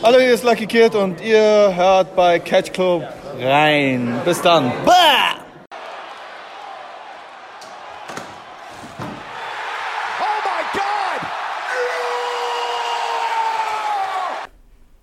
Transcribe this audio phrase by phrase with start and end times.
[0.00, 3.02] Hallo, hier ist Lucky Kid und ihr hört bei Catch Club
[3.36, 4.22] rein.
[4.24, 4.72] Bis dann.
[4.84, 5.44] Bah!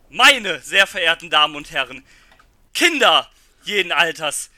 [0.08, 2.06] Meine sehr verehrten Damen und Herren,
[2.74, 3.30] Kinder
[3.64, 4.50] jeden Alters,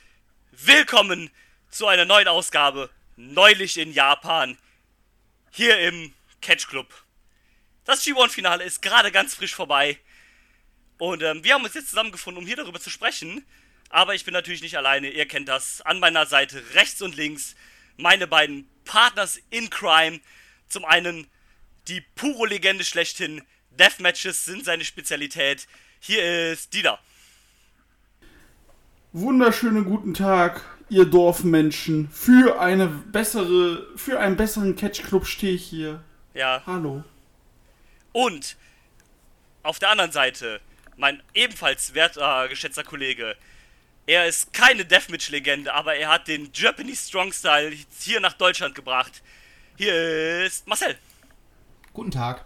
[0.52, 1.32] willkommen
[1.68, 4.56] zu einer neuen Ausgabe, neulich in Japan,
[5.50, 6.86] hier im Catch Club.
[7.84, 9.98] Das G1-Finale ist gerade ganz frisch vorbei
[10.98, 13.44] und ähm, wir haben uns jetzt zusammengefunden, um hier darüber zu sprechen.
[13.90, 15.80] Aber ich bin natürlich nicht alleine, ihr kennt das.
[15.80, 17.54] An meiner Seite rechts und links
[17.96, 20.20] meine beiden Partners in Crime.
[20.68, 21.26] Zum einen
[21.88, 25.66] die pure Legende schlechthin, Deathmatches sind seine Spezialität.
[26.00, 26.98] Hier ist Dieter.
[29.12, 32.10] Wunderschönen guten Tag, ihr Dorfmenschen.
[32.10, 36.02] Für eine bessere, für einen besseren Catch Club stehe ich hier.
[36.34, 36.62] Ja.
[36.66, 37.04] Hallo.
[38.12, 38.56] Und
[39.62, 40.60] auf der anderen Seite
[40.98, 43.36] mein ebenfalls werter, geschätzter Kollege.
[44.06, 49.22] Er ist keine Deathmatch-Legende, aber er hat den Japanese Strong Style hier nach Deutschland gebracht.
[49.76, 50.98] Hier ist Marcel.
[51.92, 52.44] Guten Tag.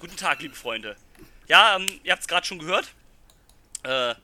[0.00, 0.96] Guten Tag, liebe Freunde.
[1.46, 2.92] Ja, ähm, ihr habt es gerade schon gehört.
[3.84, 4.14] Äh,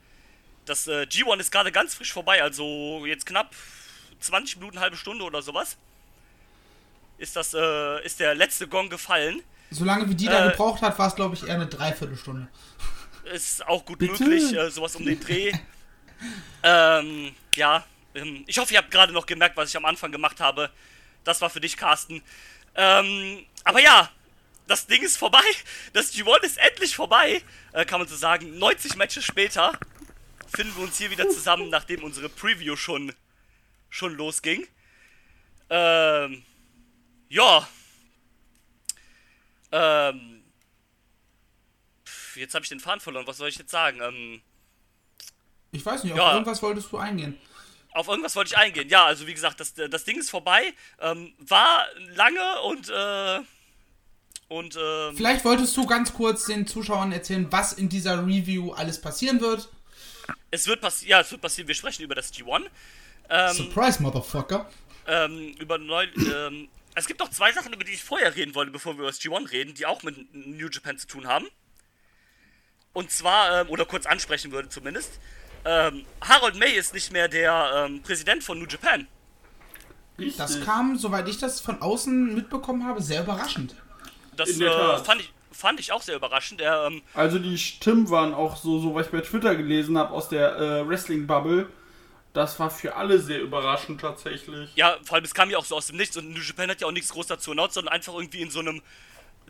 [0.65, 3.55] das äh, G1 ist gerade ganz frisch vorbei, also jetzt knapp
[4.19, 5.77] 20 Minuten, halbe Stunde oder sowas.
[7.17, 9.41] Ist das, äh, ist der letzte Gong gefallen.
[9.75, 12.47] Solange wie die da Äh, gebraucht hat, war es, glaube ich, eher eine Dreiviertelstunde.
[13.33, 14.23] Ist auch gut Bitte?
[14.23, 15.51] möglich, äh, sowas um den Dreh.
[16.63, 20.39] ähm, ja, ähm, ich hoffe, ihr habt gerade noch gemerkt, was ich am Anfang gemacht
[20.39, 20.69] habe.
[21.23, 22.21] Das war für dich, Carsten.
[22.75, 24.09] Ähm, aber ja,
[24.67, 25.43] das Ding ist vorbei.
[25.93, 27.41] Das G1 ist endlich vorbei,
[27.73, 28.57] äh, kann man so sagen.
[28.57, 29.77] 90 Matches später
[30.55, 33.11] finden wir uns hier wieder zusammen, nachdem unsere Preview schon,
[33.89, 34.65] schon losging.
[35.69, 36.43] Ähm,
[37.29, 37.67] ja.
[39.77, 40.43] Ähm,
[42.05, 43.27] pf, jetzt habe ich den Faden verloren.
[43.27, 43.99] Was soll ich jetzt sagen?
[44.01, 44.41] Ähm,
[45.71, 46.33] Ich weiß nicht, auf Ja.
[46.33, 47.37] irgendwas wolltest du eingehen.
[47.93, 48.87] auf irgendwas wollte ich eingehen.
[48.89, 50.73] Ja, also wie gesagt, das, das Ding ist vorbei.
[50.99, 51.85] Ähm, war
[52.15, 53.39] lange und äh,
[54.47, 59.01] und ähm, Vielleicht wolltest du ganz kurz den Zuschauern erzählen, was in dieser Review alles
[59.01, 59.67] passieren wird.
[60.51, 61.09] es wird passieren.
[61.09, 61.67] Ja, es wird passieren.
[61.67, 62.65] Wir sprechen über das G1.
[63.29, 64.69] Ähm, Surprise, Motherfucker.
[65.07, 66.05] ähm, über neu.
[66.95, 69.19] Es gibt noch zwei Sachen, über die ich vorher reden wollte, bevor wir über das
[69.19, 71.45] G1 reden, die auch mit New Japan zu tun haben.
[72.93, 75.19] Und zwar, ähm, oder kurz ansprechen würde zumindest.
[75.65, 79.07] Ähm, Harold May ist nicht mehr der ähm, Präsident von New Japan.
[80.17, 80.65] Das Richtig.
[80.65, 83.75] kam, soweit ich das von außen mitbekommen habe, sehr überraschend.
[84.37, 86.61] Das äh, fand, ich, fand ich auch sehr überraschend.
[86.61, 90.11] Er, ähm, Also die Stimmen waren auch so, so was ich bei Twitter gelesen habe
[90.11, 91.67] aus der äh, Wrestling-Bubble.
[92.35, 94.69] Das war für alle sehr überraschend tatsächlich.
[94.75, 96.81] ja, vor allem, es kam ja auch so aus dem Nichts und New Japan hat
[96.81, 98.81] ja auch nichts groß dazu announced, sondern einfach irgendwie in so einem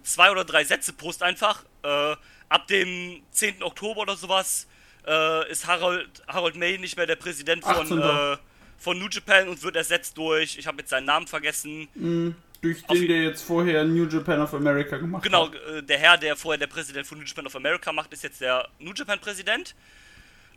[0.03, 1.63] zwei oder drei Sätze Post einfach.
[1.83, 2.15] Äh,
[2.47, 3.63] ab dem 10.
[3.63, 4.67] Oktober oder sowas
[5.07, 8.33] äh, ist Harold, Harold May nicht mehr der Präsident von, 18..
[8.33, 8.37] äh,
[8.77, 11.87] von New Japan und wird ersetzt durch, ich habe jetzt seinen Namen vergessen.
[12.61, 15.55] Durch Auf- den, der jetzt vorher New Japan of America gemacht Genau, hat.
[15.55, 18.41] äh, der Herr, der vorher der Präsident von New Japan of America macht, ist jetzt
[18.41, 19.73] der New Japan Präsident.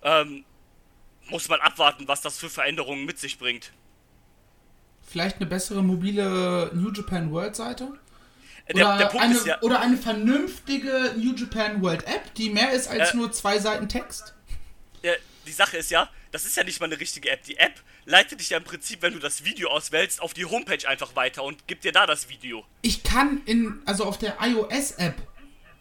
[0.02, 0.44] Ähm,
[1.30, 3.72] muss man abwarten, was das für Veränderungen mit sich bringt.
[5.06, 7.88] Vielleicht eine bessere mobile New Japan World Seite?
[8.66, 9.60] Äh, Der, Oder, der Punkt eine, ist ja.
[9.62, 13.16] oder eine vernünftige New Japan World App, die mehr ist als Äh.
[13.16, 14.34] nur zwei Seiten Text?
[15.02, 15.12] Ja,
[15.46, 17.42] die Sache ist ja, das ist ja nicht mal eine richtige App.
[17.44, 20.86] Die App leitet dich ja im Prinzip, wenn du das Video auswählst, auf die Homepage
[20.86, 22.64] einfach weiter und gibt dir da das Video.
[22.82, 25.14] Ich kann in, also auf der iOS-App,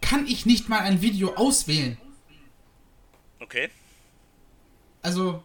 [0.01, 1.97] kann ich nicht mal ein Video auswählen.
[3.39, 3.69] Okay.
[5.07, 5.41] Also,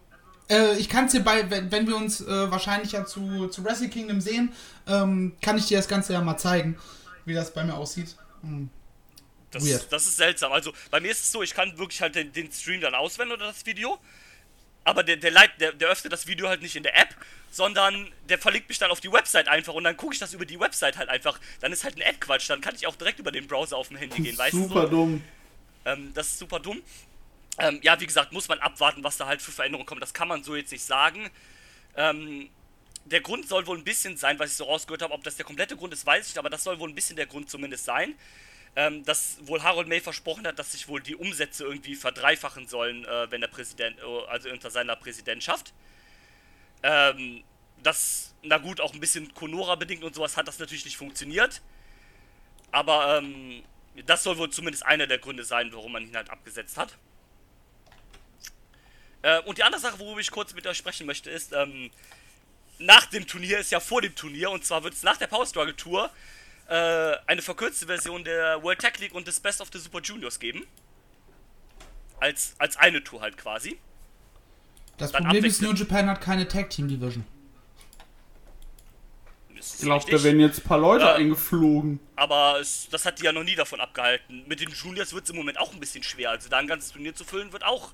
[0.50, 3.64] äh, ich kann es dir bei, wenn, wenn wir uns äh, wahrscheinlich ja zu, zu
[3.64, 4.52] Wrestle Kingdom sehen,
[4.88, 6.76] ähm, kann ich dir das Ganze ja mal zeigen,
[7.24, 8.16] wie das bei mir aussieht.
[8.42, 8.68] Hm.
[9.52, 9.86] Das, Weird.
[9.92, 10.50] das ist seltsam.
[10.50, 13.30] Also bei mir ist es so, ich kann wirklich halt den, den Stream dann auswählen
[13.30, 14.00] oder das Video.
[14.82, 17.14] Aber der, der, Leit, der, der öffnet das Video halt nicht in der App,
[17.52, 20.44] sondern der verlinkt mich dann auf die Website einfach und dann gucke ich das über
[20.44, 21.38] die Website halt einfach.
[21.60, 23.98] Dann ist halt ein Ad-Quatsch, dann kann ich auch direkt über den Browser auf dem
[23.98, 24.64] Handy gehen, weißt du?
[24.64, 24.88] Super so?
[24.88, 25.22] dumm.
[25.84, 26.82] Ähm, das ist super dumm.
[27.58, 30.00] Ähm, ja, wie gesagt, muss man abwarten, was da halt für Veränderungen kommen.
[30.00, 31.30] Das kann man so jetzt nicht sagen.
[31.96, 32.48] Ähm,
[33.04, 35.12] der Grund soll wohl ein bisschen sein, was ich so rausgehört habe.
[35.12, 37.16] Ob das der komplette Grund ist, weiß ich nicht, aber das soll wohl ein bisschen
[37.16, 38.14] der Grund zumindest sein.
[38.74, 43.04] Ähm, dass wohl Harold May versprochen hat, dass sich wohl die Umsätze irgendwie verdreifachen sollen,
[43.04, 45.74] äh, wenn der Präsident, äh, also unter seiner Präsidentschaft.
[46.82, 47.44] Ähm,
[47.82, 51.60] das, na gut, auch ein bisschen Conora bedingt und sowas hat das natürlich nicht funktioniert.
[52.70, 53.62] Aber ähm,
[54.06, 56.96] das soll wohl zumindest einer der Gründe sein, warum man ihn halt abgesetzt hat.
[59.22, 61.90] Äh, und die andere Sache, worüber ich kurz mit euch sprechen möchte, ist, ähm,
[62.78, 65.46] nach dem Turnier ist ja vor dem Turnier, und zwar wird es nach der Power
[65.46, 66.10] Struggle Tour
[66.68, 70.38] äh, eine verkürzte Version der World Tag League und des Best of the Super Juniors
[70.38, 70.66] geben.
[72.20, 73.78] Als, als eine Tour halt quasi.
[74.96, 75.60] Das Dann Problem ist.
[75.60, 77.24] New Japan hat keine Tag Team Division.
[79.54, 81.14] Ich glaube, da werden jetzt ein paar Leute Ja.
[81.14, 82.00] eingeflogen.
[82.16, 84.44] Aber es, das hat die ja noch nie davon abgehalten.
[84.46, 86.30] Mit den Juniors wird es im Moment auch ein bisschen schwer.
[86.30, 87.92] Also da ein ganzes Turnier zu füllen, wird auch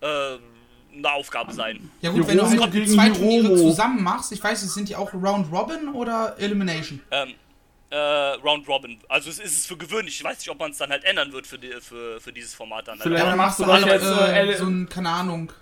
[0.00, 0.38] äh,
[0.96, 1.90] eine Aufgabe sein.
[2.00, 5.12] Ja gut, wenn du halt zwei Turniere zusammen machst, ich weiß, es sind die auch
[5.12, 7.00] Round Robin oder Elimination.
[7.10, 7.34] Ähm,
[7.90, 8.98] äh, Round Robin.
[9.08, 10.16] Also es ist es für gewöhnlich.
[10.18, 12.54] Ich weiß nicht, ob man es dann halt ändern wird für, die, für, für dieses
[12.54, 12.98] Format dann.
[12.98, 15.52] Vielleicht Ja, dann machst du halt jetzt äh, so ein, keine Ahnung,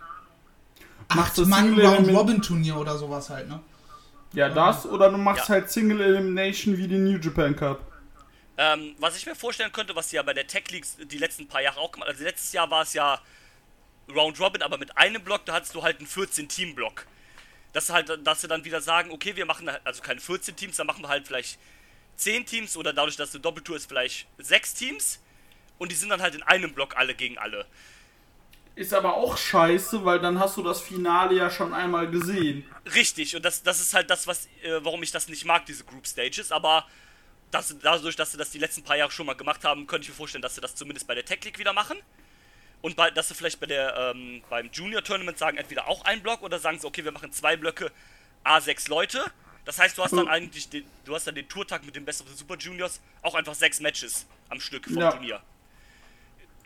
[1.15, 3.61] Machst du acht Mann Single Round Robin Turnier oder sowas halt, ne?
[4.33, 5.55] Ja, das oder du machst Ja.
[5.55, 7.81] halt Single Elimination wie den New Japan Cup.
[8.59, 11.47] Ähm, was ich mir vorstellen könnte, was sie ja bei der Tech Leagues die letzten
[11.47, 13.21] paar Jahre auch gemacht Also letztes Jahr war es ja
[14.15, 17.07] Round Robin, aber mit einem Block, da hattest du halt einen 14-Team-Block.
[17.73, 20.77] Dass, halt, dass sie dann wieder sagen, okay, wir machen halt- also keine 14 Teams,
[20.77, 21.59] dann machen wir halt vielleicht
[22.17, 25.21] 10 Teams oder dadurch, dass eine Doppeltour ist, vielleicht 6 Teams.
[25.79, 27.67] Und die sind dann halt in einem Block alle gegen alle.
[28.77, 32.65] Ist aber auch scheiße, weil dann hast du das Finale ja schon einmal gesehen.
[32.95, 35.85] Richtig, und das, das ist halt das, was, äh, warum ich das nicht mag, diese
[35.85, 36.87] Group Stages, aber
[37.51, 40.09] das, dadurch, dass sie das die letzten paar Jahre schon mal gemacht haben, könnte ich
[40.11, 41.97] mir vorstellen, dass sie das zumindest bei der Tech League wieder machen.
[42.87, 46.23] Und bei, dass sie vielleicht bei der, ähm, beim Junior Tournament sagen, entweder auch ein
[46.23, 47.91] Block oder sagen sie, okay, wir machen zwei Blöcke,
[48.45, 49.25] A6 Leute.
[49.65, 52.21] Das heißt, du hast dann eigentlich den, du hast dann den Tourtag mit den Best
[52.21, 55.11] of the Super Juniors auch einfach sechs Matches am Stück vom Ja.
[55.11, 55.43] Turnier.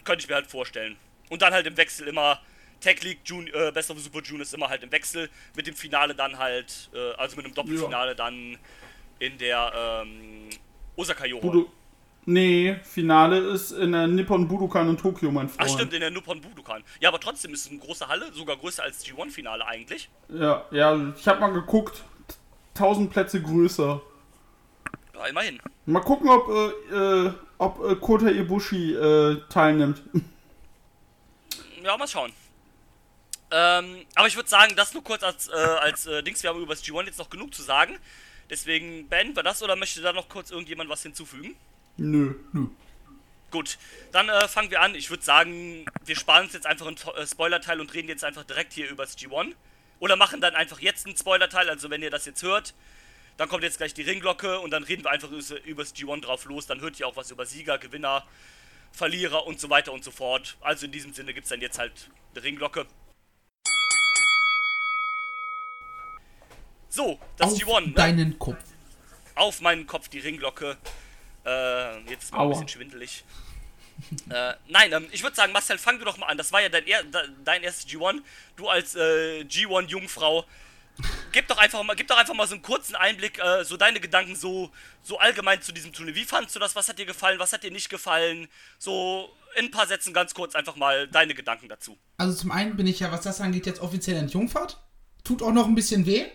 [0.05, 0.99] Könnte ich mir halt vorstellen.
[1.31, 2.39] Und dann halt im Wechsel immer
[2.83, 5.75] Tech League Jun äh, Best of the Super Juniors immer halt im Wechsel mit dem
[5.75, 8.59] Finale dann halt, äh, also mit einem Doppelfinale dann
[9.21, 10.51] in der ähm,
[10.97, 11.41] Osaka Yoho.
[12.27, 15.71] Nee, Finale ist in der Nippon Budokan in Tokio, mein Ach Freund.
[15.71, 16.85] stimmt, in der Nippon Budokan.
[17.01, 20.11] Ja, aber trotzdem ist es eine große Halle, sogar größer als G1-Finale eigentlich.
[20.29, 22.03] Ja, ja, ich habe mal geguckt.
[22.75, 24.01] 1000 Plätze größer.
[25.15, 25.61] Ja, immerhin.
[25.87, 30.03] Mal gucken, ob, äh, äh, ob äh, Kota Ibushi äh, teilnimmt.
[31.83, 32.31] Ja, mal schauen.
[33.51, 36.43] Ähm, aber ich würde sagen, das nur kurz als, äh, als äh, Dings.
[36.43, 37.99] Wir haben über das G1 jetzt noch genug zu sagen.
[38.51, 41.57] Deswegen beenden wir das oder möchte da noch kurz irgendjemand was hinzufügen?
[42.01, 42.67] Nö, nö.
[43.51, 43.77] Gut,
[44.11, 44.95] dann äh, fangen wir an.
[44.95, 48.45] Ich würde sagen, wir sparen uns jetzt einfach einen äh, Spoiler-Teil und reden jetzt einfach
[48.45, 49.55] direkt hier über das G1.
[49.99, 51.69] Oder machen dann einfach jetzt einen Spoiler-Teil.
[51.69, 52.73] Also, wenn ihr das jetzt hört,
[53.37, 56.47] dann kommt jetzt gleich die Ringglocke und dann reden wir einfach über das G1 drauf
[56.47, 56.67] los.
[56.67, 58.25] Dann hört ihr auch was über Sieger, Gewinner,
[58.93, 60.57] Verlierer und so weiter und so fort.
[60.63, 62.87] Also, in diesem Sinne gibt es dann jetzt halt eine Ringglocke.
[66.89, 67.93] So, das Auf G1, ne?
[67.93, 68.57] deinen Kopf.
[69.35, 70.79] auf meinen Kopf die Ringglocke.
[71.45, 73.25] Äh, jetzt ist mir ein bisschen schwindelig.
[74.31, 76.39] äh, nein, ähm, ich würde sagen, Marcel, fang du doch mal an.
[76.39, 78.21] Das war ja dein, er de- dein erstes G1.
[78.57, 80.45] Du als äh, G1-Jungfrau.
[81.33, 84.01] Gib doch einfach mal, gib doch einfach mal so einen kurzen Einblick, äh, so deine
[84.01, 84.71] Gedanken so,
[85.03, 86.15] so allgemein zu diesem Turnier.
[86.15, 86.77] Wie fandst du das?
[86.77, 87.39] Was hat dir gefallen?
[87.39, 88.49] Was hat dir nicht gefallen?
[88.79, 91.97] So in ein paar Sätzen ganz kurz einfach mal deine Gedanken dazu.
[92.19, 94.79] Also zum einen bin ich ja, was das angeht, jetzt offiziell entjungfert.
[95.25, 96.27] Tut auch noch ein bisschen weh.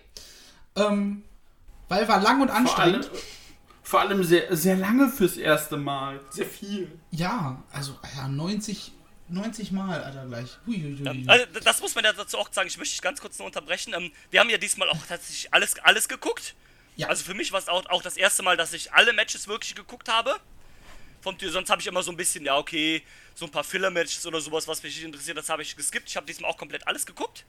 [0.76, 1.24] Ähm,
[1.88, 3.12] weil war lang und Vor allem, anstrengend.
[3.86, 6.20] Vor allem sehr, sehr lange fürs erste Mal.
[6.32, 6.92] Sehr viel.
[7.12, 8.92] Ja, also ja, 90,
[9.30, 10.58] 90 Mal, Alter, gleich.
[10.66, 11.06] Huiuiui.
[11.06, 12.68] Ähm, also, das muss man ja dazu auch sagen.
[12.68, 13.94] Ich möchte dich ganz kurz nur unterbrechen.
[13.96, 16.56] Ähm, wir haben ja diesmal auch tatsächlich alles, alles geguckt.
[16.96, 19.48] ja, Also für mich war es auch, auch das erste Mal, dass ich alle Matches
[19.48, 20.36] wirklich geguckt habe.
[21.22, 23.04] Vom, sonst habe ich immer so ein bisschen, ja, okay,
[23.36, 26.10] so ein paar Filler-Matches oder sowas, was mich nicht interessiert, das habe ich geskippt.
[26.10, 27.46] Ich habe diesmal auch komplett alles geguckt.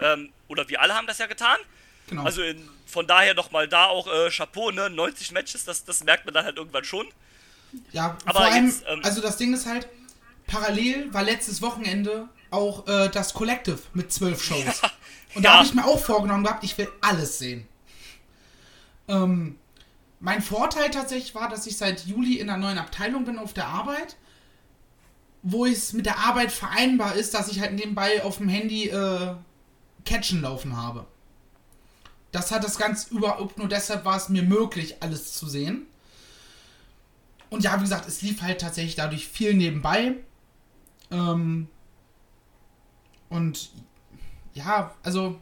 [0.00, 1.58] Ähm, oder wir alle haben das ja getan.
[2.08, 2.24] Genau.
[2.24, 4.90] Also in, von daher nochmal da auch äh, Chapeau, ne?
[4.90, 7.06] 90 Matches, das, das merkt man dann halt irgendwann schon.
[7.92, 9.88] ja, aber vor allem, jetzt, ähm, also das Ding ist halt,
[10.46, 14.82] parallel war letztes Wochenende auch äh, das Collective mit zwölf Shows.
[15.34, 15.56] Und da ja.
[15.56, 17.66] habe ich mir auch vorgenommen gehabt, ich will alles sehen.
[19.08, 19.58] Ähm,
[20.20, 23.66] mein Vorteil tatsächlich war, dass ich seit Juli in einer neuen Abteilung bin auf der
[23.66, 24.16] Arbeit,
[25.42, 29.34] wo es mit der Arbeit vereinbar ist, dass ich halt nebenbei auf dem Handy äh,
[30.04, 31.06] Catchen laufen habe.
[32.32, 35.86] Das hat das ganz überhaupt nur deshalb war es mir möglich, alles zu sehen.
[37.50, 40.14] Und ja, wie gesagt, es lief halt tatsächlich dadurch viel nebenbei.
[41.10, 41.68] Ähm,
[43.28, 43.70] und
[44.54, 45.38] ja, also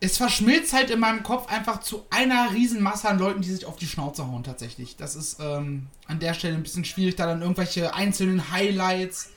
[0.00, 3.76] es verschmilzt halt in meinem Kopf einfach zu einer Riesenmasse an Leuten, die sich auf
[3.76, 4.96] die Schnauze hauen tatsächlich.
[4.96, 9.30] Das ist ähm, an der Stelle ein bisschen schwierig, da dann irgendwelche einzelnen Highlights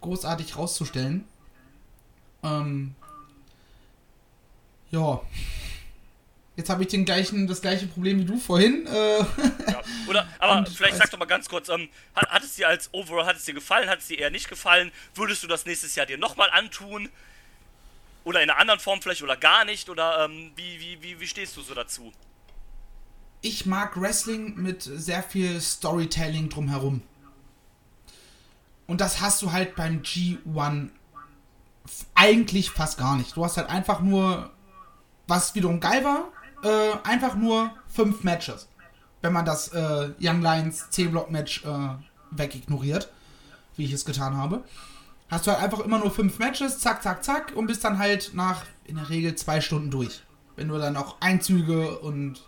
[0.00, 1.24] großartig rauszustellen.
[2.42, 2.94] Ähm,
[4.90, 5.20] ja.
[6.56, 8.86] Jetzt habe ich den gleichen, das gleiche Problem wie du vorhin.
[8.86, 9.82] Äh, Ja.
[10.08, 12.92] Oder, aber Und vielleicht sag doch mal ganz kurz, ähm, hat, hat es dir als
[12.92, 14.92] Overall, hat es dir gefallen, hat es dir eher nicht gefallen?
[15.14, 17.08] Würdest du das nächstes Jahr dir nochmal antun?
[18.22, 19.88] Oder in einer anderen Form vielleicht oder gar nicht?
[19.90, 22.12] Oder ähm, wie, wie, wie, wie stehst du so dazu?
[23.44, 27.02] ich mag Wrestling mit sehr viel Storytelling drumherum.
[28.86, 30.88] Und das hast du halt beim G1
[32.14, 33.36] eigentlich fast gar nicht.
[33.36, 34.50] Du hast halt einfach nur,
[35.26, 36.28] was wiederum geil war,
[36.64, 38.68] äh, einfach nur fünf Matches.
[39.22, 41.88] Wenn man das äh, Young Lions C-Block-Match äh,
[42.30, 43.10] wegignoriert,
[43.76, 44.64] wie ich es getan habe.
[45.30, 48.32] Hast du halt einfach immer nur fünf Matches, zack, zack, zack, und bist dann halt
[48.34, 50.22] nach in der Regel zwei Stunden durch.
[50.56, 52.42] Wenn du dann auch Einzüge und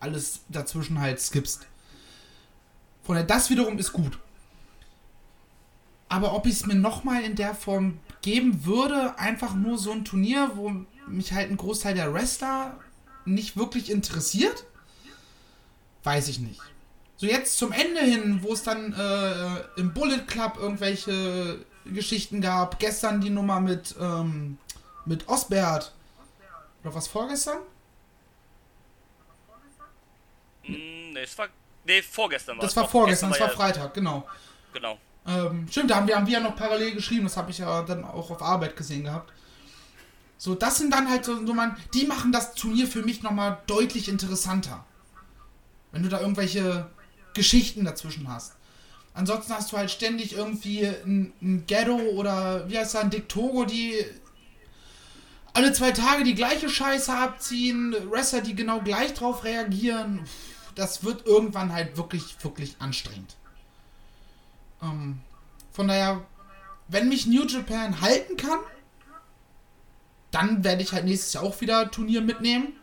[0.00, 1.66] alles dazwischen halt skippst.
[3.02, 4.18] Von daher, das wiederum ist gut.
[6.08, 10.04] Aber ob ich es mir nochmal in der Form geben würde, einfach nur so ein
[10.04, 10.72] Turnier, wo
[11.08, 12.78] mich halt ein Großteil der Wrestler
[13.26, 14.64] nicht wirklich interessiert,
[16.04, 16.60] weiß ich nicht.
[17.16, 22.78] So jetzt zum Ende hin, wo es dann äh, im Bullet Club irgendwelche Geschichten gab,
[22.78, 24.58] gestern die Nummer mit, ähm,
[25.04, 25.92] mit Osbert.
[26.84, 27.58] Oder was vorgestern?
[30.64, 31.48] Mm, nee, es war.
[31.84, 34.28] Nee, vorgestern war Das es war vorgestern, das war Freitag, genau.
[34.72, 34.98] Genau.
[35.26, 37.82] Ähm, stimmt, da haben wir, haben wir ja noch parallel geschrieben, das habe ich ja
[37.82, 39.32] dann auch auf Arbeit gesehen gehabt.
[40.38, 44.08] So, das sind dann halt so, man, die machen das Turnier für mich nochmal deutlich
[44.08, 44.84] interessanter.
[45.92, 46.90] Wenn du da irgendwelche
[47.34, 48.54] Geschichten dazwischen hast.
[49.14, 53.28] Ansonsten hast du halt ständig irgendwie ein, ein Ghetto oder wie heißt er, ein Dick
[53.30, 53.94] Togo, die
[55.54, 60.20] alle zwei Tage die gleiche Scheiße abziehen, Wrestler, die genau gleich drauf reagieren.
[60.74, 63.36] Das wird irgendwann halt wirklich, wirklich anstrengend.
[64.82, 65.20] Ähm,
[65.72, 66.22] von daher,
[66.88, 68.58] wenn mich New Japan halten kann,
[70.36, 72.74] dann werde ich halt nächstes Jahr auch wieder Turnier mitnehmen.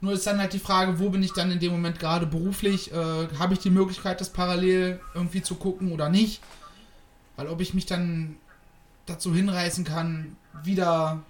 [0.00, 2.92] Nur ist dann halt die Frage, wo bin ich dann in dem Moment gerade beruflich?
[2.92, 6.40] Äh, Habe ich die Möglichkeit, das parallel irgendwie zu gucken oder nicht?
[7.36, 8.36] Weil ob ich mich dann
[9.06, 11.22] dazu hinreißen kann, wieder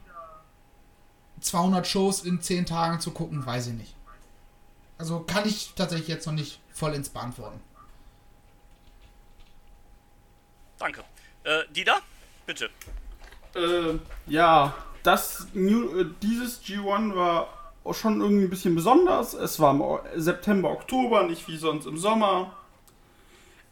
[1.41, 3.95] 200 Shows in 10 Tagen zu gucken, weiß ich nicht.
[4.99, 7.61] Also kann ich tatsächlich jetzt noch nicht vollends beantworten.
[10.79, 11.03] Danke.
[11.45, 12.01] Äh, Dieter?
[12.47, 12.69] Bitte.
[13.55, 17.49] Äh, ja, das New, äh, dieses G1 war
[17.93, 19.35] schon irgendwie ein bisschen besonders.
[19.35, 22.53] Es war im September, Oktober, nicht wie sonst im Sommer.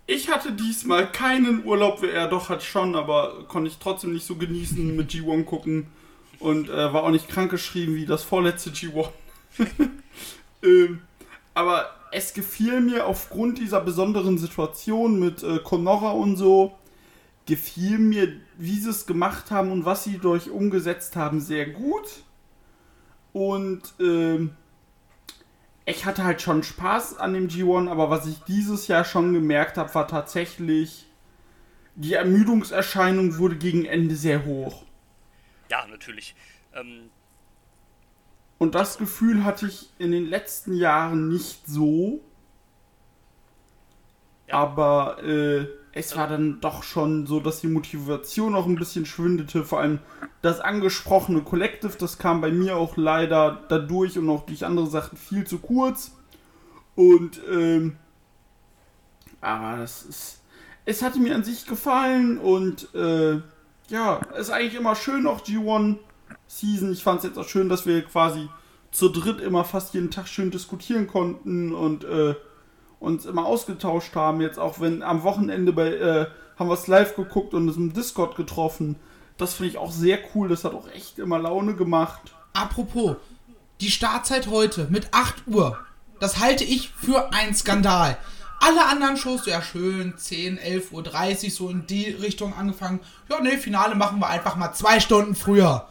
[0.07, 4.35] Ich hatte diesmal keinen Urlaub, er doch hat schon, aber konnte ich trotzdem nicht so
[4.35, 5.87] genießen mit G1 gucken
[6.41, 9.11] und äh, war auch nicht krankgeschrieben wie das vorletzte G1.
[10.65, 11.03] ähm,
[11.55, 16.73] aber es gefiel mir aufgrund dieser besonderen Situation mit äh, Conora und so,
[17.51, 22.25] gefiel mir, wie sie es gemacht haben und was sie durch umgesetzt haben, sehr gut.
[23.33, 24.57] Und ähm,
[25.85, 29.77] ich hatte halt schon Spaß an dem G1, aber was ich dieses Jahr schon gemerkt
[29.79, 31.13] habe, war tatsächlich,
[31.95, 34.87] die Ermüdungserscheinung wurde gegen Ende sehr hoch.
[35.71, 36.35] Ja, natürlich.
[36.75, 37.11] Ähm,
[38.59, 42.21] Und das Gefühl hatte ich in den letzten Jahren nicht so.
[44.47, 44.61] Ja.
[44.61, 49.65] Aber äh, es war dann doch schon so, dass die Motivation auch ein bisschen schwindete.
[49.65, 49.99] Vor allem
[50.41, 55.19] das angesprochene Collective, das kam bei mir auch leider dadurch und auch durch andere Sachen
[55.19, 56.13] viel zu kurz.
[56.95, 57.97] Und ähm,
[59.41, 60.37] aber das ist.
[60.87, 63.41] Es hatte mir an sich gefallen und äh,
[63.89, 65.99] ja, ist eigentlich immer schön, auch G1
[66.49, 66.93] Season.
[66.93, 68.49] Ich fand es jetzt auch schön, dass wir quasi
[68.91, 72.35] zu dritt immer fast jeden Tag schön diskutieren konnten und äh,
[73.01, 74.41] uns immer ausgetauscht haben.
[74.41, 76.27] Jetzt auch wenn am Wochenende bei äh,
[76.59, 78.97] haben wir es live geguckt und uns im Discord getroffen.
[79.39, 80.49] Das finde ich auch sehr cool.
[80.49, 82.21] Das hat auch echt immer Laune gemacht.
[82.53, 83.17] Apropos,
[83.81, 85.79] die Startzeit heute mit 8 Uhr,
[86.21, 88.19] das halte ich für einen Skandal.
[88.63, 93.01] Alle anderen Shows, ja schön, 10, 11 Uhr 30, so in die Richtung angefangen.
[93.31, 95.89] Ja, ne, Finale machen wir einfach mal zwei Stunden früher.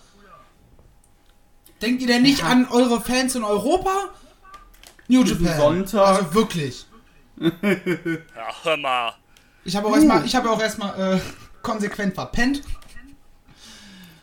[1.81, 2.47] Denkt ihr denn nicht Ja.
[2.49, 3.89] an eure Fans in Europa?
[5.07, 5.59] New Diesen Japan.
[5.87, 6.07] Sonntag.
[6.07, 6.85] Also wirklich.
[7.39, 9.13] Ja, hör mal.
[9.63, 11.19] Ich habe auch erstmal, ich habe auch erstmal äh,
[11.61, 12.61] konsequent verpennt.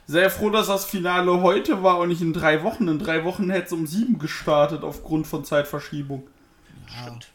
[0.06, 2.86] Sehr froh, dass das Finale heute war und nicht in drei Wochen.
[2.86, 6.28] In drei Wochen hätte es um sieben gestartet aufgrund von Zeitverschiebung.
[6.86, 7.32] Stimmt.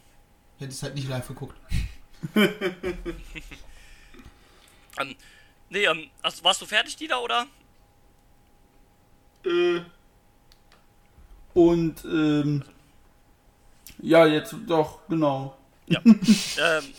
[0.56, 1.56] Ich hätte es halt nicht live geguckt.
[5.00, 5.16] Ähm,
[5.70, 7.48] nee, ähm, also, warst du fertig, Dieter, oder?
[9.46, 9.82] Äh,
[11.54, 12.64] und ähm,
[14.00, 15.58] ja, jetzt doch, genau.
[15.88, 16.02] Ja.
[16.06, 16.94] ähm,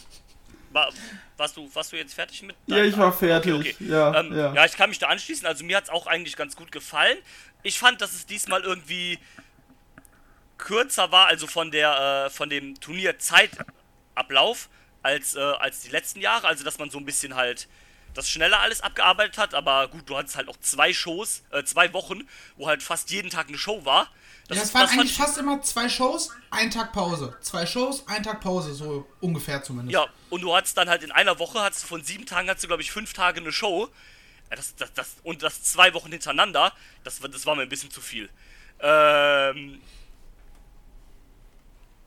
[0.73, 0.93] war,
[1.37, 3.53] warst, du, warst du jetzt fertig mit Ja, ich war fertig.
[3.53, 3.85] Okay, okay.
[3.85, 4.55] Ja, ähm, ja.
[4.55, 4.65] ja.
[4.65, 5.47] ich kann mich da anschließen.
[5.47, 7.19] Also mir hat es auch eigentlich ganz gut gefallen.
[7.63, 9.19] Ich fand, dass es diesmal irgendwie
[10.59, 14.69] kürzer war, also von der äh, von dem Turnierzeitablauf
[15.03, 16.47] als äh, als die letzten Jahre.
[16.47, 17.69] Also dass man so ein bisschen halt
[18.15, 19.55] das schneller alles abgearbeitet hat.
[19.55, 23.31] Aber gut, du hattest halt auch zwei Shows, äh, zwei Wochen, wo halt fast jeden
[23.31, 24.09] Tag eine Show war.
[24.49, 27.37] Das, ja, es waren eigentlich ich- fast immer zwei Shows, ein Tag Pause.
[27.41, 29.93] Zwei Shows, ein Tag Pause, so ungefähr zumindest.
[29.95, 32.65] Ja, und du hattest dann halt in einer Woche, hattest du von sieben Tagen, hattest
[32.65, 33.89] du, glaube ich, fünf Tage eine Show.
[34.51, 36.73] Das, das, das, und das zwei Wochen hintereinander,
[37.05, 38.29] das, war- das war mir ein bisschen zu viel.
[38.81, 39.81] Ähm,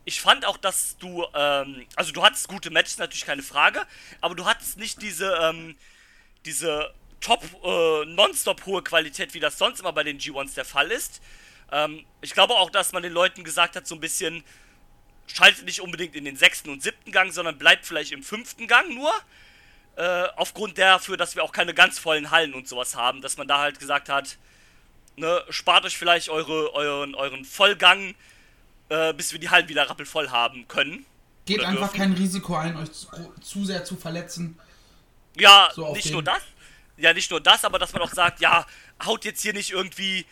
[0.04, 3.84] ich fand auch, dass du, ähm, also du hattest gute Matches, natürlich keine Frage,
[4.20, 5.76] aber du hattest nicht diese, ähm,
[6.44, 10.92] diese top, äh, nonstop hohe Qualität, wie das sonst immer bei den G1s der Fall
[10.92, 11.20] ist.
[11.72, 14.44] Ähm, ich glaube auch, dass man den Leuten gesagt hat, so ein bisschen,
[15.26, 18.94] schaltet nicht unbedingt in den sechsten und siebten Gang, sondern bleibt vielleicht im fünften Gang
[18.94, 19.12] nur.
[19.96, 23.48] Äh, aufgrund dafür, dass wir auch keine ganz vollen Hallen und sowas haben, dass man
[23.48, 24.36] da halt gesagt hat,
[25.16, 28.14] ne, spart euch vielleicht eure, euren, euren Vollgang,
[28.90, 31.06] äh, bis wir die Hallen wieder rappelvoll haben können.
[31.46, 31.96] Geht einfach dürfen.
[31.96, 33.06] kein Risiko ein, euch zu,
[33.40, 34.58] zu sehr zu verletzen.
[35.34, 36.42] Ja, So nicht den- nur das.
[36.98, 38.66] Ja, nicht nur das, aber dass man auch sagt, ja,
[39.04, 40.26] haut jetzt hier nicht irgendwie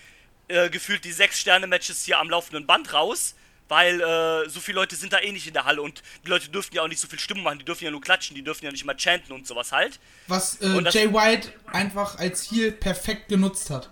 [0.48, 3.34] äh, gefühlt die sechs Sterne-Matches hier am laufenden Band raus,
[3.68, 6.48] weil äh, so viele Leute sind da eh nicht in der Halle und die Leute
[6.50, 8.64] dürfen ja auch nicht so viel Stimmung machen, die dürfen ja nur klatschen, die dürfen
[8.64, 9.98] ja nicht mal chanten und sowas halt.
[10.26, 13.88] Was äh, Jay White einfach als Heel perfekt genutzt hat.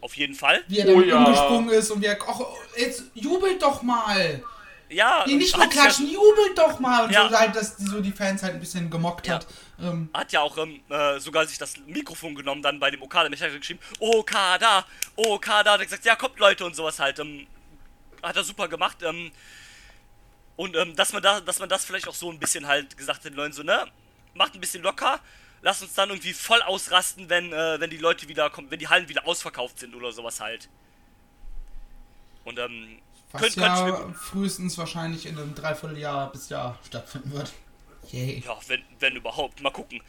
[0.00, 0.62] Auf jeden Fall.
[0.68, 1.16] Wie er dann Oh ja.
[1.24, 2.40] umgesprungen ist und wie er, ach,
[2.76, 4.42] jetzt jubelt doch mal.
[4.88, 7.04] Ja, Nee, nicht nur hat ja- klatschen, jubelt doch mal.
[7.06, 7.28] Und Ja.
[7.28, 9.34] so halt, dass die, so die Fans halt ein bisschen gemockt Ja.
[9.36, 9.46] hat.
[9.82, 13.28] Ähm, hat ja auch ähm, äh, sogar sich das Mikrofon genommen, dann bei dem Okada
[13.28, 14.86] Mechaniker geschrieben, Okada,
[15.16, 17.18] Okada, hat er gesagt, ja kommt Leute und sowas halt.
[17.18, 17.46] Ähm,
[18.22, 19.02] hat er super gemacht.
[19.02, 19.32] Ähm,
[20.56, 23.20] und ähm, dass man da, dass man das vielleicht auch so ein bisschen halt gesagt
[23.20, 23.86] hat den Leuten so, ne,
[24.34, 25.18] macht ein bisschen locker,
[25.62, 28.88] lasst uns dann irgendwie voll ausrasten, wenn, äh, wenn die Leute wieder kommen, wenn die
[28.88, 30.68] Hallen wieder ausverkauft sind oder sowas halt.
[32.44, 32.98] Und ähm,
[33.32, 37.52] was könnt, ja frühestens wahrscheinlich in einem Dreivierteljahr bis Jahr stattfinden wird.
[38.10, 38.42] Yay.
[38.44, 39.60] Ja, wenn, wenn überhaupt.
[39.60, 40.02] Mal gucken.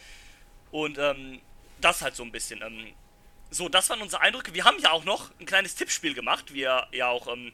[0.72, 1.40] Und ähm,
[1.82, 2.62] das halt so ein bisschen.
[2.62, 2.88] Ähm,
[3.52, 4.54] so, das waren unsere Eindrücke.
[4.54, 7.52] Wir haben ja auch noch ein kleines Tippspiel gemacht, wie ihr ja auch ähm,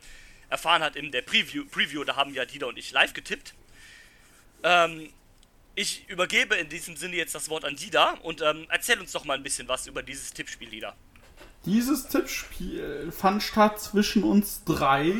[0.49, 1.65] erfahren hat in der Preview.
[1.65, 3.53] Preview, da haben ja Dieter und ich live getippt.
[4.63, 5.09] Ähm,
[5.75, 9.25] ich übergebe in diesem Sinne jetzt das Wort an Dida und ähm, erzähl uns doch
[9.25, 10.95] mal ein bisschen was über dieses Tippspiel, Dida.
[11.65, 15.13] Dieses Tippspiel fand statt zwischen uns drei.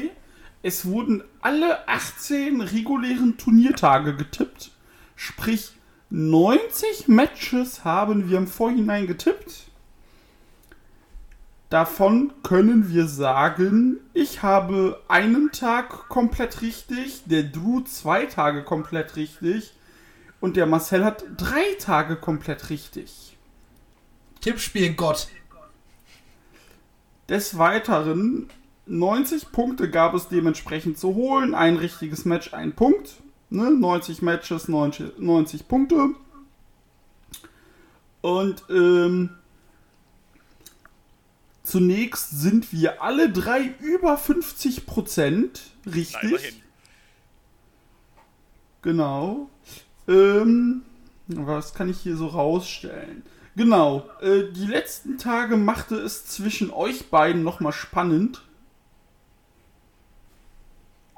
[0.61, 4.71] Es wurden alle 18 regulären Turniertage getippt.
[5.21, 5.73] Sprich,
[6.11, 9.65] 90 Matches haben wir im Vorhinein getippt.
[11.69, 19.17] Davon können wir sagen, ich habe einen Tag komplett richtig, der Drew zwei Tage komplett
[19.17, 19.73] richtig
[20.39, 23.35] und der Marcel hat drei Tage komplett richtig.
[24.39, 25.27] Tippspiel Gott.
[27.27, 28.47] Des Weiteren
[28.85, 31.55] 90 Punkte gab es dementsprechend zu holen.
[31.55, 33.17] Ein richtiges Match, ein Punkt.
[33.49, 33.71] Ne?
[33.71, 36.09] 90 Matches, 90, 90 Punkte.
[38.21, 39.29] Und ähm,
[41.63, 45.61] zunächst sind wir alle drei über 50 Prozent.
[45.85, 46.61] Richtig.
[48.81, 49.49] Genau.
[50.07, 50.81] Ähm,
[51.27, 53.23] was kann ich hier so rausstellen?
[53.55, 58.41] Genau, äh, die letzten Tage machte es zwischen euch beiden nochmal spannend.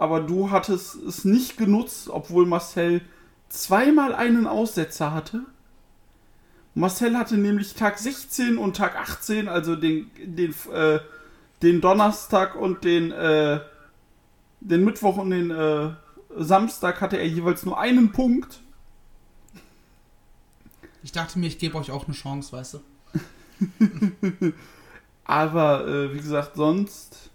[0.01, 3.01] Aber du hattest es nicht genutzt, obwohl Marcel
[3.49, 5.41] zweimal einen Aussetzer hatte.
[6.73, 11.01] Marcel hatte nämlich Tag 16 und Tag 18, also den, den, äh,
[11.61, 13.59] den Donnerstag und den, äh,
[14.59, 15.91] den Mittwoch und den äh,
[16.35, 18.59] Samstag hatte er jeweils nur einen Punkt.
[21.03, 22.79] Ich dachte mir, ich gebe euch auch eine Chance, weißt du.
[25.25, 27.29] Aber äh, wie gesagt, sonst,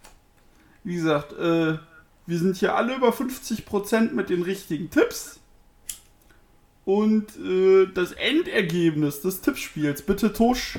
[0.82, 1.78] wie gesagt, äh,
[2.26, 5.38] wir sind hier alle über 50% mit den richtigen Tipps.
[6.84, 10.78] Und äh, das Endergebnis des Tippspiels, bitte Tusch,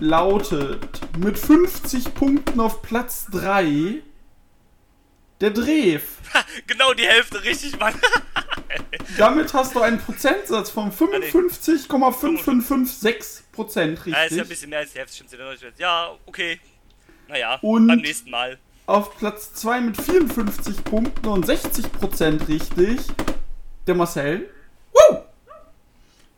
[0.00, 4.02] lautet mit 50 Punkten auf Platz 3
[5.40, 6.02] der Drev.
[6.66, 7.94] Genau die Hälfte, richtig, Mann.
[9.18, 13.90] Damit hast du einen Prozentsatz von 55,5556% Ja, ist ja ein
[14.22, 14.48] richtig.
[14.48, 15.30] bisschen mehr als die Hälfte, stimmt.
[15.78, 16.58] Ja, okay.
[17.28, 18.58] Naja, Und- beim nächsten Mal.
[18.86, 23.00] Auf Platz 2 mit 54 Punkten und 60% richtig.
[23.86, 24.50] Der Marcel.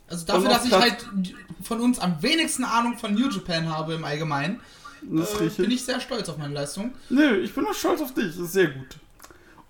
[0.09, 3.94] Also dafür, dass ich Platz- halt von uns am wenigsten Ahnung von New Japan habe
[3.94, 4.61] im Allgemeinen,
[5.03, 6.94] äh, bin ich sehr stolz auf meine Leistung.
[7.11, 8.27] Nö, ich bin auch stolz auf dich.
[8.37, 8.87] Das ist sehr gut.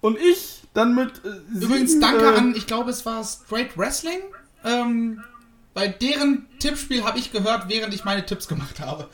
[0.02, 1.24] Und ich dann mit.
[1.24, 4.20] Äh, Übrigens, sieben, danke äh, an, ich glaube, es war Straight Wrestling.
[4.64, 5.22] Ähm,
[5.72, 9.08] bei deren Tippspiel habe ich gehört, während ich meine Tipps gemacht habe.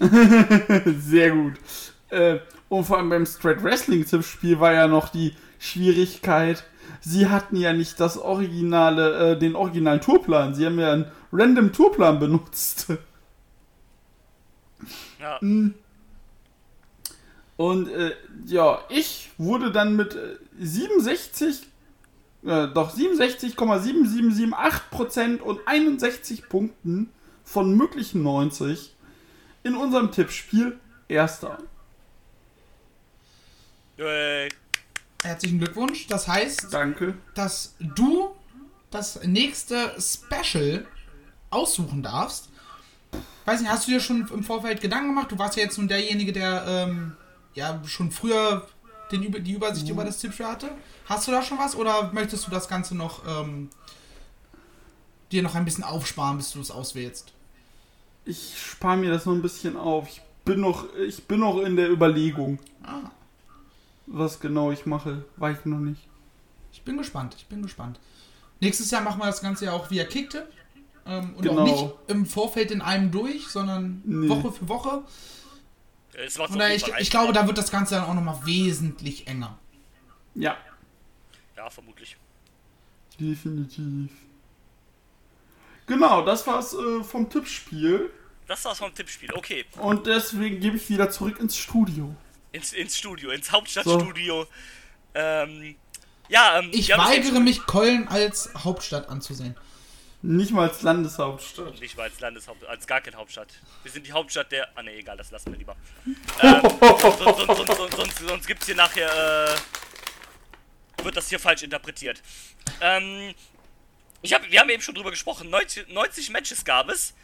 [1.00, 1.54] Sehr gut.
[2.08, 6.64] Äh, und vor allem beim Straight Wrestling Tippspiel war ja noch die Schwierigkeit.
[7.00, 10.54] Sie hatten ja nicht das originale, äh, den originalen Tourplan.
[10.54, 12.88] Sie haben ja einen random Tourplan benutzt.
[15.20, 15.38] Ja.
[17.56, 18.12] Und äh,
[18.46, 21.68] ja, ich wurde dann mit äh, 67,
[22.44, 27.10] äh, doch 67,7778% und 61 Punkten
[27.44, 28.94] von möglichen 90
[29.62, 30.78] in unserem Tippspiel
[31.10, 31.58] Erster.
[33.96, 34.48] Yay.
[35.24, 36.06] Herzlichen Glückwunsch.
[36.06, 37.14] Das heißt, Danke.
[37.34, 38.30] dass du
[38.92, 40.86] das nächste Special
[41.50, 42.48] aussuchen darfst.
[43.44, 45.32] Weiß nicht, hast du dir schon im Vorfeld Gedanken gemacht?
[45.32, 47.16] Du warst ja jetzt nun derjenige, der ähm,
[47.54, 48.68] ja schon früher
[49.10, 50.70] den, die Übersicht über das Tippspiel hatte.
[51.06, 53.68] Hast du da schon was oder möchtest du das Ganze noch ähm,
[55.32, 57.32] dir noch ein bisschen aufsparen, bis du es auswählst?
[58.24, 60.08] Ich spare mir das noch ein bisschen auf.
[60.08, 63.10] Ich bin noch, ich bin noch in der Überlegung, Ah,
[64.06, 65.24] was genau ich mache.
[65.36, 66.06] Weiß ich noch nicht.
[66.72, 67.98] ich bin gespannt, ich bin gespannt.
[68.60, 70.44] Nächstes Jahr machen wir das Ganze ja auch via Kicktipp.
[71.06, 71.62] Ähm, und Genau.
[71.62, 74.28] auch nicht im Vorfeld in einem durch, sondern Nee.
[74.28, 75.02] Woche für Woche.
[76.12, 79.26] Es macht Und da, ich, ich glaube, da wird das Ganze dann auch nochmal wesentlich
[79.26, 79.56] enger.
[80.34, 80.56] Ja,
[81.56, 82.16] Ja, vermutlich.
[83.18, 84.10] definitiv.
[85.90, 88.10] Genau, das war's äh, vom Tippspiel.
[88.46, 89.32] Das war's vom Tippspiel.
[89.34, 89.64] Okay.
[89.78, 92.14] Und deswegen gebe ich wieder zurück ins Studio.
[92.52, 94.46] Ins, ins Studio, ins Hauptstadtstudio.
[95.14, 95.74] Ähm,
[96.28, 99.56] ja, ähm, Ich weigere mich, Köln als Hauptstadt anzusehen.
[100.22, 101.80] Nicht mal als Landeshauptstadt.
[101.80, 103.48] Nicht mal als Landeshaupt, als gar keine Hauptstadt.
[103.82, 104.68] Wir sind die Hauptstadt der.
[104.76, 105.74] Ah ne, egal, das lassen wir lieber.
[106.06, 109.10] ähm, sonst, sonst, sonst, sonst, sonst, sonst gibt's hier nachher.
[109.10, 109.56] Äh,
[111.04, 112.22] wird das hier falsch interpretiert.
[112.80, 113.34] Ähm,
[114.22, 115.50] ich hab, wir haben eben schon drüber gesprochen.
[115.50, 117.14] 90, 90 Matches gab es.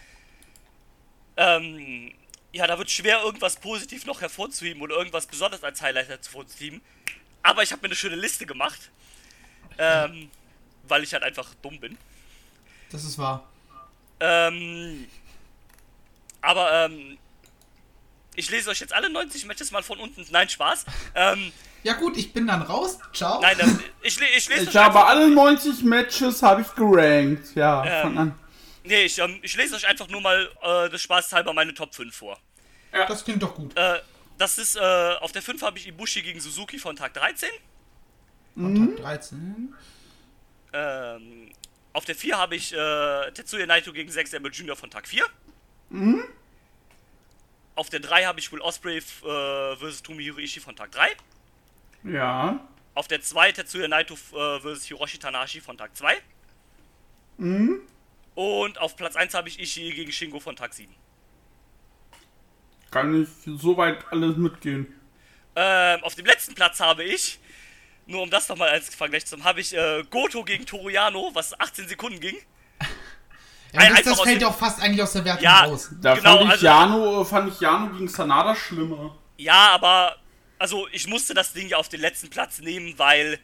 [1.36, 2.12] Ähm,
[2.52, 6.80] ja, da wird schwer irgendwas positiv noch hervorzuheben oder irgendwas besonders als Highlight hervorzuheben.
[7.42, 8.90] Aber ich habe mir eine schöne Liste gemacht.
[9.78, 10.30] Ähm,
[10.88, 11.98] weil ich halt einfach dumm bin.
[12.90, 13.46] Das ist wahr.
[14.20, 15.06] Ähm,
[16.40, 17.18] aber ähm,
[18.34, 20.24] ich lese euch jetzt alle 90 Matches mal von unten.
[20.30, 20.86] Nein, Spaß.
[21.14, 21.52] Ähm,
[21.86, 22.98] Ja gut, ich bin dann raus.
[23.12, 23.40] Ciao.
[23.40, 26.74] nein, ähm, ich, le- ich lese Ich euch habe einfach, alle 90 Matches habe ich
[26.74, 27.54] gerankt.
[27.54, 28.02] Ja, Ähm.
[28.02, 28.38] fang an.
[28.82, 31.94] nee, ich, ähm, ich lese euch einfach nur mal äh, des Spaß halber meine Top
[31.94, 32.40] 5 vor.
[32.90, 33.76] Das klingt doch gut.
[33.76, 34.00] Äh,
[34.36, 34.80] das ist, äh,
[35.20, 37.48] auf der 5 habe ich Ibushi gegen Suzuki von Tag 13.
[38.56, 39.72] Kontakt 13.
[40.72, 41.52] Ähm,
[41.92, 44.74] auf der 4 habe ich äh, Tetsuya Naito gegen Zack Sabre Jr.
[44.74, 45.24] von Tag 4.
[47.76, 50.02] Auf der 3 habe ich Will Ospreay äh, vs.
[50.02, 51.14] Tomohiro Ishii von Tag 3.
[52.06, 52.60] Ja.
[52.94, 54.84] Auf der 2 Tetsuya Naito äh, vs.
[54.84, 56.16] Hiroshi Tanahashi von Tag 2.
[58.34, 60.94] Und auf Platz 1 habe ich Ishii gegen Shingo von Tag 7.
[62.90, 63.28] Kann ich
[63.60, 64.86] soweit alles mitgehen.
[65.54, 67.38] Ähm, auf dem letzten Platz habe ich,
[68.06, 71.58] nur um das nochmal als Vergleich zu haben, habe ich äh, Goto gegen Toriano, was
[71.58, 72.36] 18 Sekunden ging.
[73.72, 75.64] Ja, Ein- das, das fällt dem- auch fast eigentlich aus der Wertung Ja.
[75.64, 75.90] raus.
[76.00, 79.18] Da Genau, fand ich also- Jano, fand ich Jano gegen Sanada schlimmer.
[79.36, 80.16] Ja, aber,
[80.58, 83.38] also ich musste das Ding ja auf den letzten Platz nehmen, weil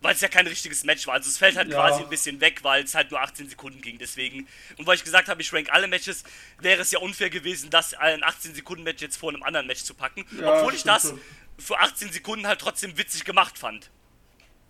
[0.00, 1.14] weil es ja kein richtiges Match war.
[1.14, 1.74] Also es fällt halt Ja.
[1.74, 3.98] quasi ein bisschen weg, weil es halt nur 18 Sekunden ging.
[3.98, 6.22] Deswegen, und weil ich gesagt habe, ich rank alle Matches,
[6.60, 9.82] wäre es ja unfair gewesen, das ein 18 Sekunden Match jetzt vor einem anderen Match
[9.82, 10.24] zu packen.
[10.40, 11.20] Ja, obwohl ich das schon.
[11.58, 13.90] für 18 Sekunden halt trotzdem witzig gemacht fand.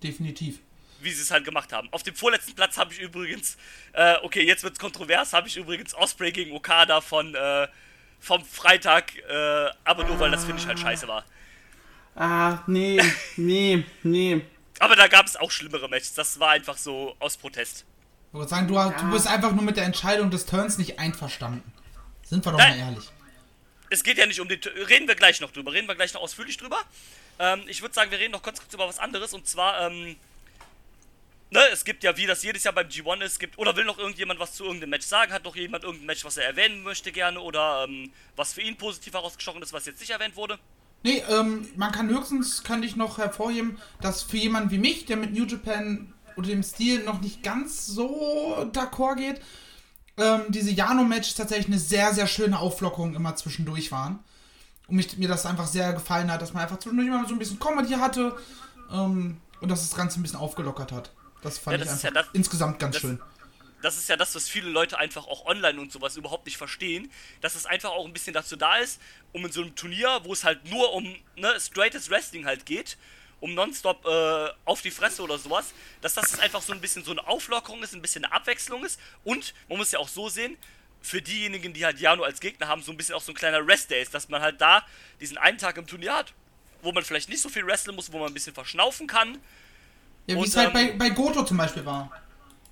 [0.03, 0.61] Definitiv.
[1.01, 1.89] wie sie es halt gemacht haben.
[1.93, 3.57] Auf dem vorletzten Platz habe ich übrigens,
[3.93, 7.69] äh, okay, jetzt wird's kontrovers, habe ich übrigens Osprey gegen Okada von äh,
[8.19, 11.25] vom Freitag, äh, aber nur weil das Finish halt scheiße war.
[12.19, 13.01] Ah, nee,
[13.37, 14.41] nee, nee.
[14.81, 16.15] Aber da gab es auch schlimmere Matches.
[16.15, 17.85] Das war einfach so aus Protest.
[18.29, 21.73] Ich würde sagen, du, du bist einfach nur mit der Entscheidung des Turns nicht einverstanden.
[22.25, 22.79] Sind wir doch Nein.
[22.79, 23.09] mal ehrlich.
[23.91, 24.61] Es geht ja nicht um den.
[24.89, 25.73] Reden wir gleich noch drüber.
[25.73, 26.79] Reden wir gleich noch ausführlich drüber.
[27.39, 29.33] Ähm, ich würde sagen, wir reden noch kurz, kurz über was anderes.
[29.33, 30.17] Und zwar, ähm,
[31.51, 33.57] ne, es gibt ja, wie das jedes Jahr beim G1 ist, gibt.
[33.59, 35.33] Oder will noch irgendjemand was zu irgendeinem Match sagen?
[35.33, 37.41] Hat doch jemand irgendein Match, was er erwähnen möchte gerne?
[37.41, 40.59] Oder ähm, was für ihn positiv herausgestochen ist, was jetzt nicht erwähnt wurde?
[41.05, 45.17] Nee, ähm, man kann höchstens, kann ich noch hervorheben, dass für jemanden wie mich, der
[45.17, 49.41] mit New Japan oder dem Stil noch nicht ganz so d'accord geht,
[50.17, 54.19] ähm, diese Jano-Matches tatsächlich eine sehr, sehr schöne Auflockerung immer zwischendurch waren.
[54.89, 57.39] Und mich, mir das einfach sehr gefallen hat, dass man einfach zwischendurch immer so ein
[57.39, 58.37] bisschen Comedy hatte
[58.93, 61.13] ähm, und dass das Ganze ein bisschen aufgelockert hat.
[61.43, 63.21] Das fand Ja, ich das ist einfach ja das- insgesamt ganz das- schön.
[63.83, 67.11] Das ist ja das, was viele Leute einfach auch online und sowas überhaupt nicht verstehen,
[67.41, 69.01] dass es einfach auch ein bisschen dazu da ist,
[69.33, 72.97] um in so einem Turnier, wo es halt nur um ne, straightes Wrestling halt geht,
[73.41, 77.13] um nonstop äh, auf die Fresse oder sowas, dass das einfach so ein bisschen so
[77.13, 80.57] eine Auflockerung ist, ein bisschen eine Abwechslung ist und man muss ja auch so sehen,
[81.01, 83.67] für diejenigen, die halt Jano als Gegner haben, so ein bisschen auch so ein kleiner
[83.67, 84.83] Rest-Day ist, dass man halt da
[85.21, 86.33] diesen einen Tag im Turnier hat,
[86.83, 89.39] wo man vielleicht nicht so viel wrestlen muss, wo man ein bisschen verschnaufen kann.
[90.27, 92.11] Ja, wie es halt bei, ähm, bei Goto zum Beispiel war.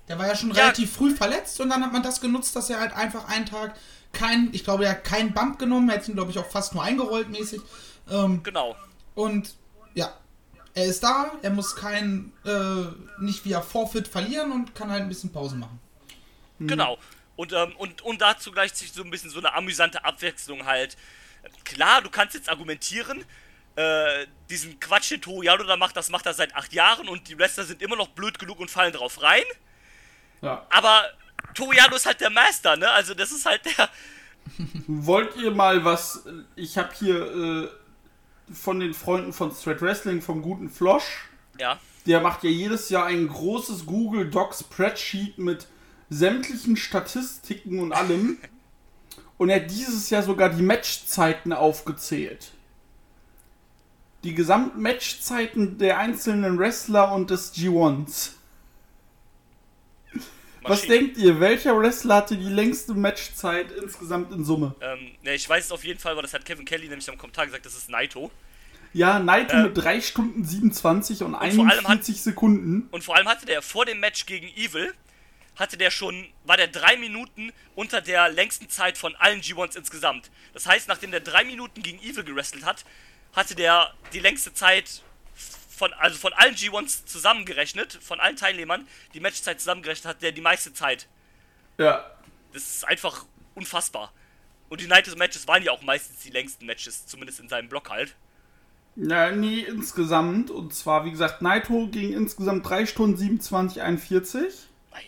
[0.07, 0.63] Der war ja schon Ja.
[0.63, 3.75] relativ früh verletzt und dann hat man das genutzt, dass er halt einfach einen Tag
[4.13, 6.73] kein, ich glaube, er hat keinen Bump genommen, er hat ihn, glaube ich, auch fast
[6.73, 7.61] nur eingerollt mäßig.
[8.09, 8.75] Ähm, Genau.
[9.15, 9.53] und
[9.95, 10.13] ja,
[10.73, 12.85] er ist da, er muss kein, äh,
[13.21, 15.79] nicht via Forfeit verlieren und kann halt ein bisschen Pause machen.
[16.59, 16.97] Genau.
[17.35, 20.97] Und, ähm, und, und dazu gleicht sich so ein bisschen so eine amüsante Abwechslung halt.
[21.65, 23.23] Klar, du kannst jetzt argumentieren,
[23.75, 27.37] äh, diesen Quatsch, den Toriano da macht, das macht er seit acht Jahren und die
[27.37, 29.43] Wrestler sind immer noch blöd genug und fallen drauf rein.
[30.41, 30.65] Ja.
[30.69, 31.03] Aber
[31.53, 32.89] Toriano ist halt der Master, ne?
[32.91, 33.89] Also das ist halt der.
[34.87, 36.23] Wollt ihr mal was?
[36.55, 37.67] Ich habe hier äh,
[38.53, 41.29] von den Freunden von Straight Wrestling vom guten Flosch.
[41.59, 41.79] Ja.
[42.05, 45.67] Der macht ja jedes Jahr ein großes Google Doc Spreadsheet mit
[46.09, 48.37] sämtlichen Statistiken und allem.
[49.39, 52.53] Und er hat dieses Jahr sogar die Matchzeiten aufgezählt.
[54.23, 58.31] Die gesamten Matchzeiten der einzelnen Wrestler und des G1s.
[60.69, 64.75] Was denkt ihr, welcher Wrestler hatte die längste Matchzeit insgesamt in Summe?
[64.81, 67.17] Ähm, ne, ich weiß es auf jeden Fall, weil das hat Kevin Kelly nämlich am
[67.17, 68.31] Kommentar gesagt, das ist Naito.
[68.93, 72.87] Ja, Naito Äh, mit 3 Stunden 27 und, vor allem hat- 41 Sekunden.
[72.91, 74.93] Und vor allem hatte der vor dem Match gegen Evil,
[75.55, 80.29] hatte der schon, war der drei Minuten unter der längsten Zeit von allen G1s insgesamt.
[80.53, 82.85] Das heißt, nachdem der drei Minuten gegen Evil gewrestelt hat,
[83.33, 85.03] hatte der die längste Zeit
[85.77, 90.41] von, also von allen G1s zusammengerechnet, von allen Teilnehmern, die Matchzeit zusammengerechnet hat, der die
[90.41, 91.07] meiste Zeit.
[91.77, 92.09] Ja.
[92.51, 94.11] Das ist einfach unfassbar.
[94.69, 97.89] Und die Night Matches waren ja auch meistens die längsten Matches, zumindest in seinem Block
[97.89, 98.15] halt.
[98.95, 100.49] Ja, nee, insgesamt.
[100.49, 104.43] Und zwar, wie gesagt, Naito ging insgesamt 3 Stunden 27, 41.
[104.91, 105.03] Eieiei.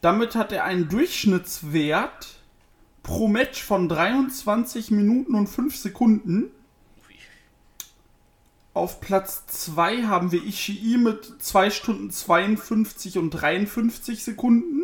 [0.00, 2.26] Damit hat er einen Durchschnittswert
[3.04, 6.50] pro Match von 23 Minuten und 5 Sekunden.
[8.78, 14.82] Auf Platz 2 haben wir Ishii mit 2 Stunden 52 und 53 Sekunden.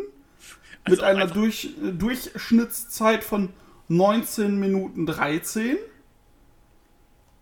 [0.85, 3.53] Mit Also einer einfach- Durch, Durchschnittszeit von
[3.87, 5.77] 19 Minuten 13.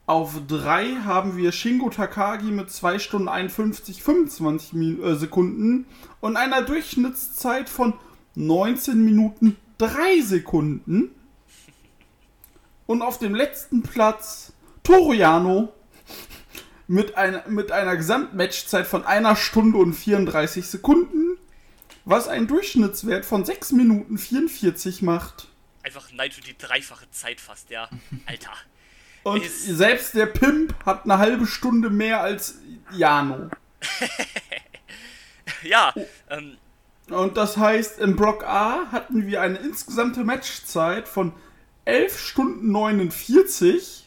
[0.06, 5.88] Auf 3 haben wir Shingo Takagi mit 2 Stunden 51, 25 Min äh, Sekunden
[6.22, 7.94] und einer Durchschnittszeit von
[8.36, 11.10] 19 Minuten 3 Sekunden.
[12.86, 15.74] Und auf dem letzten Platz Toriano
[16.88, 21.38] mit einer, mit einer Gesamtmatchzeit von einer Stunde und 34 Sekunden,
[22.06, 25.48] was einen Durchschnittswert von 6 Minuten 44 macht.
[25.84, 27.90] Einfach Naito die dreifache Zeit fast, ja.
[28.26, 28.52] Alter.
[29.24, 32.56] Und Ist- selbst der Pimp hat eine halbe Stunde mehr als
[32.92, 33.50] Jano.
[35.64, 35.94] Ja,
[36.30, 36.58] ähm,
[37.10, 41.34] Und das heißt, im Block A hatten wir eine insgesamte Matchzeit von
[41.86, 44.03] 11 Stunden 49.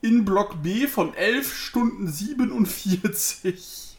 [0.00, 3.96] In Block B von 11 Stunden 47.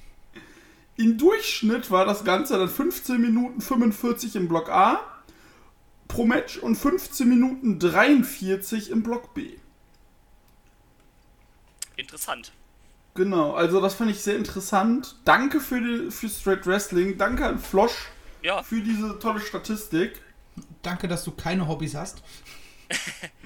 [0.96, 5.02] Im Durchschnitt war das Ganze dann 15 Minuten 45 im Block A
[6.10, 9.58] pro Match und 15 Minuten 43 im Block B.
[11.96, 12.52] interessant.
[13.16, 15.16] Genau, also das fand ich sehr interessant.
[15.26, 17.18] Danke für, die, für Straight Wrestling.
[17.18, 18.08] Danke an Flosch
[18.42, 20.22] Ja, für diese tolle Statistik.
[20.82, 22.24] Danke, dass du keine Hobbys hast.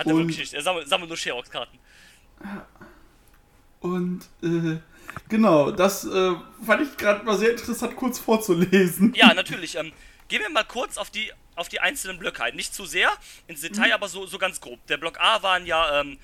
[0.00, 0.54] hat er Und- wirklich nicht.
[0.54, 1.78] Er sammelt, sammelt nur Xerox-Karten.
[3.80, 4.78] Und äh,
[5.28, 6.32] genau, das äh,
[6.64, 9.14] fand ich gerade mal sehr interessant kurz vorzulesen.
[9.14, 9.76] Ja, natürlich.
[9.76, 9.92] Ähm,
[10.28, 12.56] gehen wir mal kurz auf die, auf die einzelnen Blöcke ein.
[12.56, 13.10] Nicht zu sehr
[13.46, 14.84] ins Detail, aber so, so ganz grob.
[14.88, 16.18] Der Block A waren ja ähm,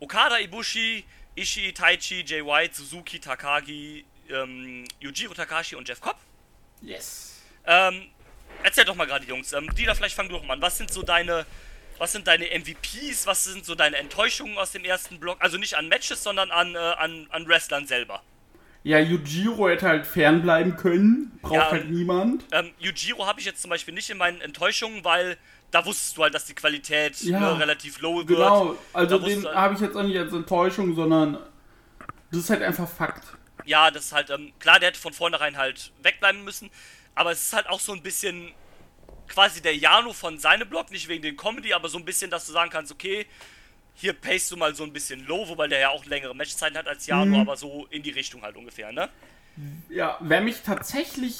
[0.00, 1.04] Okada, Ibushi,
[1.36, 6.16] Ishii, Taichi, Jay White, Suzuki, Takagi, ähm, Yujiro Takashi und Jeff Cobb.
[6.82, 7.40] Yes.
[7.64, 8.06] Ähm,
[8.64, 9.52] erzähl doch mal gerade, Jungs.
[9.52, 10.62] Ähm, Dieter, vielleicht fang du doch mal an.
[10.62, 11.46] Was sind so deine,
[11.98, 13.26] was sind deine MVPs?
[13.26, 15.38] Was sind so deine Enttäuschungen aus dem ersten Block?
[15.40, 18.22] Also nicht an Matches, sondern an, äh, an, an Wrestlern selber.
[18.82, 21.36] Ja, Yujiro hätte halt fernbleiben können.
[21.42, 22.44] Braucht Ja, halt niemand.
[22.52, 25.36] Ähm, Yujiro habe ich jetzt zum Beispiel nicht in meinen Enttäuschungen, weil
[25.72, 28.28] da wusstest du halt, dass die Qualität Ja, ne, relativ low wird.
[28.28, 31.38] Genau, also den halt- habe ich jetzt auch nicht als Enttäuschung, sondern
[32.30, 33.24] das ist halt einfach Fakt.
[33.64, 36.70] Ja, das ist halt, ähm, klar, der hätte von vornherein halt wegbleiben müssen,
[37.16, 38.52] aber es ist halt auch so ein bisschen
[39.28, 42.46] quasi der Jano von seinem Blog, nicht wegen den Comedy, aber so ein bisschen, dass
[42.46, 43.26] du sagen kannst, okay,
[43.94, 46.86] hier pacest du mal so ein bisschen low, wobei der ja auch längere Matchzeiten hat
[46.86, 49.08] als Jano, aber so in die Richtung halt ungefähr, ne?
[49.88, 51.38] Ja, wer mich tatsächlich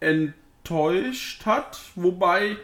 [0.00, 2.56] enttäuscht hat, wobei,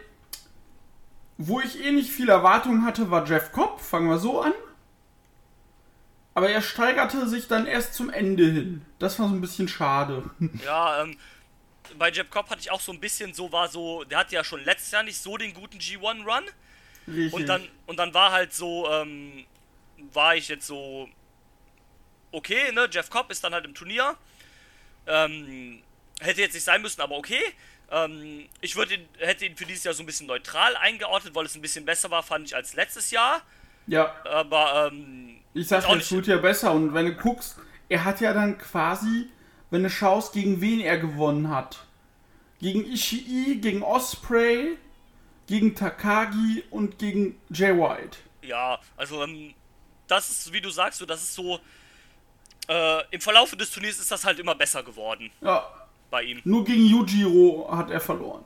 [1.37, 3.79] wo ich eh nicht viel Erwartung hatte, war Jeff Cobb.
[3.79, 4.53] Fangen wir so an.
[6.33, 8.85] Aber er steigerte sich dann erst zum Ende hin.
[8.99, 10.29] Das war so ein bisschen schade.
[10.63, 11.17] Ja, ähm,
[11.97, 14.43] bei Jeb Cobb hatte ich auch so ein bisschen so, war so, der hatte ja
[14.43, 16.43] schon letztes Jahr nicht so den guten G1-Run.
[17.07, 17.33] Richtig.
[17.33, 19.45] Und dann, und dann war halt so, ähm,
[20.13, 21.09] war ich jetzt so,
[22.31, 24.15] okay, ne, Jeff Cobb ist dann halt im Turnier.
[25.07, 25.81] Ähm,
[26.19, 27.41] hätte jetzt nicht sein müssen, aber okay.
[27.89, 31.45] Ähm, ich würde ihn, hätte ihn für dieses Jahr so ein bisschen neutral eingeordnet, weil
[31.45, 33.41] es ein bisschen besser war, fand ich, als letztes Jahr.
[33.87, 36.71] Ja, Aber, ähm, ich sag nicht- wird ja besser.
[36.71, 37.57] Und wenn du guckst,
[37.89, 39.27] er hat ja dann quasi,
[39.71, 41.85] wenn du schaust, gegen wen er gewonnen hat.
[42.59, 44.77] Gegen Ishii, gegen Osprey,
[45.47, 48.17] gegen Takagi und gegen Jay White.
[48.43, 49.53] ja, also, ähm,
[50.07, 51.59] das ist, wie du sagst, so, das ist so,
[52.67, 55.65] äh, im Verlauf des Turniers ist das halt immer besser geworden Ja,
[56.11, 56.41] bei ihm.
[56.43, 58.43] nur gegen Yujiro hat er verloren.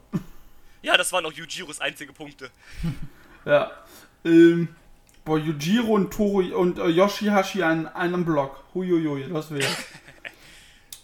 [0.82, 2.50] Ja, das waren auch Yujiros einzige Punkte.
[3.44, 3.70] Ja.
[4.24, 4.74] Ähm,
[5.24, 8.64] boah, Yujiro und Toru und äh, Yoshihashi an einem Block.
[8.74, 9.68] Huiuiui, das wäre.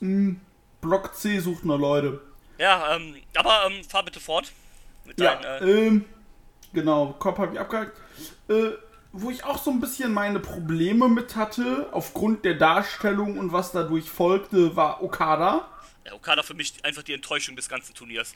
[0.03, 0.41] Hm,
[0.81, 2.21] Block C sucht noch Leute.
[2.59, 4.53] Ja, ähm, aber, ähm, fahr bitte fort.
[5.05, 6.05] Mit Ja, deinen, äh, ähm,
[6.73, 7.97] genau, Kopf habe ich abgehakt.
[8.49, 8.73] Äh,
[9.13, 13.73] wo ich auch so ein bisschen meine Probleme mit hatte, aufgrund der Darstellung und was
[13.73, 15.69] dadurch folgte, war Okada.
[16.07, 18.35] ja, Okada für mich einfach die Enttäuschung des ganzen Turniers.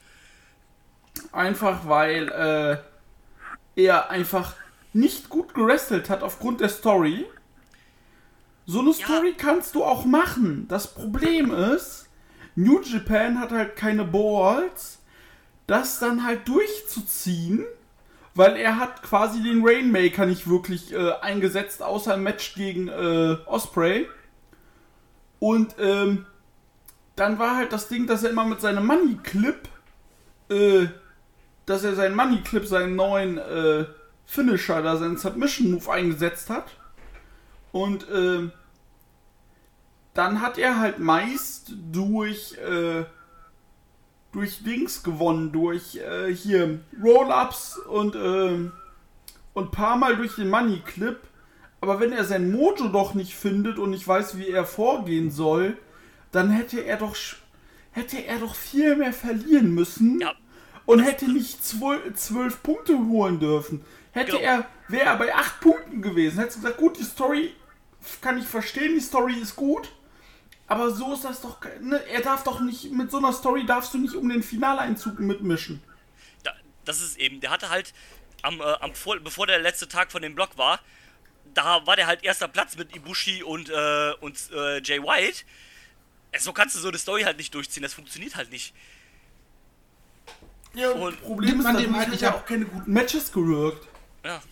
[1.33, 2.29] Einfach weil
[3.77, 4.55] äh, er einfach
[4.93, 7.27] nicht gut gerestelt hat aufgrund der Story.
[8.67, 8.93] So eine.
[8.93, 10.67] Story kannst du auch machen.
[10.69, 12.09] Das Problem ist,
[12.55, 14.99] New Japan hat halt keine Balls,
[15.67, 17.65] das dann halt durchzuziehen,
[18.35, 23.37] weil er hat quasi den Rainmaker nicht wirklich äh, eingesetzt, außer im Match gegen äh,
[23.47, 24.09] Osprey.
[25.39, 26.27] Und ähm,
[27.15, 29.69] dann war halt das Ding, dass er immer mit seinem Money Clip
[30.49, 30.89] äh,
[31.67, 33.87] dass er seinen Money Clip, seinen neuen äh,
[34.25, 36.77] Finisher, da seinen Submission Move eingesetzt hat.
[37.77, 38.53] Und ähm,
[40.15, 43.05] dann hat er halt meist durch äh,
[44.33, 48.73] durch Dings gewonnen, durch äh, hier Roll-Ups und ähm,
[49.53, 51.19] und paar Mal durch den Money Clip.
[51.83, 55.77] Aber wenn er sein Mojo doch nicht findet und nicht weiß, wie er vorgehen soll,
[56.33, 57.15] dann hätte er doch
[57.91, 60.33] hätte er doch viel mehr verlieren müssen Ja,
[60.87, 63.85] und hätte nicht zwölf, zwölf Punkte holen dürfen.
[64.13, 64.43] Hätte Genau.
[64.43, 67.53] er, wäre er bei acht Punkten gewesen, hätte gesagt, gut, die Story
[68.21, 69.93] kann ich verstehen, die Story ist gut,
[70.67, 73.95] aber so ist das doch, ne, er darf doch nicht, mit so einer Story darfst
[73.95, 75.83] du nicht um den Finaleinzug mitmischen.
[76.43, 76.53] da,
[76.85, 77.93] das ist eben, der hatte halt
[78.43, 80.81] am, äh, am vor, bevor der letzte Tag von dem Block war,
[81.55, 85.45] da war der halt erster Platz mit Ibushi und, äh, und äh, Jay White.
[86.33, 88.75] Äh, So kannst du so eine Story halt nicht durchziehen, das funktioniert halt nicht.
[90.75, 93.33] Ja, Und das Problem ist, man dadurch dem eigentlich ja ab- auch keine guten Matches
[93.33, 93.87] gewirkt.
[94.25, 94.43] Ja.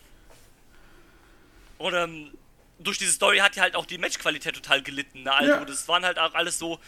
[1.78, 2.30] Und ähm,
[2.84, 5.22] durch diese Story hat ja halt auch die Matchqualität total gelitten.
[5.24, 5.32] Ne?
[5.32, 5.64] Also Ja.
[5.64, 6.78] das waren halt auch alles so.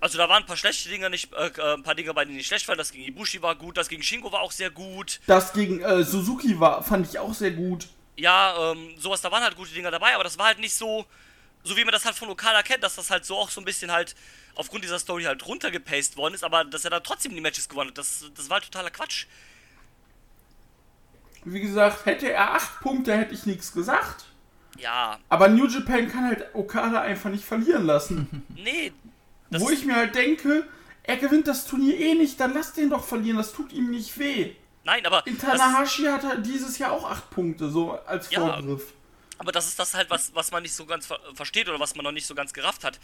[0.00, 2.36] Also da waren ein paar schlechte Dinge nicht, äh, äh, ein paar Dinge bei denen
[2.36, 2.78] nicht schlecht waren.
[2.78, 5.20] Das gegen Ibushi war gut, das gegen Shingo war auch sehr gut.
[5.26, 7.88] Das gegen äh, Suzuki war, fand ich auch sehr gut.
[8.16, 11.04] Ja, ähm, sowas, da waren halt gute Dinge dabei, aber das war halt nicht so,
[11.64, 13.64] so wie man das halt von Okada kennt, dass das halt so auch so ein
[13.64, 14.14] bisschen halt
[14.54, 17.90] aufgrund dieser Story halt runtergepaced worden ist, aber dass er dann trotzdem die Matches gewonnen
[17.90, 19.26] hat, das, das war halt totaler Quatsch.
[21.44, 24.24] Wie gesagt, hätte er acht Punkte, hätte ich nichts gesagt.
[24.78, 28.44] Ja, Aber New Japan kann halt Okada einfach nicht verlieren lassen.
[28.56, 28.92] nee.
[29.50, 30.66] Wo ich mir halt denke,
[31.02, 34.18] er gewinnt das Turnier eh nicht, dann lass den doch verlieren, das tut ihm nicht
[34.18, 34.52] weh.
[34.84, 38.40] nein, aber In Tanahashi hat er dieses Jahr auch acht Punkte, so als Ja.
[38.40, 38.92] Vorgriff.
[39.38, 41.94] aber das ist das halt, was, was man nicht so ganz ver versteht oder was
[41.94, 43.00] man noch nicht so ganz gerafft hat.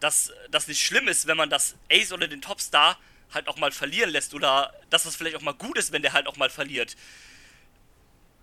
[0.00, 2.98] Dass das nicht schlimm ist, wenn man das Ace oder den Topstar
[3.34, 6.12] halt auch mal verlieren lässt oder dass das vielleicht auch mal gut ist, wenn der
[6.14, 6.96] halt auch mal verliert.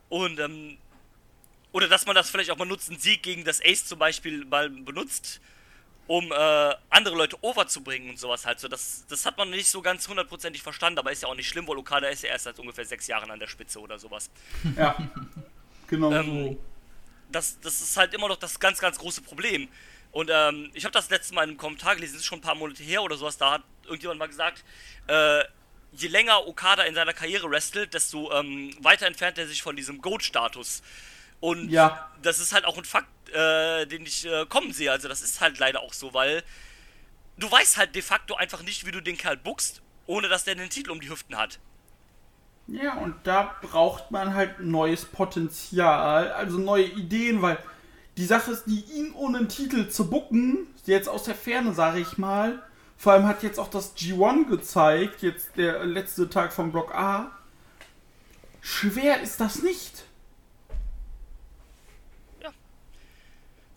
[0.09, 0.77] Und, ähm,
[1.73, 4.45] oder dass man das vielleicht auch mal nutzt, einen Sieg gegen das Ace zum Beispiel
[4.45, 5.41] mal benutzt,
[6.07, 8.67] um äh, andere Leute overzubringen und sowas halt so.
[8.67, 11.67] Das, das hat man nicht so ganz hundertprozentig verstanden, aber ist ja auch nicht schlimm,
[11.67, 14.29] weil Okada ist ja erst seit ungefähr sechs Jahren an der Spitze oder sowas.
[14.77, 14.95] Ja.
[15.87, 16.57] Genau Ähm, so.
[17.29, 19.67] das, das ist halt immer noch das ganz, ganz große Problem.
[20.11, 22.43] Und ähm, ich habe das letzte Mal in einem Kommentar gelesen, das ist schon ein
[22.43, 24.63] paar Monate her oder sowas, da hat irgendjemand mal gesagt,
[25.07, 25.43] äh,
[25.93, 30.01] je länger Okada in seiner Karriere wrestelt, desto ähm, weiter entfernt er sich von diesem
[30.01, 30.83] Goat-Status.
[31.43, 32.09] Und Ja.
[32.21, 34.89] das ist halt auch ein Fakt, äh, den ich äh, kommen sehe.
[34.89, 36.41] Also das ist halt leider auch so, weil
[37.37, 40.55] du weißt halt de facto einfach nicht, wie du den Kerl buchst, ohne dass der
[40.55, 41.59] den Titel um die Hüften hat.
[42.67, 47.57] Ja, und da braucht man halt neues Potenzial, also neue Ideen, weil
[48.15, 51.99] die Sache ist, die ihn ohne einen Titel zu bucken, jetzt aus der Ferne, sage
[51.99, 52.63] ich mal,
[52.95, 57.31] vor allem hat jetzt auch das G1 gezeigt, jetzt der letzte Tag vom Block A,
[58.61, 60.05] schwer ist das nicht.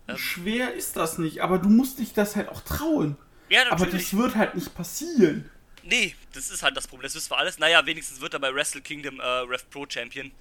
[0.07, 0.17] Ähm.
[0.17, 3.17] Schwer ist das nicht, aber du musst dich das halt auch trauen.
[3.49, 4.09] Ja, Aber natürlich.
[4.11, 5.49] das wird halt nicht passieren.
[5.83, 7.03] Nee, das ist halt das Problem.
[7.03, 7.59] Das wissen wir alles.
[7.59, 10.31] Naja, wenigstens wird er bei Wrestle Kingdom äh, Rev Pro Champion.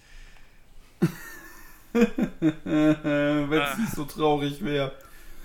[1.93, 3.77] Wenn es Ah.
[3.79, 4.93] nicht so traurig wäre.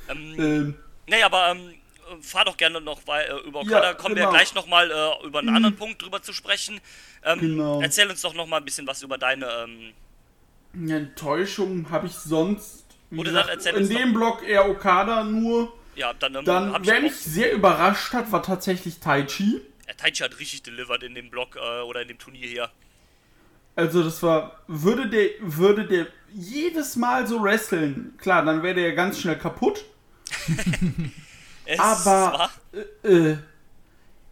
[0.10, 0.76] Ähm, Ähm,
[1.08, 1.76] naja, aber ähm,
[2.22, 3.84] fahr doch gerne noch weil, äh, über Okada.
[3.90, 4.28] Ja, Kommen genau.
[4.28, 5.56] wir gleich nochmal äh, über einen Mhm.
[5.56, 6.80] anderen Punkt drüber zu sprechen.
[7.24, 7.82] Ähm, Genau.
[7.82, 9.46] Erzähl uns doch nochmal ein bisschen was über deine.
[9.46, 9.94] Ähm,
[10.74, 12.81] Eine Enttäuschung habe ich sonst.
[13.20, 15.74] Oder dann gesagt, erzähl in dem Block eher Okada nur.
[15.96, 19.62] ja, dann, Dann, hab wer ich mich sehr überrascht hat, war tatsächlich Taichi.
[19.88, 22.70] äh, Taichi hat richtig delivered in dem Block äh, oder in dem Turnier hier.
[23.76, 28.90] Also das war, würde der, würde der jedes Mal so wresteln, klar, dann wäre der
[28.90, 29.84] ja ganz schnell kaputt.
[31.66, 32.50] Es Aber
[33.04, 33.38] äh, äh,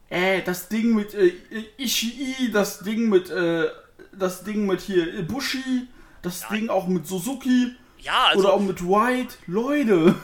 [0.09, 1.33] äh, das Ding mit äh,
[1.77, 3.67] Ishii, das Ding mit, äh,
[4.11, 5.87] das Ding mit hier Ibushi,
[6.21, 6.49] das Ja.
[6.49, 10.15] Ding auch mit Suzuki ja, also oder auch mit White, Leute.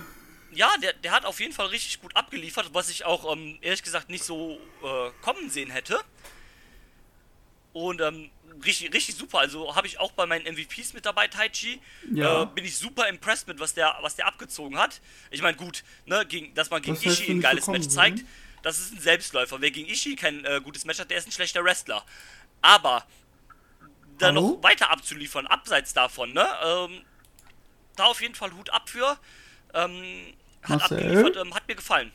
[0.51, 3.84] Ja, der, der hat auf jeden Fall richtig gut abgeliefert, was ich auch ähm, ehrlich
[3.84, 5.99] gesagt nicht so äh, kommen sehen hätte.
[7.73, 8.30] Und ähm,
[8.63, 9.39] richtig, richtig super.
[9.39, 11.82] Also habe ich auch bei meinen MVPs mit dabei, Taichi.
[12.13, 12.43] Ja.
[12.43, 15.01] Äh, bin ich super impressed mit, was der, was der abgezogen hat.
[15.30, 18.19] Ich meine, gut, ne, gegen, dass man gegen Das heißt, Ishii ein geiles Match zeigt,
[18.19, 18.26] ne?
[18.61, 19.59] das ist ein Selbstläufer.
[19.59, 22.05] Wer gegen Ishii kein äh, gutes Match hat, der ist ein schlechter Wrestler.
[22.61, 23.05] Aber
[24.17, 24.41] da Hallo?
[24.41, 26.47] noch weiter abzuliefern, abseits davon, ne?
[26.63, 27.01] Ähm,
[27.96, 29.18] da auf jeden Fall Hut ab für.
[29.74, 30.98] Ähm, hat Marcel?
[30.98, 32.12] abgeliefert, ähm, hat mir gefallen.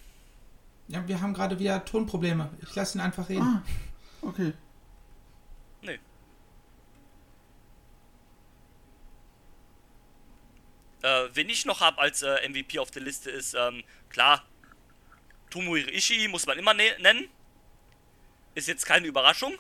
[0.89, 2.51] Ja, wir haben gerade wieder Tonprobleme.
[2.63, 3.43] Ich lasse ihn einfach reden.
[3.43, 3.63] Ah,
[4.23, 4.53] okay.
[5.83, 6.01] Nee.
[11.03, 14.45] Äh, wen ich noch habe als äh, MVP auf der Liste ist, ähm, klar,
[15.51, 17.29] Tomohiro Ishii muss man immer ne nennen.
[18.55, 19.55] Ist jetzt keine Überraschung.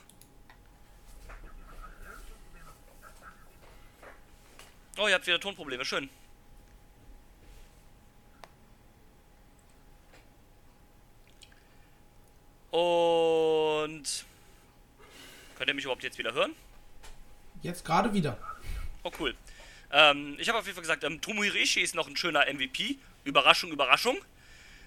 [4.98, 6.08] Oh, ihr habt wieder Tonprobleme, schön.
[12.70, 14.24] Und
[15.56, 16.54] könnt ihr mich überhaupt jetzt wieder hören?
[17.62, 18.38] Jetzt gerade wieder.
[19.02, 19.34] Oh, cool.
[19.92, 22.98] Ähm, ich habe auf jeden Fall gesagt, ähm, Tomohiro Ishii ist noch ein schöner MVP.
[23.24, 24.18] Überraschung, Überraschung.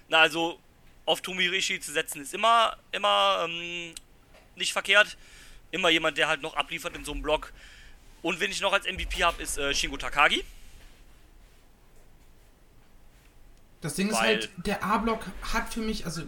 [0.08, 0.58] Na, also,
[1.04, 3.94] auf Tomohiro Ishii zu setzen ist immer, immer ähm,
[4.56, 5.16] nicht verkehrt.
[5.70, 7.52] Immer jemand, der halt noch abliefert in so einem Block.
[8.24, 10.42] Und wen ich noch als MVP habe, ist äh, Shingo Takagi.
[13.82, 16.22] Das Ding ist Weil- halt, der A-Block hat für mich, also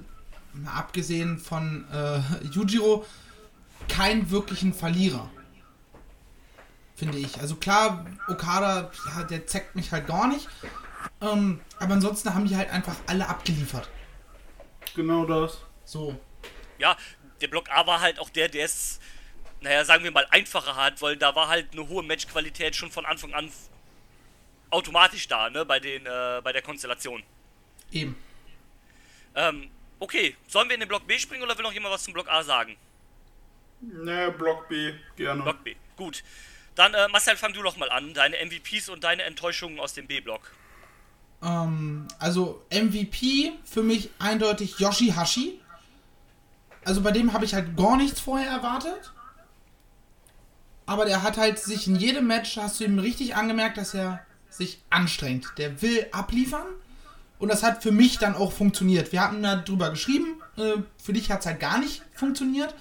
[0.53, 2.21] mal abgesehen von äh,
[2.53, 3.07] Yujiro,
[3.89, 5.31] keinen wirklichen Verlierer.
[6.97, 7.41] Finde ich.
[7.41, 10.49] Also klar, Okada, ja, der zeckt mich halt gar nicht.
[11.23, 13.89] Ähm, aber ansonsten haben die halt einfach alle abgeliefert.
[14.95, 15.59] Genau das.
[15.87, 16.21] So.
[16.79, 16.95] Ja,
[17.41, 19.01] der Block A war halt auch der, der es,
[19.67, 23.05] naja, sagen wir mal, einfacher hat, weil da war halt eine hohe Matchqualität schon von
[23.05, 23.51] Anfang an
[24.71, 27.25] automatisch da, ne, bei den, äh, bei der Konstellation.
[27.91, 28.15] Eben.
[29.35, 32.13] Ähm, okay, sollen wir in den Block B springen oder will noch jemand was zum
[32.13, 32.77] Block A sagen?
[33.81, 35.43] Ne, Block B, gerne.
[35.43, 36.23] Block B, gut.
[36.77, 38.15] Dann, äh, Marcel, fang du doch mal an.
[38.15, 40.53] Deine MVPs und deine Enttäuschungen aus dem B-Block.
[41.43, 45.61] Ähm, also MVP für mich eindeutig Yoshihashi.
[46.85, 49.13] Also bei dem habe ich halt gar nichts vorher erwartet.
[50.87, 54.21] Aber der hat halt sich in jedem Match, hast du ihm richtig angemerkt, dass er
[54.49, 55.53] sich anstrengt.
[55.59, 56.67] Der will abliefern.
[57.39, 59.13] Und das hat für mich dann auch funktioniert.
[59.13, 60.41] Wir hatten darüber geschrieben.
[60.57, 62.75] Äh, für dich hat es halt gar nicht funktioniert.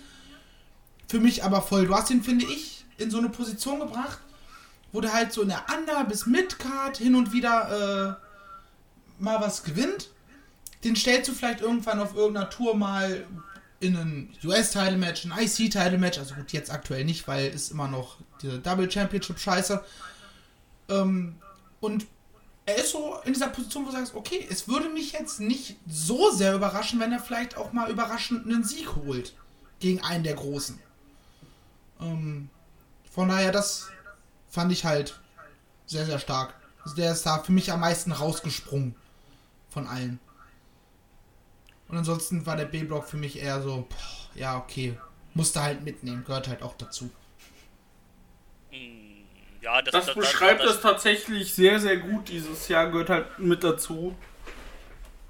[1.09, 1.87] Für mich aber voll.
[1.87, 4.19] Du hast ihn, finde ich, in so eine Position gebracht,
[4.91, 8.17] wo der halt so in der Under- bis Mid-Card hin und wieder
[9.19, 10.09] äh, mal was gewinnt.
[10.83, 13.25] Den stellst du vielleicht irgendwann auf irgendeiner Tour mal
[13.79, 16.17] in ein US-Title-Match, ein IC-Title-Match.
[16.17, 19.83] Also gut, jetzt aktuell nicht, weil ist immer noch diese Double Championship-Scheiße.
[20.89, 21.35] Ähm,
[21.79, 22.05] und
[22.65, 25.77] er ist so in dieser Position, wo du sagst, okay, es würde mich jetzt nicht
[25.87, 29.35] so sehr überraschen, wenn er vielleicht auch mal überraschend einen Sieg holt
[29.79, 30.79] gegen einen der Großen.
[32.01, 32.49] Ähm,
[33.11, 33.89] von daher, das
[34.49, 35.19] fand ich halt
[35.85, 36.55] sehr, sehr stark.
[36.83, 38.95] Also der ist da für mich am meisten rausgesprungen
[39.69, 40.19] von allen.
[41.87, 44.97] Und ansonsten war der B-Block für mich eher so, boah, ja, okay,
[45.33, 47.09] musste halt mitnehmen, gehört halt auch dazu.
[48.71, 49.25] Hm,
[49.61, 54.15] ja, das, Das beschreibt es tatsächlich sehr, sehr gut dieses Jahr, gehört halt mit dazu.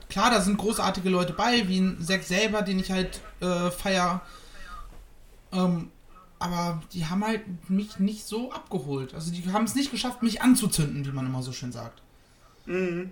[0.09, 4.21] Klar, da sind großartige Leute bei, wie ein Zack selber, den ich halt äh, feier.
[5.51, 5.91] Ähm,
[6.37, 9.13] aber die haben halt mich nicht so abgeholt.
[9.13, 12.01] Also die haben es nicht geschafft, mich anzuzünden, wie man immer so schön sagt.
[12.65, 13.11] Mhm.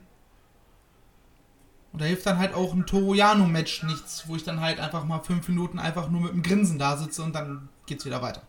[1.93, 5.19] Und da hilft dann halt auch ein Toroyano-Match nichts, wo ich dann halt einfach mal
[5.19, 8.41] fünf Minuten einfach nur mit dem Grinsen da sitze und dann geht's wieder weiter.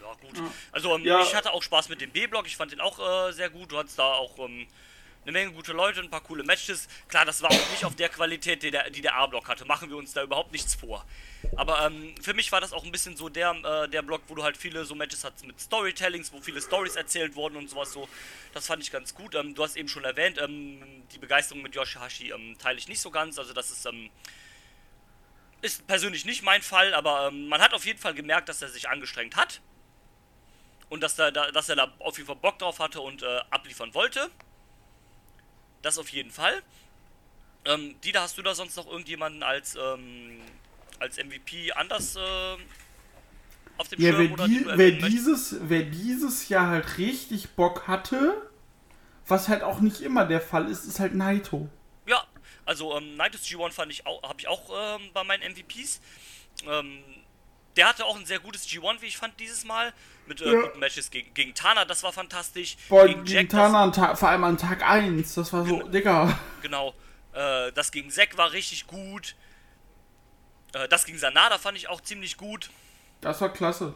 [0.00, 0.50] Ja, gut.
[0.72, 1.20] Also, ähm, Ja.
[1.20, 2.46] ich hatte auch Spaß mit dem B-Block.
[2.46, 3.70] Ich fand den auch äh, sehr gut.
[3.70, 4.66] Du hattest da auch ähm,
[5.26, 6.86] eine Menge gute Leute, ein paar coole Matches.
[7.08, 9.64] Klar, das war auch nicht auf der Qualität, die der, der A-Block hatte.
[9.64, 11.04] Machen wir uns da überhaupt nichts vor.
[11.56, 14.36] Aber ähm, für mich war das auch ein bisschen so der, äh, der Block, wo
[14.36, 17.92] du halt viele so Matches hattest mit Storytellings, wo viele Stories erzählt wurden und sowas
[17.92, 18.08] so.
[18.54, 19.34] Das fand ich ganz gut.
[19.34, 20.80] Ähm, du hast eben schon erwähnt, ähm,
[21.12, 23.36] die Begeisterung mit Yoshihashi ähm, teile ich nicht so ganz.
[23.36, 24.10] Also das ist, ähm,
[25.60, 28.68] ist persönlich nicht mein Fall, aber ähm, man hat auf jeden Fall gemerkt, dass er
[28.68, 29.60] sich angestrengt hat.
[30.88, 33.40] Und dass, er da, dass er da auf jeden Fall Bock drauf hatte und äh,
[33.50, 34.30] abliefern wollte.
[35.86, 36.64] Das auf jeden Fall.
[37.64, 40.40] Ähm, Dieter, hast du da sonst noch irgendjemanden als, ähm,
[40.98, 42.56] als MVP anders äh,
[43.78, 44.24] auf dem Ja, Schirm?
[44.24, 48.50] wer, oder die, wer, dieses, wer dieses Jahr halt richtig Bock hatte,
[49.28, 51.68] was halt auch nicht immer der Fall ist, ist halt Naito.
[52.04, 52.26] Ja,
[52.64, 56.00] also ähm, Nightus G1 fand ich auch, habe ich auch ähm, bei meinen MVPs.
[56.66, 57.04] Ähm,
[57.76, 59.92] der hatte auch ein sehr gutes G1, wie ich fand, dieses Mal.
[60.26, 60.60] Mit äh, Ja.
[60.62, 62.76] guten Matches gegen, gegen Tana, das war fantastisch.
[62.88, 65.64] Boah, gegen gegen Jack, das- Tana an Tag, vor allem an Tag 1, das war
[65.66, 66.38] so, Digga.
[66.62, 66.94] Genau.
[67.32, 69.36] Äh, das gegen Zack war richtig gut.
[70.72, 72.70] Äh, das gegen Sanada fand ich auch ziemlich gut.
[73.20, 73.94] Das war klasse.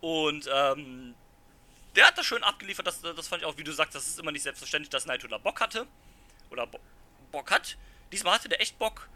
[0.00, 1.14] Und ähm,
[1.96, 2.86] der hat das schön abgeliefert.
[2.86, 5.26] Das, das fand ich auch, wie du sagst, das ist immer nicht selbstverständlich, dass Naito
[5.28, 5.86] da Bock hatte.
[6.50, 6.78] Oder Bo
[7.32, 7.76] Bock hat.
[8.12, 9.08] Diesmal hatte der echt Bock.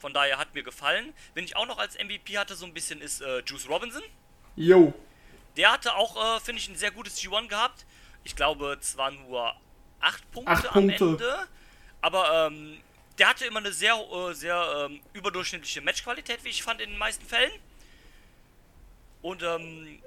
[0.00, 1.12] Von daher hat mir gefallen.
[1.34, 4.02] Wenn ich auch noch als MVP hatte, so ein bisschen ist äh, Juice Robinson.
[4.56, 4.94] Yo.
[5.56, 7.84] Der hatte auch, äh, finde ich, ein sehr gutes G1 gehabt.
[8.24, 9.54] Ich glaube, zwar nur
[10.00, 11.04] 8 Punkte Acht am Punkte.
[11.04, 11.48] Ende,
[12.00, 12.80] aber ähm,
[13.18, 16.98] der hatte immer eine sehr, äh, sehr ähm, überdurchschnittliche Matchqualität, wie ich fand, in den
[16.98, 17.52] meisten Fällen.
[19.20, 20.00] Und ähm,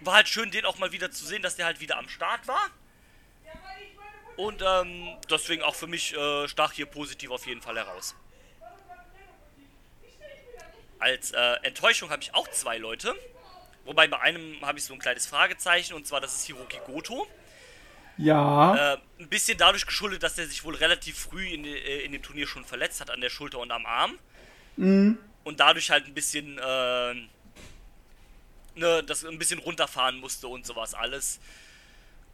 [0.00, 2.46] war halt schön, den auch mal wieder zu sehen, dass der halt wieder am Start
[2.46, 2.70] war.
[4.36, 8.14] Und ähm, deswegen auch für mich äh, stach hier positiv auf jeden Fall heraus.
[11.04, 13.14] Als äh, Enttäuschung habe ich auch zwei Leute.
[13.84, 17.26] Wobei bei einem habe ich so ein kleines Fragezeichen und zwar das ist Hiroki Goto.
[18.16, 18.94] Ja.
[18.94, 22.22] Äh, ein bisschen dadurch geschuldet, dass er sich wohl relativ früh in, äh, in dem
[22.22, 24.18] Turnier schon verletzt hat an der Schulter und am Arm.
[25.44, 27.14] Und dadurch halt ein bisschen, äh,
[28.76, 31.38] ne, das ein bisschen runterfahren musste und sowas alles.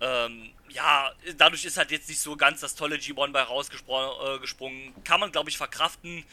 [0.00, 4.88] Ähm, ja, dadurch ist halt jetzt nicht so ganz das tolle G1 bei rausgesprungen.
[4.88, 5.00] Äh.
[5.02, 6.24] Kann man, glaube ich, verkraften.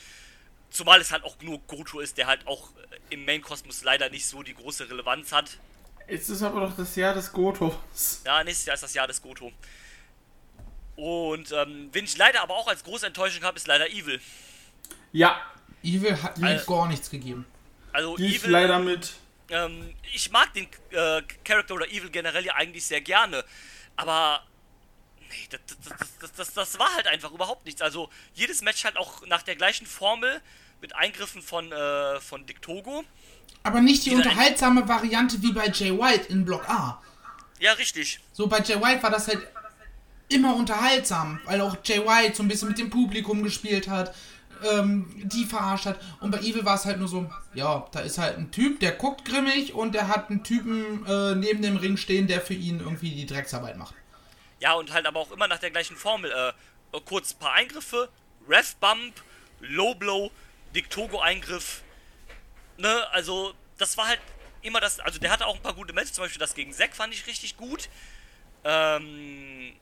[0.70, 4.26] Zumal es halt auch nur Goto ist, der halt auch äh, im Main-Kosmos leider nicht
[4.26, 5.58] so die große Relevanz hat.
[6.08, 8.22] Jetzt ist aber doch das Jahr des Gotos.
[8.26, 9.52] Ja, nächstes Jahr ist das Jahr des Goto.
[10.96, 14.20] Und ähm, wen ich leider aber auch als große Enttäuschung habe, ist leider Evil.
[15.12, 15.40] Ja,
[15.84, 17.46] Evil hat mir Also- gar nichts gegeben.
[17.94, 19.14] Also die ich Evil, leider mit.
[19.50, 23.44] ähm, ich mag den äh, Charakter oder Evil generell ja eigentlich sehr gerne,
[23.96, 24.44] aber
[25.30, 25.60] nee, das,
[26.20, 27.82] das, das, das, war halt einfach überhaupt nichts.
[27.82, 30.42] Also jedes Match halt auch nach der gleichen Formel
[30.82, 33.04] mit Eingriffen von, äh, von Dick Togo.
[33.64, 37.02] Aber nicht die unterhaltsame Variante wie bei Jay White in Block A.
[37.60, 38.20] Ja, richtig.
[38.34, 39.48] So bei Jay White war das halt
[40.30, 44.14] immer unterhaltsam, weil auch Jay White so ein bisschen mit dem Publikum gespielt hat,
[44.64, 46.00] ähm, die verarscht hat.
[46.20, 48.92] Und bei Evil war es halt nur so, ja, da ist halt ein Typ, der
[48.92, 52.80] guckt grimmig und der hat einen Typen äh, neben dem Ring stehen, der für ihn
[52.80, 53.96] irgendwie die Drecksarbeit macht.
[54.60, 56.32] Ja, und halt aber auch immer nach der gleichen Formel.
[56.32, 56.54] Äh,
[56.96, 58.10] äh, kurz ein paar Eingriffe,
[58.48, 59.22] Ref Bump,
[59.60, 60.32] Low Blow,
[60.74, 61.82] Dick Togo Eingriff.
[62.78, 64.22] Ne, also das war halt
[64.62, 65.00] immer das.
[65.00, 67.28] Also der hatte auch ein paar gute Matches, zum Beispiel das gegen Zack fand ich
[67.28, 67.90] richtig gut.
[68.64, 69.76] Ähm,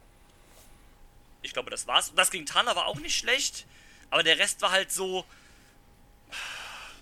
[1.41, 2.13] ich glaube, das war's.
[2.15, 3.65] Das gegen Tana war auch nicht schlecht,
[4.09, 5.25] aber der Rest war halt so.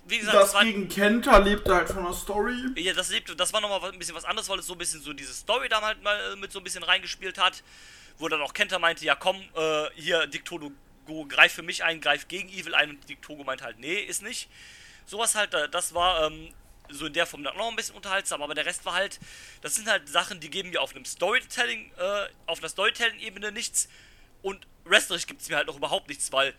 [0.05, 2.55] Wie gesagt, Das war, gegen Kenta lebte halt von der Story.
[2.75, 5.01] ja, das, lebte, das war nochmal ein bisschen was anderes, weil es so ein bisschen
[5.01, 7.63] so diese Story da halt mal äh, mit so ein bisschen reingespielt hat.
[8.17, 10.71] Wo dann auch Kenta meinte, ja komm, äh, hier, Diktogo,
[11.27, 12.91] greif für mich ein, greif gegen Evil ein.
[12.91, 14.49] Und Diktogo meinte halt, nee, ist nicht.
[15.05, 16.53] Sowas halt, das war ähm,
[16.89, 19.19] so in der Form dann noch ein bisschen unterhaltsam, aber der Rest war halt,
[19.61, 23.89] das sind halt Sachen, die geben mir auf einem Storytelling, äh, auf einer Storytelling-Ebene nichts.
[24.41, 26.53] Und wrestlerisch gibt es mir halt noch überhaupt nichts, weil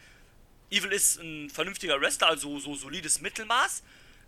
[0.71, 3.83] Evil ist ein vernünftiger Wrestler, also so solides Mittelmaß.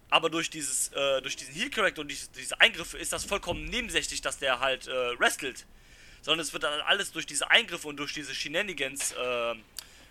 [0.09, 4.21] Aber durch dieses, äh, durch diesen Heal-Charakter und diese, diese Eingriffe ist das vollkommen nebensächlich,
[4.21, 5.67] dass der halt äh, wrestelt.
[6.23, 9.55] Sondern es wird dann alles durch diese Eingriffe und durch diese Shenanigans äh,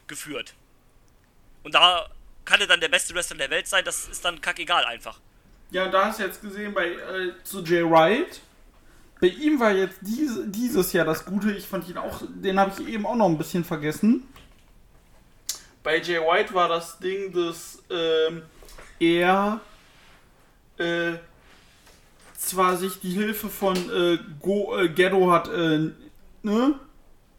[0.08, 0.54] geführt.
[1.64, 2.10] Und da
[2.44, 5.20] kann er dann der beste Wrestler der Welt sein, das ist dann kackegal einfach.
[5.72, 8.42] Ja, da hast du jetzt gesehen bei äh, zu Jay Wright.
[9.20, 11.52] Bei ihm war jetzt diese, dieses Jahr das Gute.
[11.52, 14.28] Ich fand ihn auch, den habe ich eben auch noch ein bisschen vergessen.
[15.86, 18.42] Bei Jay White war das Ding, dass ähm,
[19.00, 19.62] er
[20.78, 21.14] äh,
[22.36, 25.92] zwar sich die Hilfe von äh, Go, äh, Ghetto hat äh,
[26.42, 26.80] ne,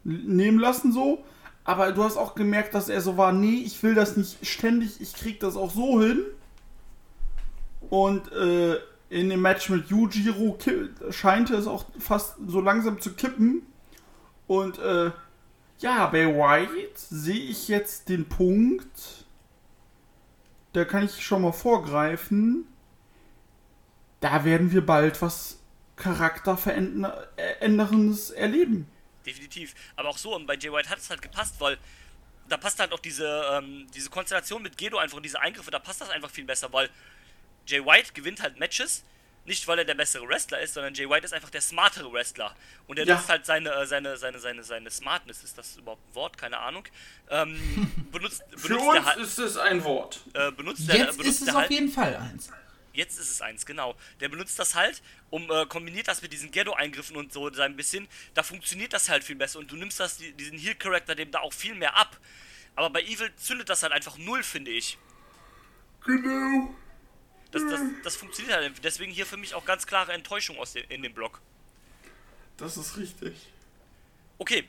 [0.05, 1.25] nehmen lassen so,
[1.65, 5.01] aber du hast auch gemerkt, dass er so war, nee, ich will das nicht ständig,
[5.01, 6.23] ich krieg das auch so hin.
[7.89, 8.77] Und äh,
[9.09, 13.61] in dem Match mit Yujiro ki- scheinte es auch fast so langsam zu kippen.
[14.47, 15.11] Und äh,
[15.79, 19.25] Ja, bei White sehe ich jetzt den Punkt,
[20.73, 22.65] da kann ich schon mal vorgreifen,
[24.19, 25.59] da werden wir bald was
[25.97, 28.89] Charakterveränderndes erleben.
[29.25, 29.75] Definitiv.
[29.95, 31.77] Aber auch so, und bei Jay White hat es halt gepasst, weil
[32.49, 35.79] da passt halt auch diese, ähm, diese Konstellation mit Gedo einfach und diese Eingriffe, da
[35.79, 36.89] passt das einfach viel besser, weil
[37.67, 39.03] Jay White gewinnt halt Matches,
[39.47, 42.55] nicht weil er der bessere Wrestler ist, sondern Jay White ist einfach der smartere Wrestler.
[42.85, 43.15] Und er Ja.
[43.15, 46.37] nutzt halt seine, äh, seine, seine, seine, seine Smartness, ist das überhaupt ein Wort?
[46.37, 46.83] Keine Ahnung.
[47.29, 47.57] Ähm,
[48.11, 50.19] benutzt, Für benutzt uns der halt, ist es ein Wort.
[50.33, 52.49] äh, benutzt der, Jetzt benutzt ist es der auf halt, jeden Fall eins.
[52.93, 53.95] Jetzt ist es eins, genau.
[54.19, 58.07] Der benutzt das halt, um äh, kombiniert das mit diesen Ghetto-Eingriffen und so ein bisschen.
[58.33, 61.39] Da funktioniert das halt viel besser und du nimmst das, die- diesen Heal-Charakter dem da
[61.41, 62.17] auch viel mehr ab.
[62.75, 64.97] Aber bei Evil zündet das halt einfach null, finde ich.
[66.05, 66.73] Genau.
[67.51, 68.69] Das, das, das funktioniert halt.
[68.71, 68.83] nicht.
[68.83, 71.39] Deswegen hier für mich auch ganz klare Enttäuschung aus dem, in dem Block.
[72.57, 73.35] Das ist richtig.
[74.37, 74.67] Okay.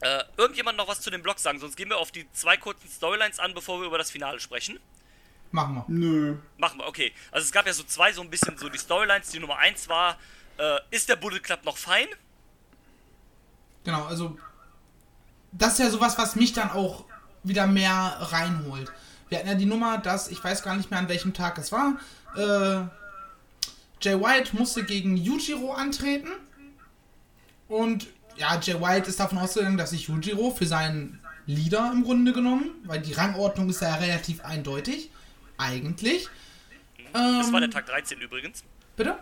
[0.00, 1.58] Äh, irgendjemand noch was zu dem Block sagen?
[1.58, 4.78] Sonst gehen wir auf die zwei kurzen Storylines an, bevor wir über das Finale sprechen.
[5.52, 5.84] Machen wir.
[5.88, 6.36] Nö.
[6.58, 7.12] Machen wir, okay.
[7.30, 9.30] Also es gab ja so zwei, so ein bisschen so die Storylines.
[9.30, 10.18] Die Nummer eins war,
[10.58, 12.08] äh, ist der Bullet Club noch fein?
[13.84, 14.36] Genau, also
[15.52, 17.04] das ist ja sowas, was mich dann auch
[17.42, 18.92] wieder mehr reinholt.
[19.28, 21.72] Wir hatten ja die Nummer, dass, ich weiß gar nicht mehr an welchem Tag es
[21.72, 21.98] war,
[22.36, 22.86] äh,
[24.00, 26.28] Jay White musste gegen Yujiro antreten.
[27.68, 28.06] Und
[28.36, 32.70] ja, Jay White ist davon ausgegangen, dass sich Yujiro für seinen Leader im Grunde genommen,
[32.84, 35.10] weil die Rangordnung ist ja relativ eindeutig,
[35.58, 36.28] eigentlich.
[37.12, 38.62] Es war der Ähm, Tag 13 übrigens.
[38.96, 39.18] Bitte?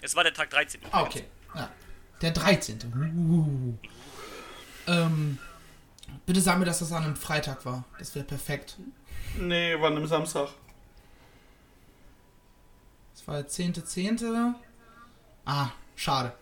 [0.00, 0.94] Es war der Tag 13 übrigens.
[0.94, 1.24] Ah, okay.
[1.54, 1.70] Ja.
[2.22, 2.78] Der 13.
[3.28, 3.74] Uh.
[4.86, 5.38] Ähm,
[6.24, 7.84] bitte sag mir, dass das an einem Freitag war.
[7.98, 8.76] Das wäre perfekt.
[9.38, 10.48] Nee, wann am Samstag?
[13.14, 14.54] Das war der 10.10.
[15.44, 16.32] Ah, schade.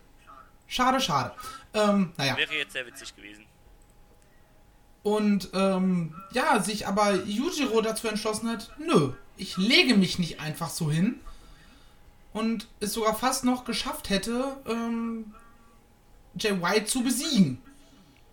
[0.67, 1.31] Schade, schade.
[1.73, 2.37] Ähm, naja.
[2.37, 3.45] Wäre jetzt sehr witzig gewesen.
[5.03, 10.69] Und ähm, ja, sich aber Yujiro dazu entschlossen hat, nö, ich lege mich nicht einfach
[10.69, 11.19] so hin.
[12.33, 15.33] Und es sogar fast noch geschafft hätte, ähm,
[16.37, 17.61] Jay White zu besiegen.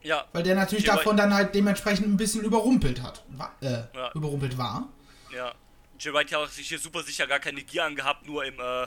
[0.03, 3.25] Ja, Weil der natürlich Jay davon dann halt dementsprechend ein bisschen überrumpelt hat.
[3.61, 4.11] Äh, Ja.
[4.15, 4.89] überrumpelt war.
[5.35, 5.53] ja.
[5.99, 8.87] Jay White hat sich hier super sicher gar keine Gier angehabt, nur im, äh,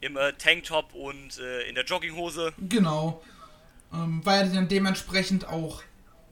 [0.00, 2.52] im äh, Tanktop und äh, in der Jogginghose.
[2.58, 3.20] Genau.
[3.92, 5.82] Ähm, war er dann dementsprechend auch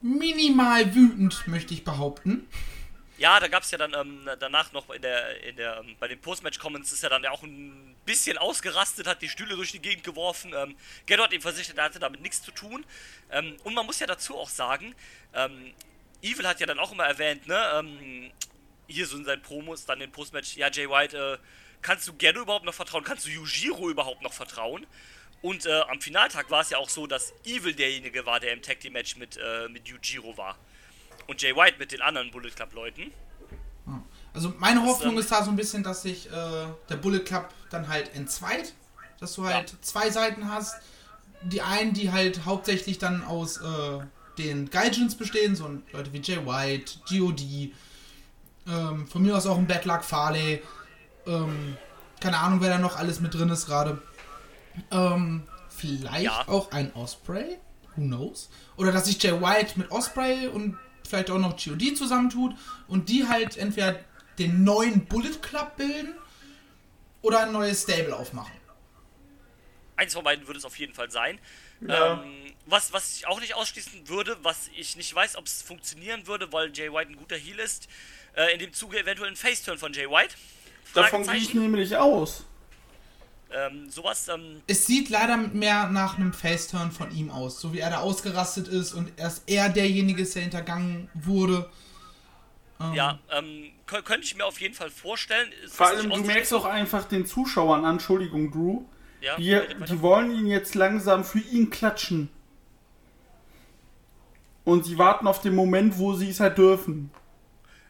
[0.01, 2.47] minimal wütend, möchte ich behaupten.
[3.17, 6.07] Ja, da gab es ja dann ähm, danach noch in der, in der, ähm, bei
[6.09, 9.79] den Post-Match-Comments ist er dann ja auch ein bisschen ausgerastet, hat die Stühle durch die
[9.79, 10.53] Gegend geworfen.
[10.53, 12.85] Ähm, Ghetto hat ihm versichert, er hatte damit nichts zu tun.
[13.31, 14.93] Ähm, und man muss ja dazu auch sagen,
[15.33, 15.73] ähm,
[16.21, 18.31] Evil hat ja dann auch immer erwähnt, ne, ähm,
[18.87, 21.37] hier so in seinen Promos, dann den Post-Match, ja, Jay White, äh,
[21.81, 23.05] kannst du Ghetto überhaupt noch vertrauen?
[23.05, 24.85] Kannst du Yujiro überhaupt noch vertrauen?
[25.41, 28.61] Und äh, am Finaltag war es ja auch so, dass Evil derjenige war, der im
[28.61, 30.57] Tag Team Match mit, äh, mit Yujiro war.
[31.27, 33.11] Und Jay White mit den anderen Bullet Club Leuten.
[34.33, 36.31] Also meine Hoffnung ähm, ist da so ein bisschen, dass sich äh,
[36.89, 38.73] der Bullet Club dann halt entzweit.
[39.19, 40.75] Dass du halt zwei Seiten hast.
[41.43, 43.99] Die einen, die halt hauptsächlich dann aus äh,
[44.37, 47.71] den Gaijins bestehen, so Leute wie Jay White, G.O.D.,
[48.67, 50.61] ähm, von mir aus auch ein Bad Luck Farley,
[51.27, 51.77] ähm,
[52.19, 54.01] keine Ahnung, wer da noch alles mit drin ist gerade.
[54.91, 56.47] Ähm, vielleicht Ja.
[56.47, 57.57] auch ein Osprey,
[57.95, 58.49] who knows?
[58.75, 61.93] Oder dass sich Jay White mit Osprey und vielleicht auch noch G.O.D.
[61.93, 62.55] zusammentut
[62.87, 63.99] und die halt entweder
[64.37, 66.13] den neuen Bullet Club bilden
[67.21, 68.53] oder ein neues Stable aufmachen.
[69.95, 71.39] Eins von beiden würde es auf jeden Fall sein.
[71.81, 72.13] Ja.
[72.13, 76.27] Ähm, was, was ich auch nicht ausschließen würde, was ich nicht weiß, ob es funktionieren
[76.27, 77.87] würde, weil Jay White ein guter Heal ist,
[78.35, 80.35] äh, in dem Zuge eventuell ein Faceturn von Jay White.
[80.93, 82.45] Davon gehe ich nämlich aus.
[83.57, 87.79] Ähm, sowas, ähm, Es sieht leider mehr nach einem Faceturn von ihm aus, so wie
[87.79, 91.69] er da ausgerastet ist und erst er derjenige ist, der hintergangen wurde.
[92.81, 95.49] Ähm, ja, ähm, kö- könnte ich mir auf jeden Fall vorstellen.
[95.63, 98.81] Ist Vor allem, du merkst auch einfach den Zuschauern an, Entschuldigung, Drew.
[99.21, 102.29] Ja, Die, die wollen ihn jetzt langsam für ihn klatschen.
[104.65, 107.11] Und sie warten auf den Moment, wo sie es halt dürfen.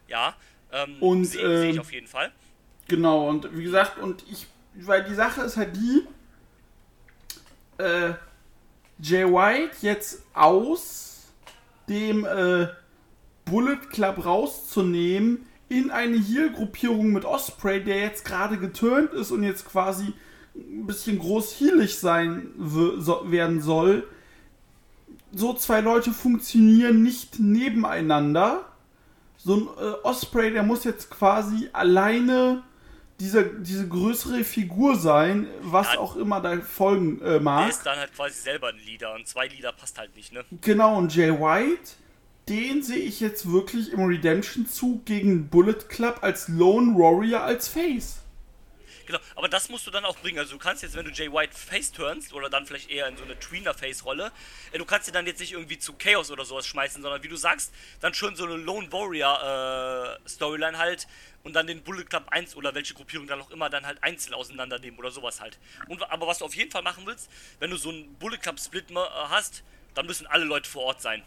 [0.07, 0.35] ja
[0.71, 2.31] ähm, Und, sehe seh ich ähm, auf jeden Fall.
[2.87, 4.45] Genau, und wie gesagt, und ich,
[4.81, 6.07] weil die Sache ist halt die,
[7.77, 8.13] äh,
[8.99, 11.23] Jay White jetzt aus
[11.89, 12.67] dem äh,
[13.45, 19.65] Bullet Club rauszunehmen in eine Heal-Gruppierung mit Osprey, der jetzt gerade geturnt ist und jetzt
[19.65, 20.13] quasi
[20.55, 24.07] ein bisschen groß healig sein so, werden soll.
[25.33, 28.65] So zwei Leute funktionieren nicht nebeneinander.
[29.37, 32.63] So ein äh, Osprey, der muss jetzt quasi alleine
[33.19, 35.99] diese, diese größere Figur sein, was Ja.
[35.99, 37.69] auch immer da folgen äh, Der mag.
[37.69, 40.43] ist dann halt quasi selber ein Leader und zwei Leader passt halt nicht, ne?
[40.61, 41.91] Genau, und Jay White,
[42.49, 48.17] den sehe ich jetzt wirklich im Redemption-Zug gegen Bullet Club als Lone Warrior als Face.
[49.07, 50.39] Genau, aber das musst du dann auch bringen.
[50.39, 53.15] Also du kannst jetzt, wenn du Jay White face turnst oder dann vielleicht eher in
[53.15, 54.31] so eine Tweener-Face-Rolle,
[54.71, 57.27] äh, du kannst ihn dann jetzt nicht irgendwie zu Chaos oder sowas schmeißen, sondern wie
[57.27, 61.07] du sagst, dann schon so eine Lone Warrior-Storyline halt
[61.45, 64.33] und dann den Bullet Club 1 oder welche Gruppierung dann auch immer dann halt einzeln
[64.33, 65.57] auseinandernehmen oder sowas halt.
[65.87, 67.29] Und, aber was du auf jeden Fall machen willst,
[67.59, 68.95] wenn du so einen Bullet Club-Split äh,
[69.29, 71.21] hast, dann müssen alle Leute vor Ort sein.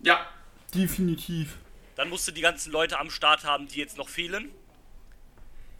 [0.00, 0.26] Ja.
[0.74, 1.56] Definitiv.
[1.94, 4.50] Dann musst du die ganzen Leute am Start haben, die jetzt noch fehlen.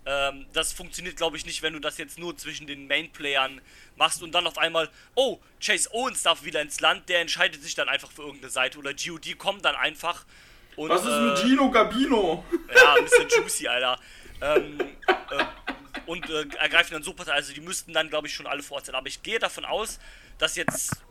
[0.06, 3.60] Ähm, das funktioniert, glaube ich, nicht, wenn du das jetzt nur zwischen den Main-Playern
[3.96, 7.74] machst und dann auf einmal, oh, Chase Owens darf wieder ins Land, der entscheidet sich
[7.74, 10.24] dann einfach für irgendeine Seite oder GOD kommt dann einfach
[10.76, 10.88] und.
[10.90, 12.44] Was ist mit äh, Gino Gabino?
[12.74, 13.98] Ja, ein bisschen juicy, Alter.
[14.40, 15.44] Ähm, äh,
[16.06, 17.32] und äh, ergreifen dann so Partei.
[17.32, 18.94] Also die müssten dann, glaube ich, schon alle vor Ort sein.
[18.94, 19.98] Aber ich gehe davon aus,
[20.38, 21.02] dass jetzt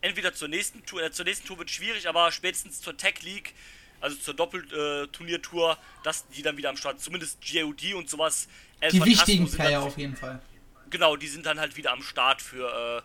[0.00, 3.54] entweder zur nächsten Tour, äh, zur nächsten Tour wird schwierig, aber spätestens zur Tech League,
[4.00, 8.48] also zur Doppelturniertour, dass die dann wieder am Start, zumindest GOD und sowas.
[8.80, 10.42] El Die wichtigen Player dann, auf jeden Fall.
[10.90, 12.68] Genau, die sind dann halt wieder am Start für,
[12.98, 13.02] äh,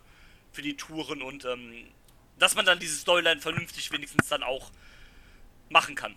[0.51, 1.86] für die Touren und ähm,
[2.38, 4.72] dass man dann diese Storyline vernünftig wenigstens dann auch
[5.70, 6.15] machen kann.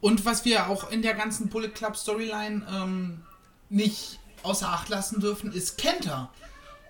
[0.00, 3.22] Und was wir auch in der ganzen Bullet Club Storyline ähm,
[3.68, 6.30] nicht außer Acht lassen dürfen, ist Kenta.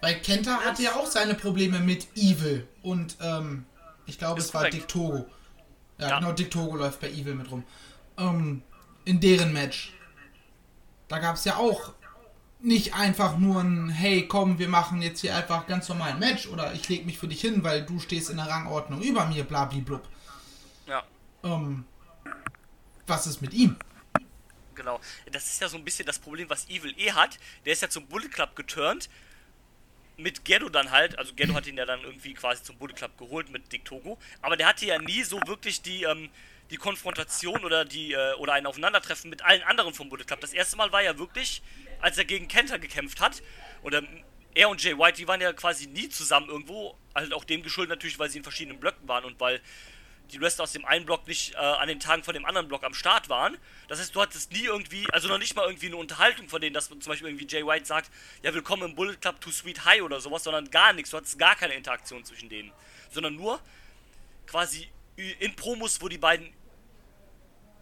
[0.01, 2.67] Weil Kenta hatte ja auch seine Probleme mit Evil.
[2.83, 3.67] Und ähm,
[4.07, 4.75] ich glaube, Ist es war korrekt.
[4.75, 5.27] Dick Togo.
[5.99, 6.19] Ja, Ja.
[6.19, 7.65] genau, Dick Togo läuft bei Evil mit rum.
[8.19, 8.63] Ähm,
[9.05, 9.93] in deren Match.
[11.09, 11.93] Da gab es ja auch
[12.61, 16.49] nicht einfach nur ein, hey, komm, wir machen jetzt hier einfach ganz normal ein Match
[16.49, 19.45] oder ich leg mich für dich hin, weil du stehst in der Rangordnung über mir,
[19.45, 20.03] blablablub.
[20.87, 21.03] Ja.
[21.45, 21.85] Ähm,
[23.07, 23.77] was ist mit ihm?
[24.75, 25.01] Genau.
[25.31, 27.39] Das ist ja so ein bisschen das Problem, was Evil eh hat.
[27.65, 29.09] Der ist ja zum Bullet Club geturnt.
[30.17, 31.19] Mit Ghetto dann halt.
[31.19, 34.19] Also Ghetto hat ihn ja dann irgendwie quasi zum Bullet Club geholt mit Dick Togo.
[34.43, 36.31] Aber der hatte ja nie so wirklich die, ähm,
[36.71, 40.41] die Konfrontation oder die äh, oder ein Aufeinandertreffen mit allen anderen vom Bullet Club.
[40.41, 41.63] Das erste Mal war ja wirklich,
[42.01, 43.43] als er gegen Kenta gekämpft hat.
[43.83, 44.07] Und ähm,
[44.55, 46.97] er und Jay White, die waren ja quasi nie zusammen irgendwo.
[47.15, 49.61] Halt auch dem geschuldet natürlich, weil sie in verschiedenen Blöcken waren und weil
[50.33, 52.83] die Wrestler aus dem einen Block nicht äh, an den Tagen von dem anderen Block
[52.85, 53.57] am Start waren.
[53.89, 56.75] Das heißt, du hattest nie irgendwie, also noch nicht mal irgendwie eine Unterhaltung von denen,
[56.75, 58.11] dass zum Beispiel irgendwie Jay White sagt,
[58.43, 61.11] ja, willkommen im Bullet Club to Sweet High oder sowas, sondern gar nichts.
[61.11, 62.73] Du hattest gar keine Interaktion zwischen denen.
[63.11, 63.61] Sondern nur
[64.47, 66.53] quasi in Promos, wo die beiden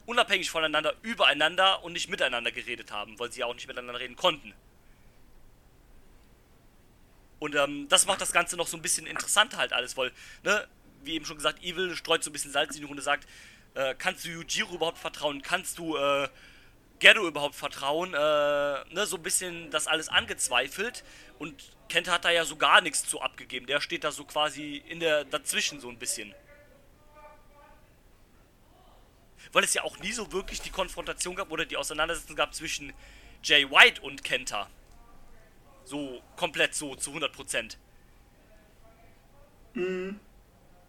[0.06, 4.16] unabhängig voneinander übereinander und nicht miteinander geredet haben, weil sie ja auch nicht miteinander reden
[4.16, 4.52] konnten.
[7.38, 10.12] Und ähm, das macht das Ganze noch so ein bisschen interessanter halt alles, weil,
[10.44, 10.68] ne,
[11.04, 13.28] wie eben schon gesagt, Evil streut so ein bisschen Salz in die Runde, sagt,
[13.74, 15.42] äh, kannst du Yujiro überhaupt vertrauen?
[15.42, 16.28] Kannst du äh,
[16.98, 18.14] Gero überhaupt vertrauen?
[18.14, 21.04] Äh, ne, so ein bisschen das alles angezweifelt.
[21.38, 23.66] Und Kenta hat da ja so gar nichts zu abgegeben.
[23.66, 26.34] Der steht da so quasi in der dazwischen so ein bisschen.
[29.52, 32.92] Weil es ja auch nie so wirklich die Konfrontation gab oder die Auseinandersetzung gab zwischen
[33.42, 34.70] Jay White und Kenta.
[35.84, 37.78] So komplett so zu 100 Prozent.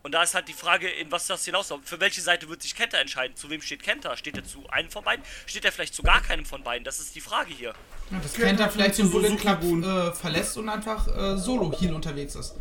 [0.04, 1.88] Und da ist halt die Frage, in was das hinausläuft.
[1.88, 3.38] Für welche Seite wird sich Kenta entscheiden?
[3.38, 4.18] Zu wem steht Kenta?
[4.18, 5.24] Steht er zu einem von beiden?
[5.46, 6.84] Steht er vielleicht zu gar keinem von beiden?
[6.84, 7.74] Das ist die Frage hier.
[8.12, 12.36] Ja, das Kennt Kenta vielleicht den Bullet Club äh, verlässt und einfach äh, solo-Heal unterwegs
[12.36, 12.56] ist.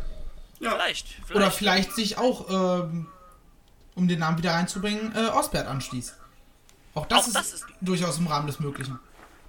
[0.61, 0.71] Ja.
[0.71, 1.07] Vielleicht.
[1.09, 1.35] vielleicht.
[1.35, 3.07] Oder vielleicht sich auch, ähm,
[3.95, 6.15] um den Namen wieder reinzubringen, äh, Osbert anschließt.
[6.95, 8.97] Auch das, Auch ist, das ist- durchaus im Rahmen des Möglichen.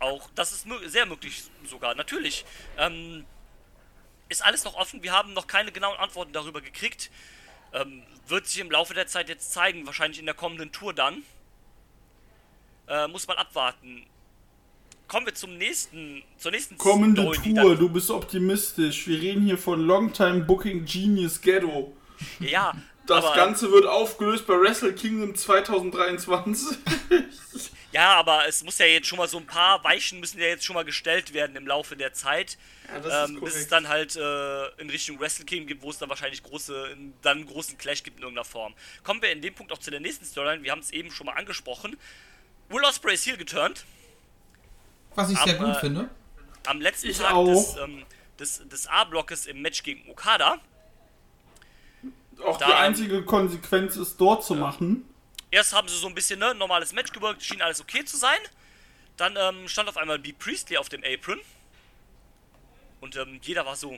[0.00, 2.44] Auch das ist mö- sehr möglich sogar, natürlich.
[2.76, 3.24] Ähm,
[4.28, 7.10] ist alles noch offen, wir haben noch keine genauen Antworten darüber gekriegt.
[7.74, 11.22] Ähm, wird sich im Laufe der Zeit jetzt zeigen, wahrscheinlich in der kommenden Tour dann.
[12.88, 14.06] Äh, muss man abwarten.
[15.08, 19.06] Kommen wir zum nächsten, zur nächsten Kommende Story, Tour, du bist optimistisch.
[19.06, 21.92] Wir reden hier von Longtime Booking Genius Ghetto.
[22.40, 22.72] Ja,
[23.06, 26.78] Das Ganze wird aufgelöst bei Wrestle Kingdom 2023.
[27.94, 30.64] ja, aber es muss ja jetzt schon mal so ein paar Weichen müssen ja jetzt
[30.64, 32.58] schon mal gestellt werden im Laufe der Zeit.
[32.92, 35.98] Ja, das ähm, bis es dann halt äh, in Richtung Wrestle Kingdom gibt, wo es
[35.98, 38.74] dann wahrscheinlich große, dann einen großen Clash gibt in irgendeiner Form.
[39.04, 40.62] Kommen wir in dem Punkt auch zu der nächsten Storyline.
[40.64, 41.96] Wir haben es eben schon mal angesprochen.
[42.68, 43.84] Will Ospreay ist hier geturnt.
[45.14, 46.10] Was ich sehr Aber- gut finde.
[46.66, 47.46] Am letzten Ich Tag auch.
[47.46, 48.04] des, ähm,
[48.40, 50.58] des, des A-Blockes im Match gegen Okada.
[52.44, 55.08] Auch die Da- einzige Konsequenz ist, dort zu machen.
[55.54, 58.40] Erst haben sie so ein bisschen ne, normales Match gewirkt, schien alles okay zu sein.
[59.16, 60.32] Dann ähm, stand auf einmal B.
[60.32, 61.40] Priestley auf dem Apron.
[63.00, 63.96] Und ähm, jeder war so,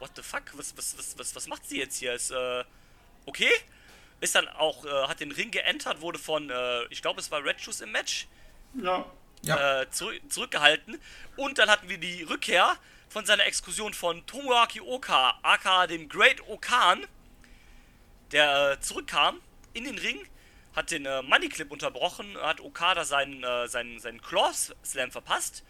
[0.00, 2.12] what the fuck, was, was, was, was, was macht sie jetzt hier?
[2.12, 2.62] Ist, äh,
[3.24, 3.48] okay.
[4.20, 7.42] Ist dann auch, äh, hat den Ring geentert, wurde von, äh, ich glaube es war
[7.42, 8.26] Red Shoes im Match,
[8.74, 9.06] Ja.
[9.40, 9.80] Ja.
[9.80, 11.00] äh, zurück, zurückgehalten.
[11.38, 12.76] Und dann hatten wir die Rückkehr
[13.08, 17.06] von seiner Exkursion von Tomoaki Oka, aka dem Great Okan,
[18.32, 19.40] der äh, zurückkam
[19.72, 20.28] in den Ring,
[20.78, 24.52] hat den äh, Money Clip unterbrochen, hat Okada seinen, äh, seinen, seinen Claw
[24.84, 25.64] Slam verpasst.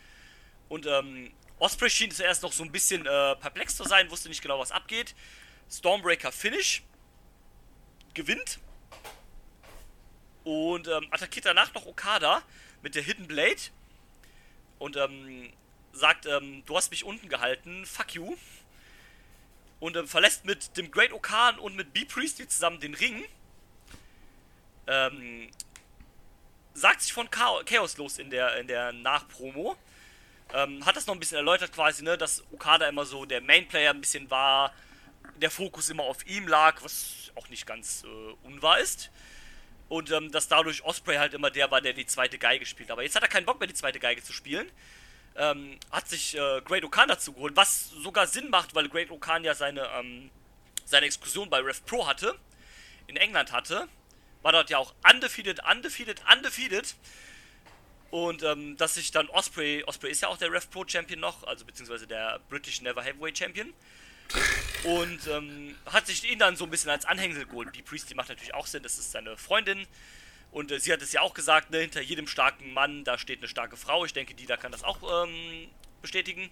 [0.68, 4.42] Und ähm, Osprey schien zuerst noch so ein bisschen äh, perplex zu sein, wusste nicht
[4.42, 5.14] genau, was abgeht.
[5.70, 6.82] Stormbreaker Finish.
[8.12, 8.58] Gewinnt.
[10.44, 12.42] Und ähm, attackiert danach noch Okada
[12.82, 13.60] mit der Hidden Blade.
[14.78, 15.50] Und ähm,
[15.92, 18.36] sagt, ähm, du hast mich unten gehalten, fuck you.
[19.80, 23.24] Und ähm, verlässt mit dem Great Okan und mit B Priestley zusammen den Ring.
[24.88, 25.50] Ähm,
[26.74, 29.76] sagt sich von Chao- Chaos los in der, in der Nachpromo.
[30.54, 33.90] Ähm, hat das noch ein bisschen erläutert quasi, ne, dass Okada immer so der Mainplayer
[33.90, 34.72] ein bisschen war,
[35.36, 39.10] der Fokus immer auf ihm lag, was auch nicht ganz äh, unwahr ist.
[39.88, 42.90] Und ähm, dass dadurch Osprey halt immer der war, der die zweite Geige spielt.
[42.90, 44.70] Aber jetzt hat er keinen Bock mehr, die zweite Geige zu spielen.
[45.36, 49.44] Ähm, hat sich äh, Great Okan dazu geholt, was sogar Sinn macht, weil Great Okan
[49.44, 50.30] ja seine, ähm,
[50.84, 52.38] seine Exkursion bei Rev Pro hatte,
[53.06, 53.88] in England hatte.
[54.42, 56.94] War dort ja auch undefeated, undefeated, undefeated.
[58.10, 61.44] Und ähm, dass sich dann Osprey, Osprey ist ja auch der Rev Pro Champion noch,
[61.44, 63.72] also beziehungsweise der British Never Heavyweight Champion.
[64.84, 67.74] Und ähm, hat sich ihn dann so ein bisschen als Anhängsel geholt.
[67.74, 69.86] Die Priestley macht natürlich auch Sinn, das ist seine Freundin.
[70.50, 73.38] Und äh, sie hat es ja auch gesagt, ne, hinter jedem starken Mann, da steht
[73.38, 74.04] eine starke Frau.
[74.04, 75.68] Ich denke, die da kann das auch ähm,
[76.00, 76.50] bestätigen.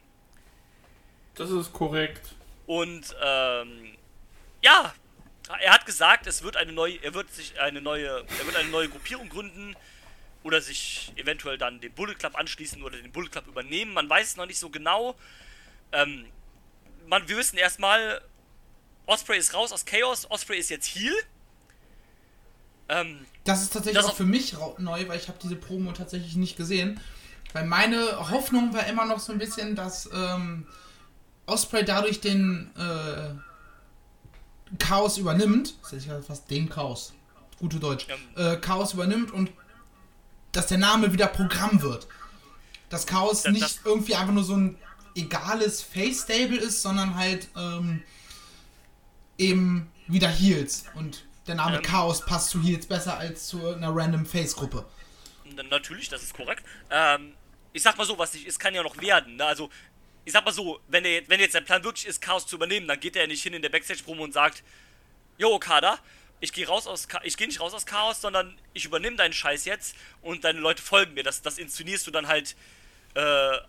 [1.35, 2.35] Das ist korrekt.
[2.67, 3.97] Und ähm,
[4.63, 4.95] ja,
[5.61, 8.69] er hat gesagt, es wird eine neue, er wird sich eine neue, er wird eine
[8.69, 9.77] neue Gruppierung gründen
[10.43, 13.93] oder sich eventuell dann dem Bullet Club anschließen oder den Bullet Club übernehmen.
[13.95, 15.17] Man weiß es noch nicht so genau.
[15.93, 16.27] Ähm,
[17.07, 18.21] man, wir wissen erstmal,
[19.07, 21.15] Osprey ist raus aus Chaos, Osprey ist jetzt Heal.
[22.89, 26.37] Ähm, Das ist tatsächlich Das auch für mich neu, weil ich habe diese Promo tatsächlich
[26.37, 27.01] nicht gesehen.
[27.53, 30.67] Weil meine Hoffnung war immer noch so ein bisschen, dass ähm,
[31.47, 33.35] Osprey dadurch den äh,
[34.79, 35.75] Chaos übernimmt.
[35.83, 37.13] Das ist ja fast den Chaos.
[37.59, 38.07] Gute Deutsch.
[38.37, 39.51] Äh, Chaos übernimmt und
[40.53, 42.07] dass der Name wieder Programm wird.
[42.89, 44.79] Dass Chaos Das- nicht das- irgendwie einfach nur so ein
[45.15, 48.03] egales Face-Stable ist, sondern halt ähm,
[49.39, 50.85] eben wieder Heals.
[50.95, 51.83] Und der Name Ähm.
[51.83, 54.85] Chaos passt zu Heals besser als zu einer random Face-Gruppe.
[55.55, 56.65] Na- Natürlich, das ist korrekt.
[56.91, 57.33] Ähm,
[57.73, 59.37] ich sag mal so, was nicht ist, kann ja noch werden.
[59.37, 59.45] Ne?
[59.45, 59.71] Also,
[60.27, 62.57] ich sag mal so, wenn, der, jetzt- wenn jetzt der Plan wirklich ist, Chaos zu
[62.57, 64.63] übernehmen, dann geht er ja nicht hin in der Backstage-Promo und sagt,
[65.39, 65.99] Jo, Okada,
[66.41, 69.33] ich gehe raus aus Cha ich gehe nicht raus aus Chaos, sondern ich übernehme deinen
[69.33, 71.23] Scheiß jetzt und deine Leute folgen mir.
[71.23, 72.57] Das, das inszenierst du dann halt
[73.15, 73.21] äh,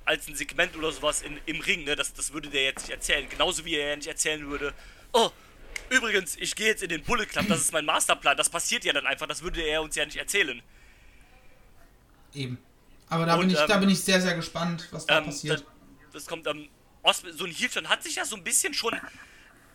[0.04, 1.96] als ein Segment oder sowas in, im Ring, ne?
[1.96, 3.30] Das, das würde der jetzt nicht erzählen.
[3.30, 4.74] Genauso wie er ja nicht erzählen würde,
[5.14, 5.30] oh,
[5.90, 8.36] übrigens, ich gehe jetzt in den Bullet Club, das ist mein Masterplan.
[8.36, 10.62] Das passiert ja dann einfach, das würde er uns ja nicht erzählen.
[12.34, 12.58] Eben.
[13.10, 15.26] Aber da, Und, bin ich, ähm, da bin ich sehr, sehr gespannt, was da Ähm,
[15.26, 15.60] passiert.
[15.62, 15.68] Das,
[16.14, 16.70] das kommt, ähm,
[17.04, 19.00] Os so ein Heel-Turn hat sich ja so ein bisschen schon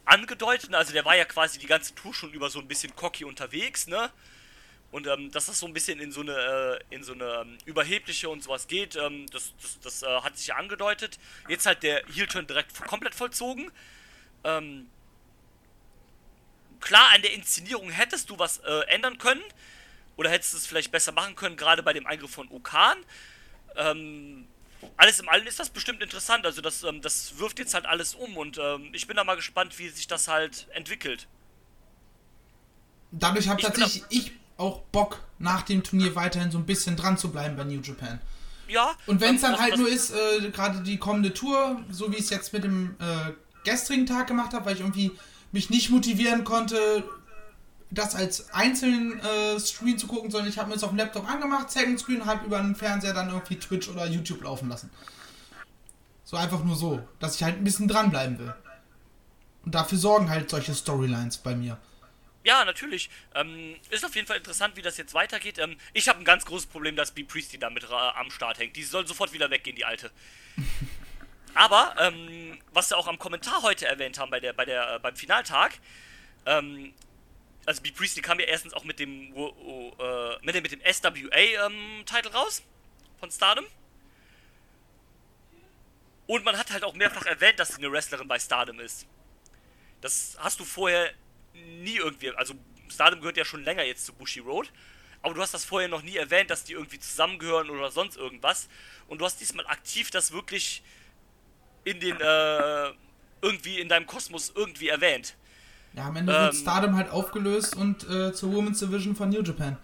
[0.04, 0.78] angedeutet, ne?
[0.78, 3.86] also der war ja quasi die ganze Tour schon über so ein bisschen cocky unterwegs,
[3.86, 4.10] ne?
[4.90, 6.32] Und ähm, dass das so ein bisschen in so eine,
[6.90, 10.36] äh, in so eine ähm, überhebliche und sowas geht, ähm, das, das, das äh, hat
[10.36, 11.18] sich ja angedeutet.
[11.48, 13.72] Jetzt halt der Heel-Turn direkt komplett vollzogen.
[14.44, 14.90] Ähm,
[16.80, 19.42] klar, an der Inszenierung hättest du was äh, ändern können.
[20.16, 22.98] Oder hättest du es vielleicht besser machen können, gerade bei dem Eingriff von Okan.
[23.76, 24.46] Ähm,
[24.96, 26.44] alles im Allen ist das bestimmt interessant.
[26.44, 29.36] Also das, ähm, das wirft jetzt halt alles um und ähm, ich bin da mal
[29.36, 31.26] gespannt, wie sich das halt entwickelt.
[33.10, 37.30] Dadurch habe tatsächlich ich auch Bock, nach dem Turnier weiterhin so ein bisschen dran zu
[37.30, 38.20] bleiben bei New Japan.
[38.68, 38.92] Ja.
[39.06, 42.16] Und wenn es ähm, dann halt nur ist, äh, gerade die kommende Tour, so wie
[42.16, 43.32] ich es jetzt mit dem äh,
[43.64, 45.12] gestrigen Tag gemacht habe, weil ich irgendwie
[45.50, 47.04] mich nicht motivieren konnte,
[47.92, 51.28] das als einzelnen äh, Screen zu gucken, sondern ich habe mir es auf dem Laptop
[51.28, 54.90] angemacht, Second Screen, habe über den Fernseher dann irgendwie Twitch oder YouTube laufen lassen.
[56.24, 58.54] So einfach nur so, dass ich halt ein bisschen dranbleiben will.
[59.64, 61.78] Und dafür sorgen halt solche Storylines bei mir.
[62.44, 63.10] Ja, natürlich.
[63.34, 65.58] Ähm, ist auf jeden Fall interessant, wie das jetzt weitergeht.
[65.58, 67.22] Ähm, ich habe ein ganz großes Problem, dass B.
[67.22, 68.74] Priestley damit äh, am Start hängt.
[68.74, 70.10] Die soll sofort wieder weggehen, die alte.
[71.54, 74.98] Aber, ähm, was wir auch am Kommentar heute erwähnt haben bei der, bei der, äh,
[74.98, 75.78] beim Finaltag,
[76.46, 76.92] ähm,
[77.66, 77.90] also B.
[77.92, 79.48] Priestley kam ja erstens auch mit dem, wo,
[79.98, 82.62] äh, mit dem, mit dem SWA-Titel raus
[83.20, 83.66] von Stardom.
[86.26, 89.06] Und man hat halt auch mehrfach erwähnt, dass sie eine Wrestlerin bei Stardom ist.
[90.00, 91.12] Das hast du vorher
[91.54, 92.54] nie irgendwie, also
[92.88, 94.72] Stardom gehört ja schon länger jetzt zu Bushi Road,
[95.22, 98.68] aber du hast das vorher noch nie erwähnt, dass die irgendwie zusammengehören oder sonst irgendwas.
[99.06, 100.82] Und du hast diesmal aktiv das wirklich
[101.84, 102.92] in den, äh,
[103.40, 105.36] irgendwie in deinem Kosmos irgendwie erwähnt.
[105.94, 106.60] Ja, am Ende wird Ähm.
[106.60, 109.76] Stardom halt aufgelöst und äh, zur Women's Division von New Japan.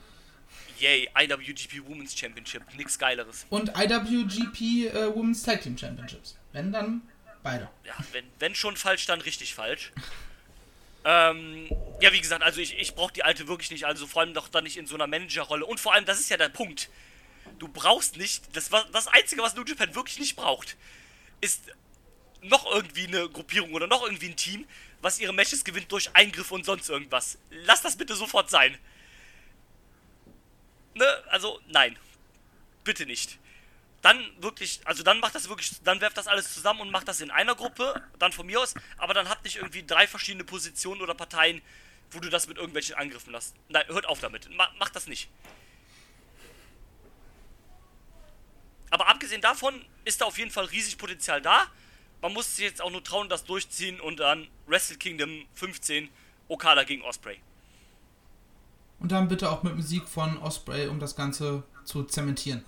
[0.79, 3.47] Yay, IWGP Women's Championship, nix geileres.
[3.51, 6.37] Und IWGP äh, Women's Tag Team Championships.
[6.53, 7.03] Wenn dann
[7.43, 7.69] beide.
[7.85, 9.93] Ja, wenn, wenn schon falsch, dann richtig falsch.
[11.05, 11.69] Ähm,
[12.01, 14.49] ja, wie gesagt, also ich, ich brauche die alte wirklich nicht, also vor allem doch
[14.49, 15.65] dann nicht in so einer Managerrolle.
[15.67, 16.89] Und vor allem, das ist ja der Punkt.
[17.59, 20.77] Du brauchst nicht, das, das Einzige, was New Japan wirklich nicht braucht,
[21.41, 21.63] ist
[22.43, 24.67] noch irgendwie eine Gruppierung oder noch irgendwie ein Team,
[25.01, 27.39] was ihre Matches gewinnt durch Eingriffe und sonst irgendwas.
[27.51, 28.77] Lass das bitte sofort sein.
[30.95, 31.97] Ne, also nein.
[32.85, 33.39] Bitte nicht.
[34.03, 37.21] Dann wirklich, also dann macht das wirklich, dann werft das alles zusammen und macht das
[37.21, 41.01] in einer Gruppe, dann von mir aus, aber dann habt nicht irgendwie drei verschiedene Positionen
[41.03, 41.61] oder Parteien,
[42.13, 43.55] wo du das mit irgendwelchen Angriffen lässt.
[43.69, 44.49] Nein, hört auf damit.
[44.55, 45.29] Ma macht das nicht.
[48.91, 51.71] Aber abgesehen davon ist da auf jeden Fall riesig Potenzial da.
[52.21, 56.09] Man muss sich jetzt auch nur trauen, das durchziehen und dann Wrestle Kingdom 15
[56.49, 57.39] Okada gegen Osprey.
[58.99, 62.65] Und dann bitte auch mit Musik von Osprey, um das Ganze zu zementieren.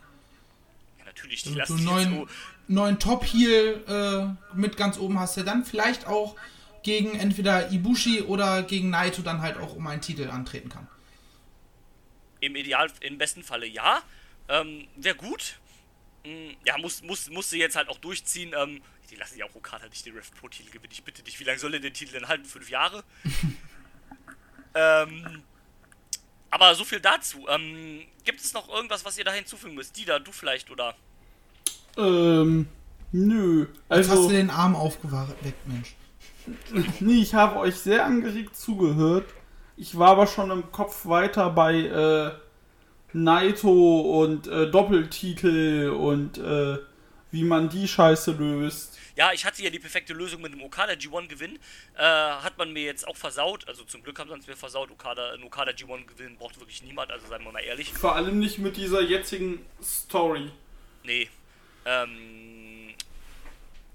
[0.98, 2.28] Ja, natürlich, Damit du einen neuen, so.
[2.68, 6.36] neuen Top-Heel äh, mit ganz oben hast, der dann vielleicht auch
[6.82, 10.86] gegen entweder Ibushi oder gegen Naito dann halt auch um einen Titel antreten kann.
[12.40, 14.00] Im Ideal, im besten Falle ja.
[14.48, 15.58] Ähm, Wäre gut.
[16.24, 18.54] Mm, Ja, muss, muss, musste jetzt halt auch durchziehen.
[18.56, 20.92] Ähm, die lassen ja auch Okada nicht den Ref Pro Titel gewinnen.
[20.92, 22.44] Ich bitte dich, wie lange soll er den Titel denn halten?
[22.44, 23.04] Fünf Jahre?
[24.74, 25.44] ähm,
[26.50, 27.46] aber so viel dazu.
[27.48, 29.96] Ähm, gibt es noch irgendwas, was ihr da hinzufügen müsst?
[29.96, 30.96] Dida, du vielleicht oder?
[31.96, 32.68] Ähm,
[33.12, 33.66] nö.
[33.92, 35.96] Jetzt hast du Also, den Arm aufgeweckt, Mensch.
[37.00, 39.34] nee, ich habe euch sehr angeregt zugehört.
[39.76, 42.32] Ich war aber schon im Kopf weiter bei äh,
[43.12, 46.78] Naito und äh, Doppeltitel und äh,
[47.30, 48.98] wie man die Scheiße löst.
[49.16, 51.58] Ja, ich hatte ja die perfekte Lösung mit dem Okada G1-Gewinn.
[51.96, 53.66] Äh, hat man mir jetzt auch versaut.
[53.68, 54.90] Also zum Glück haben sie es mir versaut.
[54.90, 57.92] Okada, ein Okada G1-Gewinn braucht wirklich niemand, also seien wir mal ehrlich.
[57.92, 60.50] Vor allem nicht mit dieser jetzigen Story.
[61.02, 61.28] Nee.
[61.84, 62.94] Ähm.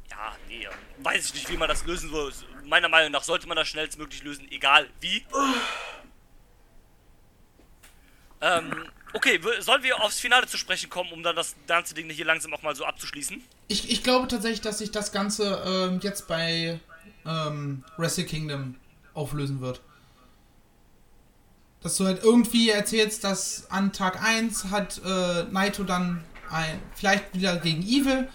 [0.09, 0.67] Ja, nee.
[0.99, 2.31] Weiß ich nicht, wie man das lösen soll.
[2.65, 5.25] Meiner Meinung nach sollte man das schnellstmöglich lösen, egal wie.
[8.41, 12.25] ähm, okay, sollen wir aufs Finale zu sprechen kommen, um dann das ganze Ding hier
[12.25, 13.41] langsam auch mal so abzuschließen?
[13.67, 16.79] Ich, ich glaube tatsächlich, dass sich das Ganze ähm, jetzt bei
[17.25, 18.75] ähm, Wrestle Kingdom
[19.13, 19.81] auflösen wird.
[21.81, 27.33] Dass du halt irgendwie erzählst, dass an Tag 1 hat äh, Naito dann ein, vielleicht
[27.33, 28.27] wieder gegen Evil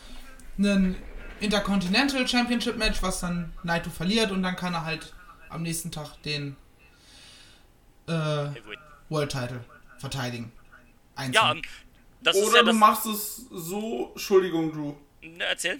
[0.57, 0.97] einen
[1.41, 5.13] Intercontinental Championship Match, was dann Naito verliert und dann kann er halt
[5.49, 6.57] am nächsten Tag den
[8.07, 8.49] äh.
[9.09, 9.65] World Title
[9.99, 10.53] verteidigen.
[11.21, 11.33] Einzeln.
[11.35, 11.63] Ja, ähm,
[12.23, 12.77] das ist Oder ja du das.
[12.77, 14.93] machst es so, Entschuldigung, Drew.
[15.23, 15.79] Ne, erzähl.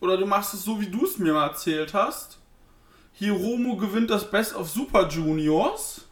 [0.00, 2.38] Oder du machst es so, wie du es mir mal erzählt hast.
[3.14, 6.06] Hiromo gewinnt das Best of Super Juniors.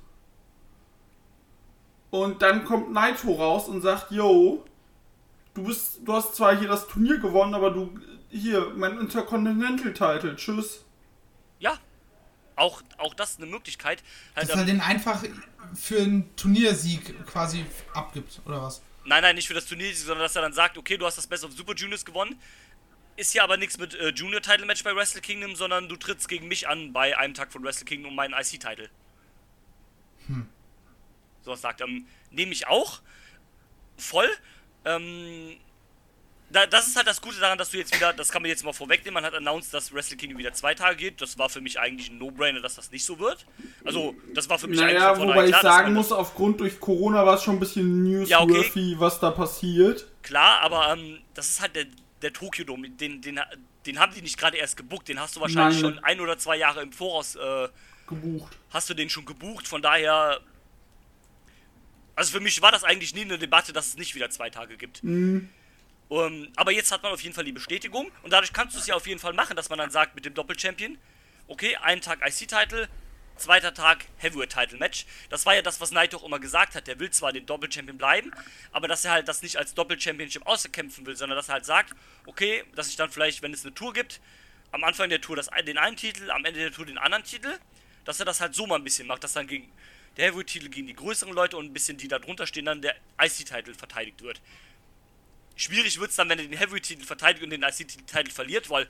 [2.11, 4.65] Und dann kommt Naito raus und sagt, yo,
[5.55, 7.91] du bist, du hast zwar hier das Turnier gewonnen, aber du,
[8.31, 10.85] hier, mein Intercontinental Title, tschüss.
[11.59, 11.79] Ja.
[12.59, 14.03] Auch, auch das ist eine Möglichkeit.
[14.35, 15.23] Halt, dass er den einfach
[15.75, 18.83] für einen Turniersieg quasi abgibt, oder was?
[19.05, 21.27] Nein, nein, nicht für das Turnier, sondern dass er dann sagt, okay, du hast das
[21.27, 22.39] Best of Super Juniors gewonnen.
[23.17, 26.29] Ist ja aber nichts mit äh, Junior Title Match bei Wrestle Kingdom, sondern du trittst
[26.29, 28.91] gegen mich an bei einem Tag von Wrestle Kingdom um meinen IC Title.
[30.27, 30.47] Hm.
[31.43, 31.81] So was sagt.
[31.81, 33.01] Ähm, nehme ich auch.
[33.97, 34.29] Voll.
[34.85, 35.57] Ähm,
[36.51, 38.65] da, das ist halt das Gute daran, dass du jetzt wieder, das kann man jetzt
[38.65, 41.21] mal vorwegnehmen, man hat announced, dass Wrestle Kingdom wieder zwei Tage geht.
[41.21, 43.45] Das war für mich eigentlich ein No-Brainer, dass das nicht so wird.
[43.85, 47.27] Also, das war für mich Naja, eigentlich wobei ich klar, sagen muss, aufgrund durch Corona
[47.27, 48.95] war es schon ein bisschen Ja, okay.
[48.99, 50.07] was da passiert.
[50.23, 51.87] Klar, aber ähm, das ist halt der,
[52.23, 52.89] der Tokyo Dome.
[52.91, 53.41] Den, den,
[53.87, 55.09] den haben die nicht gerade erst gebuckt.
[55.09, 55.95] Den hast du wahrscheinlich Nein.
[55.95, 57.69] schon ein oder zwei Jahre im Voraus äh,
[58.07, 58.57] Gebucht.
[58.71, 59.69] hast du den schon gebucht.
[59.69, 60.41] Von daher.
[62.15, 64.77] Also für mich war das eigentlich nie eine Debatte, dass es nicht wieder zwei Tage
[64.77, 65.05] gibt.
[65.05, 65.49] Mhm.
[66.11, 68.87] Ähm, aber jetzt hat man auf jeden Fall die Bestätigung und dadurch kannst du es
[68.87, 70.99] ja auf jeden Fall machen, dass man dann sagt mit dem Doppel-Champion,
[71.49, 72.89] okay, einen Tag IC-Title,
[73.37, 75.07] zweiter Tag Heavyweight-Title-Match.
[75.31, 76.87] Das war ja das, was Naito auch immer gesagt hat.
[76.87, 78.33] Der will zwar den Doppel-Champion bleiben,
[78.73, 81.95] aber dass er halt das nicht als Doppel-Championship auskämpfen will, sondern dass er halt sagt,
[82.27, 84.21] okay, dass ich dann vielleicht, wenn es eine Tour gibt,
[84.73, 87.59] am Anfang der Tour das, den einen Titel, am Ende der Tour den anderen Titel,
[88.05, 89.71] dass er das halt so mal ein bisschen macht, dass dann gegen
[90.17, 92.97] der Heavyweight-Titel gegen die größeren Leute und ein bisschen die da drunter stehen, dann der
[93.21, 94.41] IC-Titel verteidigt wird.
[95.59, 98.87] Schwierig wird es dann, wenn er den Heavyweight-Titel verteidigt und den IC-Titel verliert, weil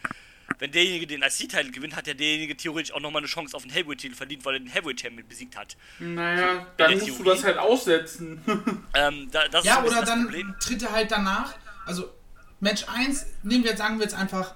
[0.59, 3.73] wenn derjenige den IC-Titel gewinnt, hat ja derjenige theoretisch auch nochmal eine Chance auf den
[3.73, 5.77] Heavyweight-Titel verdient, weil er den Heavyweight-Champion besiegt hat.
[5.99, 7.29] Naja, dann musst du Theorie.
[7.31, 8.41] das halt aussetzen.
[8.95, 10.55] Ähm, da, das ist Ja, bisschen oder das dann Problem.
[10.61, 11.55] tritt er halt danach.
[11.87, 12.13] Also,
[12.61, 14.55] Match 1, nehmen wir jetzt, sagen wir jetzt einfach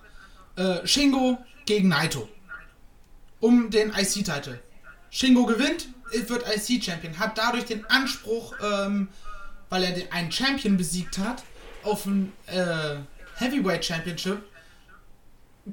[0.57, 2.29] äh, Shingo gegen Naito.
[3.41, 4.59] Um den IC-Titel.
[5.11, 9.09] Shingo gewinnt, wird IC-Champion, hat dadurch den Anspruch, ähm,
[9.69, 11.43] weil er den- einen Champion besiegt hat
[11.85, 12.97] auf dem äh,
[13.37, 14.43] Heavyweight Championship,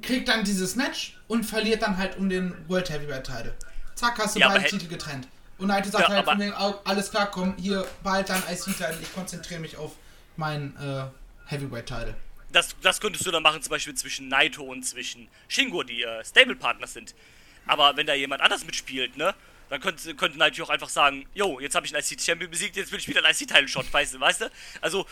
[0.02, 3.54] kriegt dann dieses Match und verliert dann halt um den World Heavyweight Title.
[3.94, 5.28] Zack, hast du Ja, beide Titel getrennt.
[5.58, 8.98] Und Naito sagt Ja, halt von wegen, "Oh, alles klar, komm, hier, behalt deinen IC-Title,
[9.02, 9.92] ich konzentriere mich auf
[10.36, 11.04] meinen äh,
[11.50, 12.14] Heavyweight-Title.
[12.50, 16.24] Das, das könntest du dann machen, zum Beispiel zwischen Naito und zwischen Shingo, die äh,
[16.24, 17.14] Stable-Partners sind.
[17.66, 19.34] Aber wenn da jemand anders mitspielt, ne,
[19.70, 22.92] dann könnte, könnte Naito auch einfach sagen, jo, jetzt habe ich einen IC-Champion besiegt, jetzt
[22.92, 24.50] will ich wieder einen IC-Title-Shot, weißt du, weißt du?
[24.80, 25.06] Also,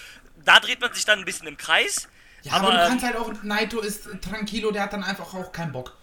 [0.44, 2.08] da dreht man sich dann ein bisschen im Kreis.
[2.42, 5.32] Ja, aber, aber du ähm, kannst halt auch, Naito ist tranquilo, der hat dann einfach
[5.32, 5.96] auch keinen Bock.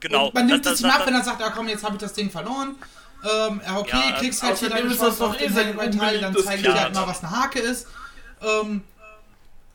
[0.00, 0.26] genau.
[0.26, 2.00] Und man nimmt das- es ihm ab, wenn er sagt, ja komm, jetzt habe ich
[2.00, 2.76] das Ding verloren.
[3.24, 6.62] Ähm, ja, okay, Ja, kriegst halt hier deine Chance auf den Heavyweight-Teil, dann zeige ich
[6.68, 7.88] dir halt mal, was eine Hake ist.
[8.40, 8.84] Ähm,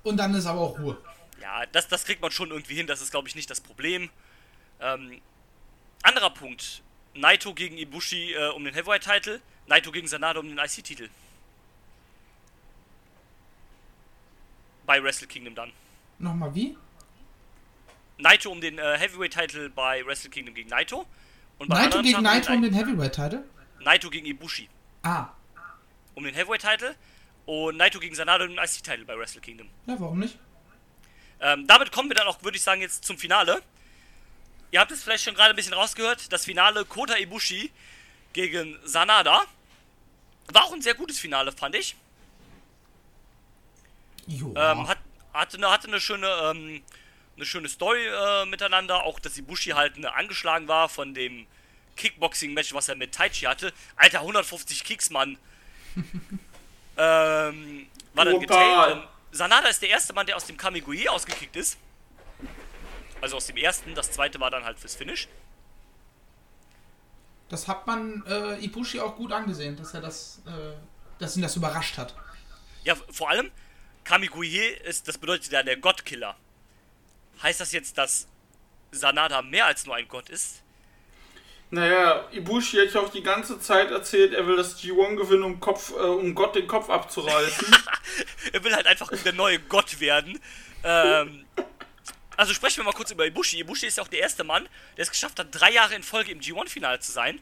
[0.03, 0.97] und dann ist aber auch Ruhe.
[1.41, 4.09] Ja, das, das kriegt man schon irgendwie hin, das ist, glaube ich, nicht das Problem.
[4.79, 5.21] Ähm,
[6.03, 6.81] anderer Punkt.
[7.15, 11.09] Naito gegen Ibushi äh, um den Heavyweight-Title, Naito gegen Sanada um den IC-Titel.
[14.85, 15.71] Bei Wrestle Kingdom dann.
[16.19, 16.77] Nochmal wie?
[18.17, 21.05] Naito um den äh, Heavyweight-Title bei Wrestle Kingdom gegen Naito.
[21.59, 23.43] Und bei Naito gegen Naito um den Heavyweight-Title?
[23.79, 24.69] Naito gegen Ibushi
[25.03, 25.27] Ah,
[26.15, 26.95] um den Heavyweight-Title.
[27.45, 29.69] Und Naito gegen Sanada um den IC-Titel bei Wrestle Kingdom.
[29.85, 30.37] ja, warum nicht?
[31.39, 33.61] Ähm, damit kommen wir dann auch, würde ich sagen, jetzt zum Finale.
[34.73, 36.33] Ihr habt es vielleicht schon gerade ein bisschen rausgehört.
[36.33, 37.71] Das Finale Kota Ibushi
[38.33, 39.45] gegen Sanada.
[40.51, 41.95] War auch ein sehr gutes Finale, fand ich.
[44.25, 44.51] Jo.
[44.57, 44.97] Ähm, hat,
[45.31, 46.81] hatte, eine, hatte eine schöne, ähm,
[47.35, 49.03] eine schöne Story äh, miteinander.
[49.03, 51.45] Auch, dass Ibushi halt ne, angeschlagen war von dem
[51.95, 53.73] Kickboxing-Match, was er mit Taichi hatte.
[53.95, 55.37] Alter, 150 Kicks, Mann.
[56.97, 58.91] ähm, war dann getaped.
[58.91, 61.77] Ähm, Sanada ist der erste Mann, der aus dem Kamigui ausgekickt ist.
[63.23, 63.95] Also aus dem ersten.
[63.95, 65.29] Das zweite war dann halt fürs Finish.
[67.47, 70.73] das hat man äh, Ibushi auch gut angesehen, dass er das, äh,
[71.19, 72.13] dass ihn das überrascht hat.
[72.83, 73.49] Ja, vor allem,
[74.03, 76.35] Kamiguye ist, das bedeutet ja der Gottkiller.
[77.41, 78.27] Heißt das jetzt, dass
[78.91, 80.61] Sanada mehr als nur ein Gott ist?
[81.69, 85.61] Naja, Ibushi hat ja auch die ganze Zeit erzählt, er will das G1 gewinnen, um,
[85.61, 87.73] Kopf, äh, um Gott den Kopf abzureißen.
[88.51, 90.37] Er will halt einfach der neue Gott werden.
[90.83, 91.45] Ähm,
[92.37, 93.59] also sprechen wir mal kurz über Ibushi.
[93.59, 94.67] Ibushi ist ja auch der erste Mann,
[94.97, 97.41] der es geschafft hat, drei Jahre in Folge im G1-Finale zu sein.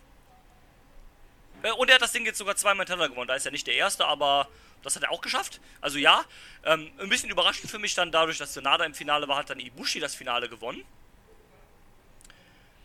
[1.63, 3.27] Äh, und er hat das Ding jetzt sogar zweimal hintereinander gewonnen.
[3.27, 4.47] Da ist er nicht der Erste, aber
[4.83, 5.59] das hat er auch geschafft.
[5.79, 6.25] Also ja,
[6.65, 9.59] ähm, ein bisschen überraschend für mich dann dadurch, dass Sonada im Finale war, hat dann
[9.59, 10.83] Ibushi das Finale gewonnen.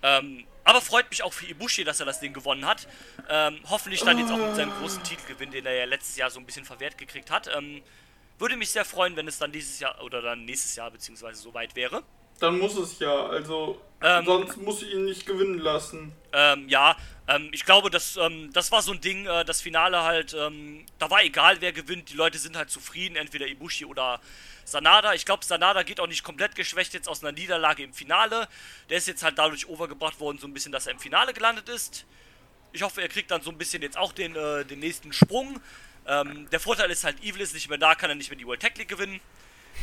[0.03, 2.87] Ähm, aber freut mich auch für Ibushi, dass er das Ding gewonnen hat.
[3.29, 6.39] Ähm, hoffentlich dann jetzt auch mit seinem großen Titelgewinn, den er ja letztes Jahr so
[6.39, 7.49] ein bisschen verwehrt gekriegt hat.
[8.39, 11.75] Würde mich sehr freuen, wenn es dann dieses Jahr oder dann nächstes Jahr beziehungsweise soweit
[11.75, 12.03] wäre.
[12.39, 14.27] Dann muss es ja, also Ähm.
[14.27, 16.13] sonst muss ich ihn nicht gewinnen lassen.
[16.35, 16.95] Ähm, ja,
[17.29, 20.85] ähm, ich glaube, das, ähm, das war so ein Ding, äh, das Finale halt, ähm,
[20.99, 24.21] da war egal, wer gewinnt, die Leute sind halt zufrieden, entweder Ibushi oder
[24.67, 25.15] Sanada.
[25.15, 28.49] Ich glaube, Sanada geht auch nicht komplett geschwächt jetzt aus einer Niederlage im Finale.
[28.91, 31.71] Der ist jetzt halt dadurch overgebracht worden, so ein bisschen, dass er im Finale gelandet
[31.71, 32.05] ist.
[32.73, 35.59] Ich hoffe, er kriegt dann so ein bisschen jetzt auch den, äh, den nächsten Sprung.
[36.07, 38.47] Ähm, der Vorteil ist halt, Evil ist nicht mehr da, kann er nicht mehr die
[38.47, 39.21] World Tech League gewinnen.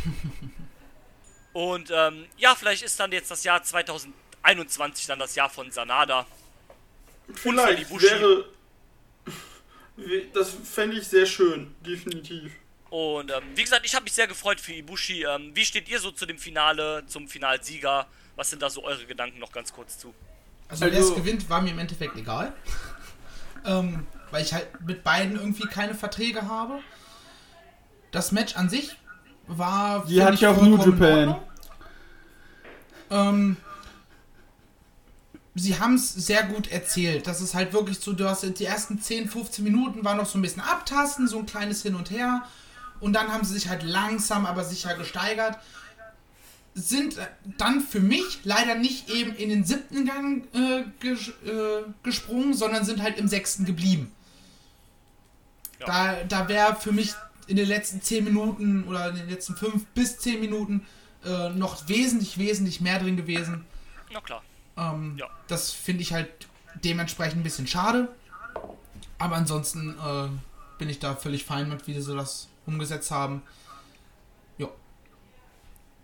[1.53, 6.25] Und ähm, ja, vielleicht ist dann jetzt das Jahr 2021 dann das Jahr von Sanada.
[7.35, 8.05] Vielleicht Ibushi.
[8.05, 8.45] wäre.
[10.33, 12.51] Das fände ich sehr schön, definitiv.
[12.89, 15.23] Und ähm, wie gesagt, ich habe mich sehr gefreut für Ibushi.
[15.25, 18.07] Ähm, wie steht ihr so zu dem Finale, zum Finalsieger?
[18.35, 20.13] Was sind da so eure Gedanken noch ganz kurz zu?
[20.67, 22.53] Also, wer Also- es gewinnt, war mir im Endeffekt egal.
[23.65, 26.79] ähm, weil ich halt mit beiden irgendwie keine Verträge habe.
[28.09, 28.97] Das Match an sich
[29.45, 30.05] war.
[30.07, 31.35] Die find hat ich auch New Japan.
[33.11, 33.57] Ähm,
[35.53, 37.27] sie haben es sehr gut erzählt.
[37.27, 40.39] Das ist halt wirklich so, du hast die ersten 10, 15 Minuten war noch so
[40.39, 42.41] ein bisschen abtasten, so ein kleines Hin und Her.
[42.99, 45.59] Und dann haben sie sich halt langsam, aber sicher gesteigert.
[46.73, 47.17] Sind
[47.59, 52.83] dann für mich leider nicht eben in den siebten Gang äh, ges äh, gesprungen, sondern
[52.83, 54.11] sind halt im sechsten geblieben.
[55.87, 56.15] Ja.
[56.17, 57.13] Da, da wäre für mich
[57.47, 60.85] in den letzten 10 Minuten oder in den letzten 5 bis 10 Minuten
[61.25, 63.65] äh, noch wesentlich, wesentlich mehr drin gewesen.
[64.11, 64.43] Na klar.
[64.77, 65.29] Ähm, Ja.
[65.47, 66.29] Das finde ich halt
[66.75, 68.09] dementsprechend ein bisschen schade.
[69.17, 70.29] Aber ansonsten äh,
[70.77, 73.43] bin ich da völlig fein mit, wie sie das umgesetzt haben.
[74.57, 74.67] Ja.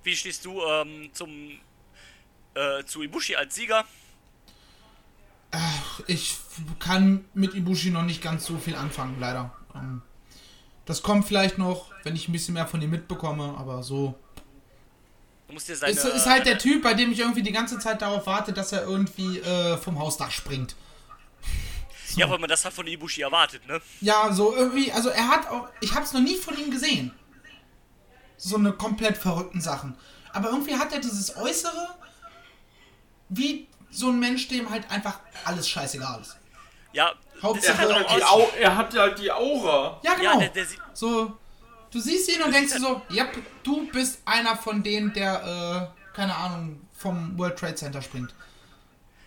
[0.04, 1.60] Wie stehst du ähm, zum
[2.54, 3.86] äh, zu Ibushi als Sieger?
[6.08, 6.38] Ich
[6.80, 9.52] kann mit Ibushi noch nicht ganz so viel anfangen, leider.
[9.76, 10.02] Ähm,
[10.86, 14.16] das kommt vielleicht noch, wenn ich ein bisschen mehr von ihm mitbekomme, aber so.
[15.48, 15.94] Du musst dir seine.
[15.94, 18.72] Ist, ist halt der Typ, bei dem ich irgendwie die ganze Zeit darauf warte, dass
[18.72, 20.76] er irgendwie äh, vom Hausdach springt.
[22.16, 23.80] Ja, weil man das halt von Ibushi erwartet, ne?
[24.02, 27.14] Ja, so irgendwie, also er hat auch, ich habe es noch nie von ihm gesehen.
[28.36, 29.96] So eine komplett verrückten Sachen.
[30.34, 31.88] Aber irgendwie hat er dieses Äußere,
[33.30, 36.38] wie so ein Mensch, dem halt einfach alles scheißegal ist.
[36.94, 39.99] Ja, Hauptsache- der hat Er die aus- Au er hat ja die Aura.
[40.03, 40.40] Ja, Ja, genau.
[40.40, 40.80] der, der sieht.
[40.94, 41.38] so,
[41.91, 43.28] du siehst ihn und denkst dir so, ja,
[43.64, 48.34] du bist einer von denen, der, äh, keine Ahnung, vom World Trade Center springt.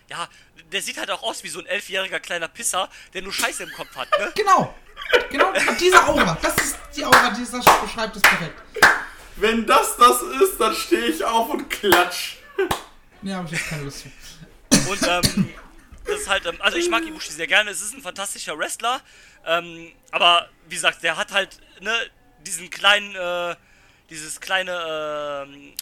[0.09, 0.27] Ja,
[0.71, 3.71] der sieht halt auch aus wie so ein elfjähriger kleiner Pisser, der nur Scheiße im
[3.71, 4.31] Kopf hat, ne?
[4.35, 4.73] Genau.
[5.29, 6.37] Genau, diese Aura.
[6.41, 8.61] Das ist die Aura, die das beschreibt es perfekt.
[9.35, 12.37] Wenn das das ist, dann stehe ich auf und klatsch.
[13.21, 14.89] Nee, habe ich jetzt keine Lust zu.
[14.89, 15.53] Und ähm,
[16.05, 19.01] das ist halt, ähm, also ich mag Ibushi sehr gerne, es ist ein fantastischer Wrestler,
[19.45, 21.93] ähm, aber wie gesagt, der hat halt, ne,
[22.45, 23.55] diesen kleinen, äh,
[24.09, 25.73] dieses kleine, ähm,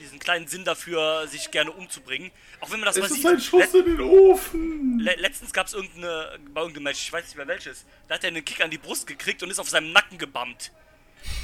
[0.00, 2.30] diesen kleinen Sinn dafür, sich gerne umzubringen.
[2.60, 3.26] Auch wenn man das mal Es ist sieht.
[3.26, 4.98] ein Schuss Let in den Ofen.
[4.98, 8.24] le letztens gab es irgendeine, bei irgendeinem Match, ich weiß nicht mehr welches, da hat
[8.24, 10.70] er einen Kick an die Brust gekriegt und ist auf seinem Nacken gebammt.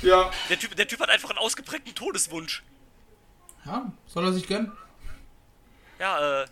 [0.02, 2.62] Ja, Der Typ, der Typ hat einfach einen ausgeprägten Todeswunsch.
[3.64, 4.70] Ja, soll er sich gönnen?
[5.98, 6.46] Ja, äh,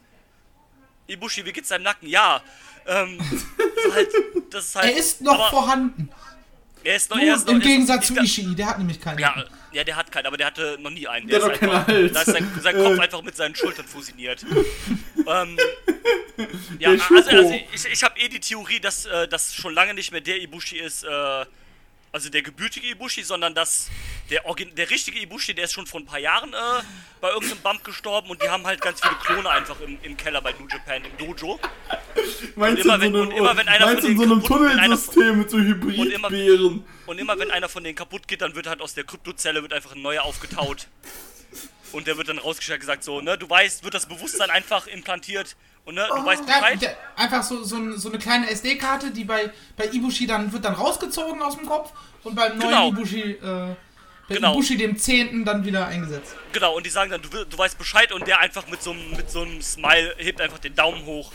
[1.11, 2.09] Ibushi, wie geht's deinem Nacken?
[2.09, 2.43] Ja,
[2.87, 4.09] ähm, ist halt,
[4.51, 6.11] das ist halt, Er ist noch vorhanden.
[6.82, 9.01] Er ist noch, Nur er ist noch, Im ist Gegensatz zu Ishii, der hat nämlich
[9.01, 9.19] keinen.
[9.19, 11.28] Ja, ja, der hat keinen, aber der hatte noch nie einen.
[11.28, 12.12] Der ist hat doch keinen einfach, Hals.
[12.12, 14.45] Da ist sein, sein Kopf einfach mit seinen Schultern fusioniert.
[15.16, 15.59] ähm,
[16.78, 19.93] ja, Der also, also ich, ich habe eh die Theorie, dass äh, das schon lange
[19.93, 21.45] nicht mehr der Ibushi ist, äh,
[22.12, 23.89] also der gebürtige Ibushi, sondern dass
[24.31, 26.57] der, Origin der richtige Ibushi, der ist schon vor ein paar Jahren äh,
[27.20, 30.41] bei irgendeinem Bump gestorben und die haben halt ganz viele Klone einfach im, im Keller
[30.43, 31.61] bei New Japan, im Dojo.
[32.57, 34.43] meinst immer du wenn- so und immer einem, wenn einer meinst von in so einem
[34.43, 36.81] von- Tunnelsystem mit so Und immer-?
[37.07, 39.73] Und immer wenn einer von denen kaputt geht, dann wird halt aus der Kryptozelle wird
[39.73, 40.89] einfach ein neuer aufgetaut.
[41.93, 44.87] Und der wird dann rausgestellt und gesagt so, ne, du weißt, wird das Bewusstsein einfach
[44.87, 45.57] implantiert
[45.90, 46.80] und ne, du weißt Ja, Bescheid.
[46.82, 50.74] der, einfach so, so, so eine kleine SD-Karte, die bei, bei Ibushi dann wird dann
[50.74, 51.92] rausgezogen aus dem Kopf
[52.22, 52.88] und beim neuen Genau.
[52.90, 53.38] Ibushi, äh,
[54.28, 54.52] bei Genau.
[54.52, 55.44] Ibushi dem 10.
[55.44, 56.36] dann wieder eingesetzt.
[56.52, 59.10] Genau, und die sagen dann, du, du weißt Bescheid und der einfach mit so einem
[59.16, 61.32] mit so einem Smile hebt einfach den Daumen hoch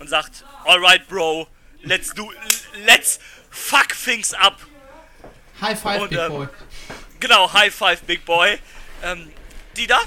[0.00, 1.46] und sagt, alright bro,
[1.82, 2.32] let's do
[2.86, 3.20] let's
[3.50, 4.56] fuck things up.
[5.60, 6.48] High five, Und, Big ähm, Boy.
[7.20, 8.58] Genau, High Five Big Boy.
[9.02, 9.30] Ähm,
[9.76, 9.98] Dida,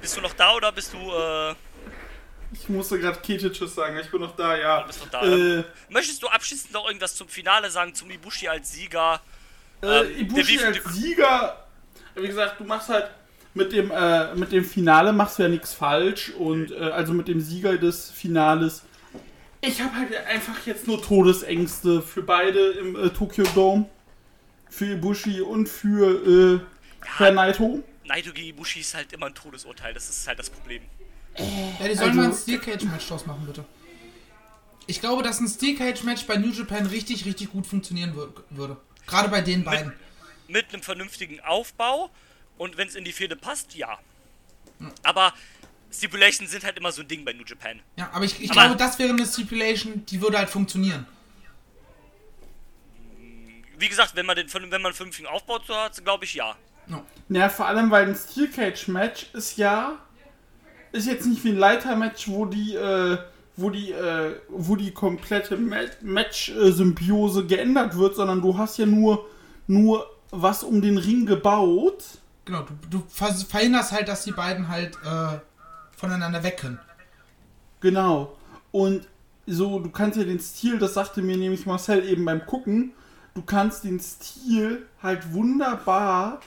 [0.00, 1.54] bist du noch da oder bist du äh,
[2.52, 4.80] Ich musste gerade Kete Tschüss sagen, ich bin noch da, ja.
[4.80, 5.22] bist noch da?
[5.22, 9.20] Äh, Möchtest du abschließend noch irgendwas zum Finale sagen, zum Ibushi als Sieger?
[9.82, 11.66] äh, Ähm, Ibushi der als Sieger,
[12.16, 13.08] wie gesagt, du machst halt
[13.54, 17.28] mit dem, äh, mit dem Finale machst du ja nichts falsch und äh, also mit
[17.28, 18.82] dem Sieger des Finales.
[19.60, 23.86] Ich habe halt einfach jetzt nur Todesängste für beide im äh, Tokyo Dome.
[24.70, 26.60] Für Ibushi und für äh,
[27.18, 27.82] Herr Naito.
[28.04, 30.82] Naito gegen Ibushi ist halt immer ein Todesurteil, das ist halt das Problem.
[31.38, 33.64] Ja, die sollen also- mal ein Steel Cage Match draus machen, bitte.
[34.86, 38.32] Ich glaube, dass ein Steel Cage Match bei New Japan richtig, richtig gut funktionieren wür
[38.50, 38.76] würde.
[39.06, 39.92] Gerade bei den beiden.
[40.48, 42.10] Mit einem vernünftigen Aufbau
[42.58, 43.98] und wenn es in die Fehde passt, ja.
[45.04, 45.32] Aber
[45.92, 47.80] Stipulations sind halt immer so ein Ding bei New Japan.
[47.96, 51.06] Ja, aber ich, ich Aber- glaube, das wäre eine Stipulation, die würde halt funktionieren.
[53.78, 56.54] Wie gesagt, wenn man den wenn man einen vernünftigen Aufbau zu hat, glaube ich ja.
[56.86, 57.04] No.
[57.28, 59.98] Ja, vor allem, weil ein Steel Cage Match ist ja.
[60.92, 63.18] Ist jetzt nicht wie ein Leiter-Match, wo die, äh,
[63.56, 69.26] wo die, äh, wo die komplette Ma Match-Symbiose geändert wird, sondern du hast ja nur,
[69.66, 72.04] nur was um den Ring gebaut.
[72.44, 75.38] Genau, du, du verhinderst halt, dass die beiden halt äh,
[75.96, 76.80] voneinander weg können.
[77.80, 78.36] Genau.
[78.72, 79.06] Und
[79.46, 82.92] so, du kannst ja den Stil, das sagte mir nämlich Marcel eben beim Gucken,
[83.34, 86.40] du kannst den Stil halt wunderbar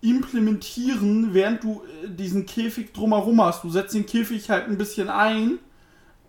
[0.00, 3.64] implementieren, während du äh, diesen Käfig drumherum hast.
[3.64, 5.58] Du setzt den Käfig halt ein bisschen ein,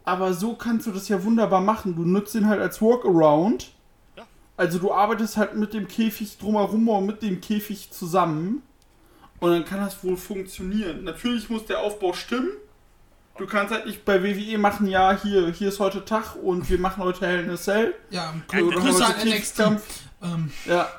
[0.06, 1.95] aber so kannst du das ja wunderbar machen.
[1.95, 3.72] Du nutzt ihn halt als Workaround.
[4.15, 4.26] Ja.
[4.56, 8.61] Also du arbeitest halt mit dem Käfig drumherum und mit dem Käfig zusammen.
[9.39, 11.03] Und dann kann das wohl funktionieren.
[11.03, 12.49] Natürlich muss der Aufbau stimmen.
[13.38, 16.80] Du kannst halt nicht bei WWE machen, ja, hier, hier ist heute Tag und wir
[16.80, 17.94] machen heute Hell in a Cell.
[18.10, 19.60] Ja, Grüße an ein NXT.
[20.23, 20.89] Ähm, Ja,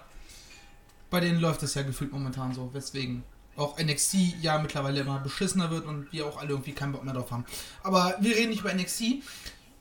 [1.10, 3.22] bei denen läuft es ja gefühlt momentan so, weswegen
[3.56, 7.14] auch NXT ja mittlerweile immer beschissener wird und wir auch alle irgendwie keinen Bock mehr
[7.14, 7.44] drauf haben.
[7.82, 9.02] Aber wir reden nicht über NXT.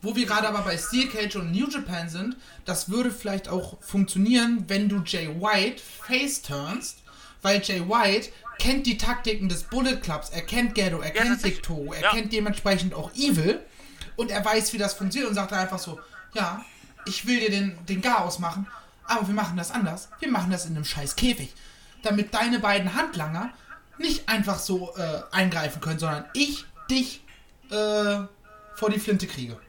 [0.04, 3.82] Wo wir gerade aber bei Steel Cage und New Japan sind, das würde vielleicht auch
[3.82, 7.00] funktionieren, wenn du Jay White face turnst,
[7.42, 8.30] weil Jay White
[8.60, 11.44] kennt die Taktiken des Bullet Clubs, er kennt Ghetto, er Ja, kennt.
[11.44, 11.62] Dick
[11.94, 12.12] er Ja.
[12.12, 13.60] kennt dementsprechend auch Evil
[14.18, 16.00] und er weiß, wie das funktioniert und sagt einfach so,
[16.34, 16.64] ja,
[17.08, 18.68] ich will dir den, den Garaus machen,
[19.08, 20.10] aber wir machen das anders.
[20.20, 21.54] Wir machen das in einem scheiß Käfig.
[22.04, 23.52] Damit deine beiden Handlanger
[23.98, 27.24] nicht einfach so äh, eingreifen können, sondern ich dich
[27.72, 28.20] äh,
[28.76, 29.60] vor die Flinte kriege.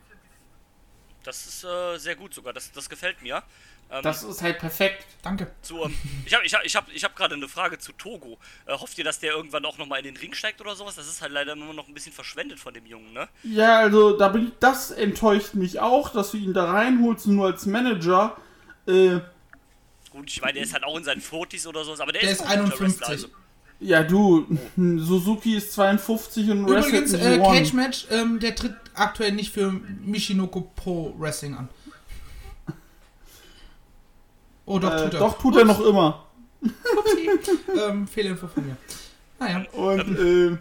[1.25, 2.53] Das ist äh, sehr gut sogar.
[2.53, 3.43] Das, das gefällt mir.
[3.91, 5.07] Ähm, Das ist halt perfekt.
[5.23, 5.51] Danke.
[5.63, 5.95] zu, ähm,
[6.27, 8.39] ich habe ich hab, ich hab, ich hab gerade eine Frage zu Togo.
[8.67, 10.97] Äh, hofft ihr, dass der irgendwann auch nochmal in den Ring steigt oder sowas?
[10.97, 13.29] Das ist halt leider immer noch ein bisschen verschwendet von dem Jungen, ne?
[13.43, 17.47] Ja, also da bin ich, das enttäuscht mich auch, dass du ihn da reinholst, nur
[17.47, 18.37] als Manager.
[18.89, 19.21] Äh,
[20.11, 22.31] Gut, ich meine, der ist halt auch in seinen 40s oder sowas, aber der, Der
[22.31, 22.89] ist, ist auch ein guter 51.
[23.01, 23.29] Wrestler, also.
[23.81, 24.47] ja, du,
[24.77, 27.43] Suzuki ist 52 und Übrigens, äh, G1.
[27.45, 31.69] Cage Match, ähm, der tritt aktuell nicht für Mishinoko Pro Wrestling an.
[34.65, 35.21] Oh, doch, Äh, tut er.
[35.21, 36.27] doch, tut er noch immer.
[37.79, 38.77] Ähm, Fehlinfo von mir.
[39.39, 39.65] Naja.
[39.73, 40.57] Und, äh,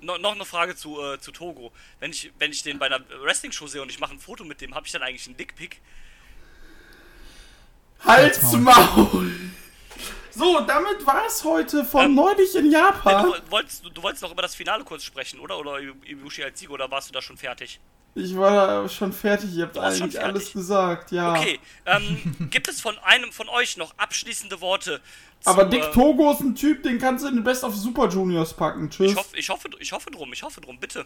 [0.00, 1.72] No, noch eine Frage zu, äh, zu Togo.
[1.98, 4.60] Wenn ich, wenn ich den bei einer Wrestling-Show sehe und ich mache ein Foto mit
[4.60, 5.80] dem, habe ich dann eigentlich einen Dickpick?
[8.04, 9.32] Halt's Halt's Maul!
[10.30, 13.24] So, damit war's heute von Ähm, neulich in Nee, Japan.
[13.24, 15.58] du, woll- wolltest, du, du wolltest noch über das Finale kurz sprechen, oder?
[15.58, 17.80] Oder Ibushi als Sieger, oder warst du da schon fertig?
[18.14, 20.20] Ich war schon fertig, ihr habt Du eigentlich fertig.
[20.22, 21.34] alles gesagt, ja.
[21.34, 25.00] Okay, ähm, gibt es von einem von euch noch abschließende Worte?
[25.40, 27.74] Zu, Aber Dick äh, Togo ist ein Typ, den kannst du in den Best of
[27.74, 28.90] Super Juniors packen.
[28.90, 29.10] Tschüss.
[29.12, 31.04] ich, hoffe, ich, hoffe, ich hoffe drum, ich hoffe drum, bitte.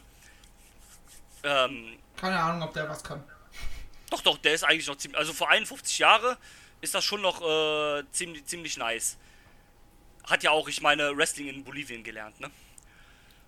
[1.43, 3.23] Ähm, Keine Ahnung, ob der was kann.
[4.11, 5.19] doch, doch, der ist eigentlich noch ziemlich.
[5.19, 6.37] Also vor 51 Jahre
[6.83, 9.17] ist das schon noch äh, ziemlich, ziemlich nice.
[10.25, 12.51] Hat ja auch, ich meine, Wrestling in Bolivien gelernt, ne?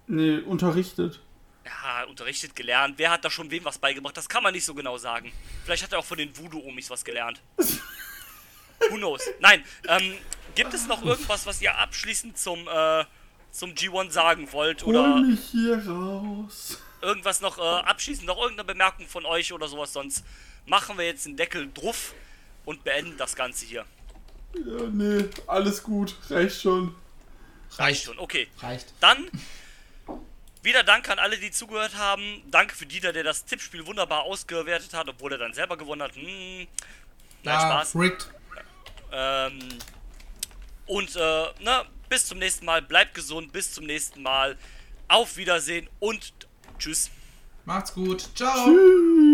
[0.06, 1.20] Nee, unterrichtet.
[1.64, 2.94] Ja, unterrichtet, gelernt.
[2.98, 4.16] Wer hat da schon wem was beigebracht?
[4.16, 5.32] Das kann man nicht so genau sagen.
[5.64, 7.40] Vielleicht hat er auch von den Voodoo-Omis was gelernt.
[8.90, 9.22] Who knows?
[9.40, 10.14] Nein, ähm,
[10.54, 13.04] gibt es noch irgendwas, was ihr abschließend zum, äh,
[13.50, 14.84] zum G1 sagen wollt?
[14.84, 16.78] Hol Oder mich hier raus.
[17.00, 19.92] irgendwas noch äh, abschließend, noch irgendeine Bemerkung von euch oder sowas?
[19.92, 20.24] Sonst
[20.66, 22.14] machen wir jetzt den Deckel drauf
[22.64, 23.84] und beenden das Ganze hier.
[24.54, 26.14] Ja, nee, alles gut.
[26.30, 26.94] Reicht schon.
[27.76, 28.46] Reicht schon, okay.
[28.60, 28.92] Reicht.
[29.00, 29.28] Dann
[30.62, 32.42] wieder Dank an alle, die zugehört haben.
[32.50, 36.14] Danke für Dieter, der das Tippspiel wunderbar ausgewertet hat, obwohl er dann selber gewonnen hat.
[36.14, 36.68] Hm, nein,
[37.44, 37.96] Ja, Spaß.
[37.96, 38.30] rigged.
[39.12, 39.58] Ähm,
[40.86, 42.80] und äh, ne, bis zum nächsten Mal.
[42.82, 43.52] Bleibt gesund.
[43.52, 44.56] Bis zum nächsten Mal.
[45.08, 46.32] Auf Wiedersehen und
[46.78, 47.10] tschüss.
[47.64, 48.28] Macht's gut.
[48.34, 48.66] Ciao.
[48.66, 49.33] Tschüss.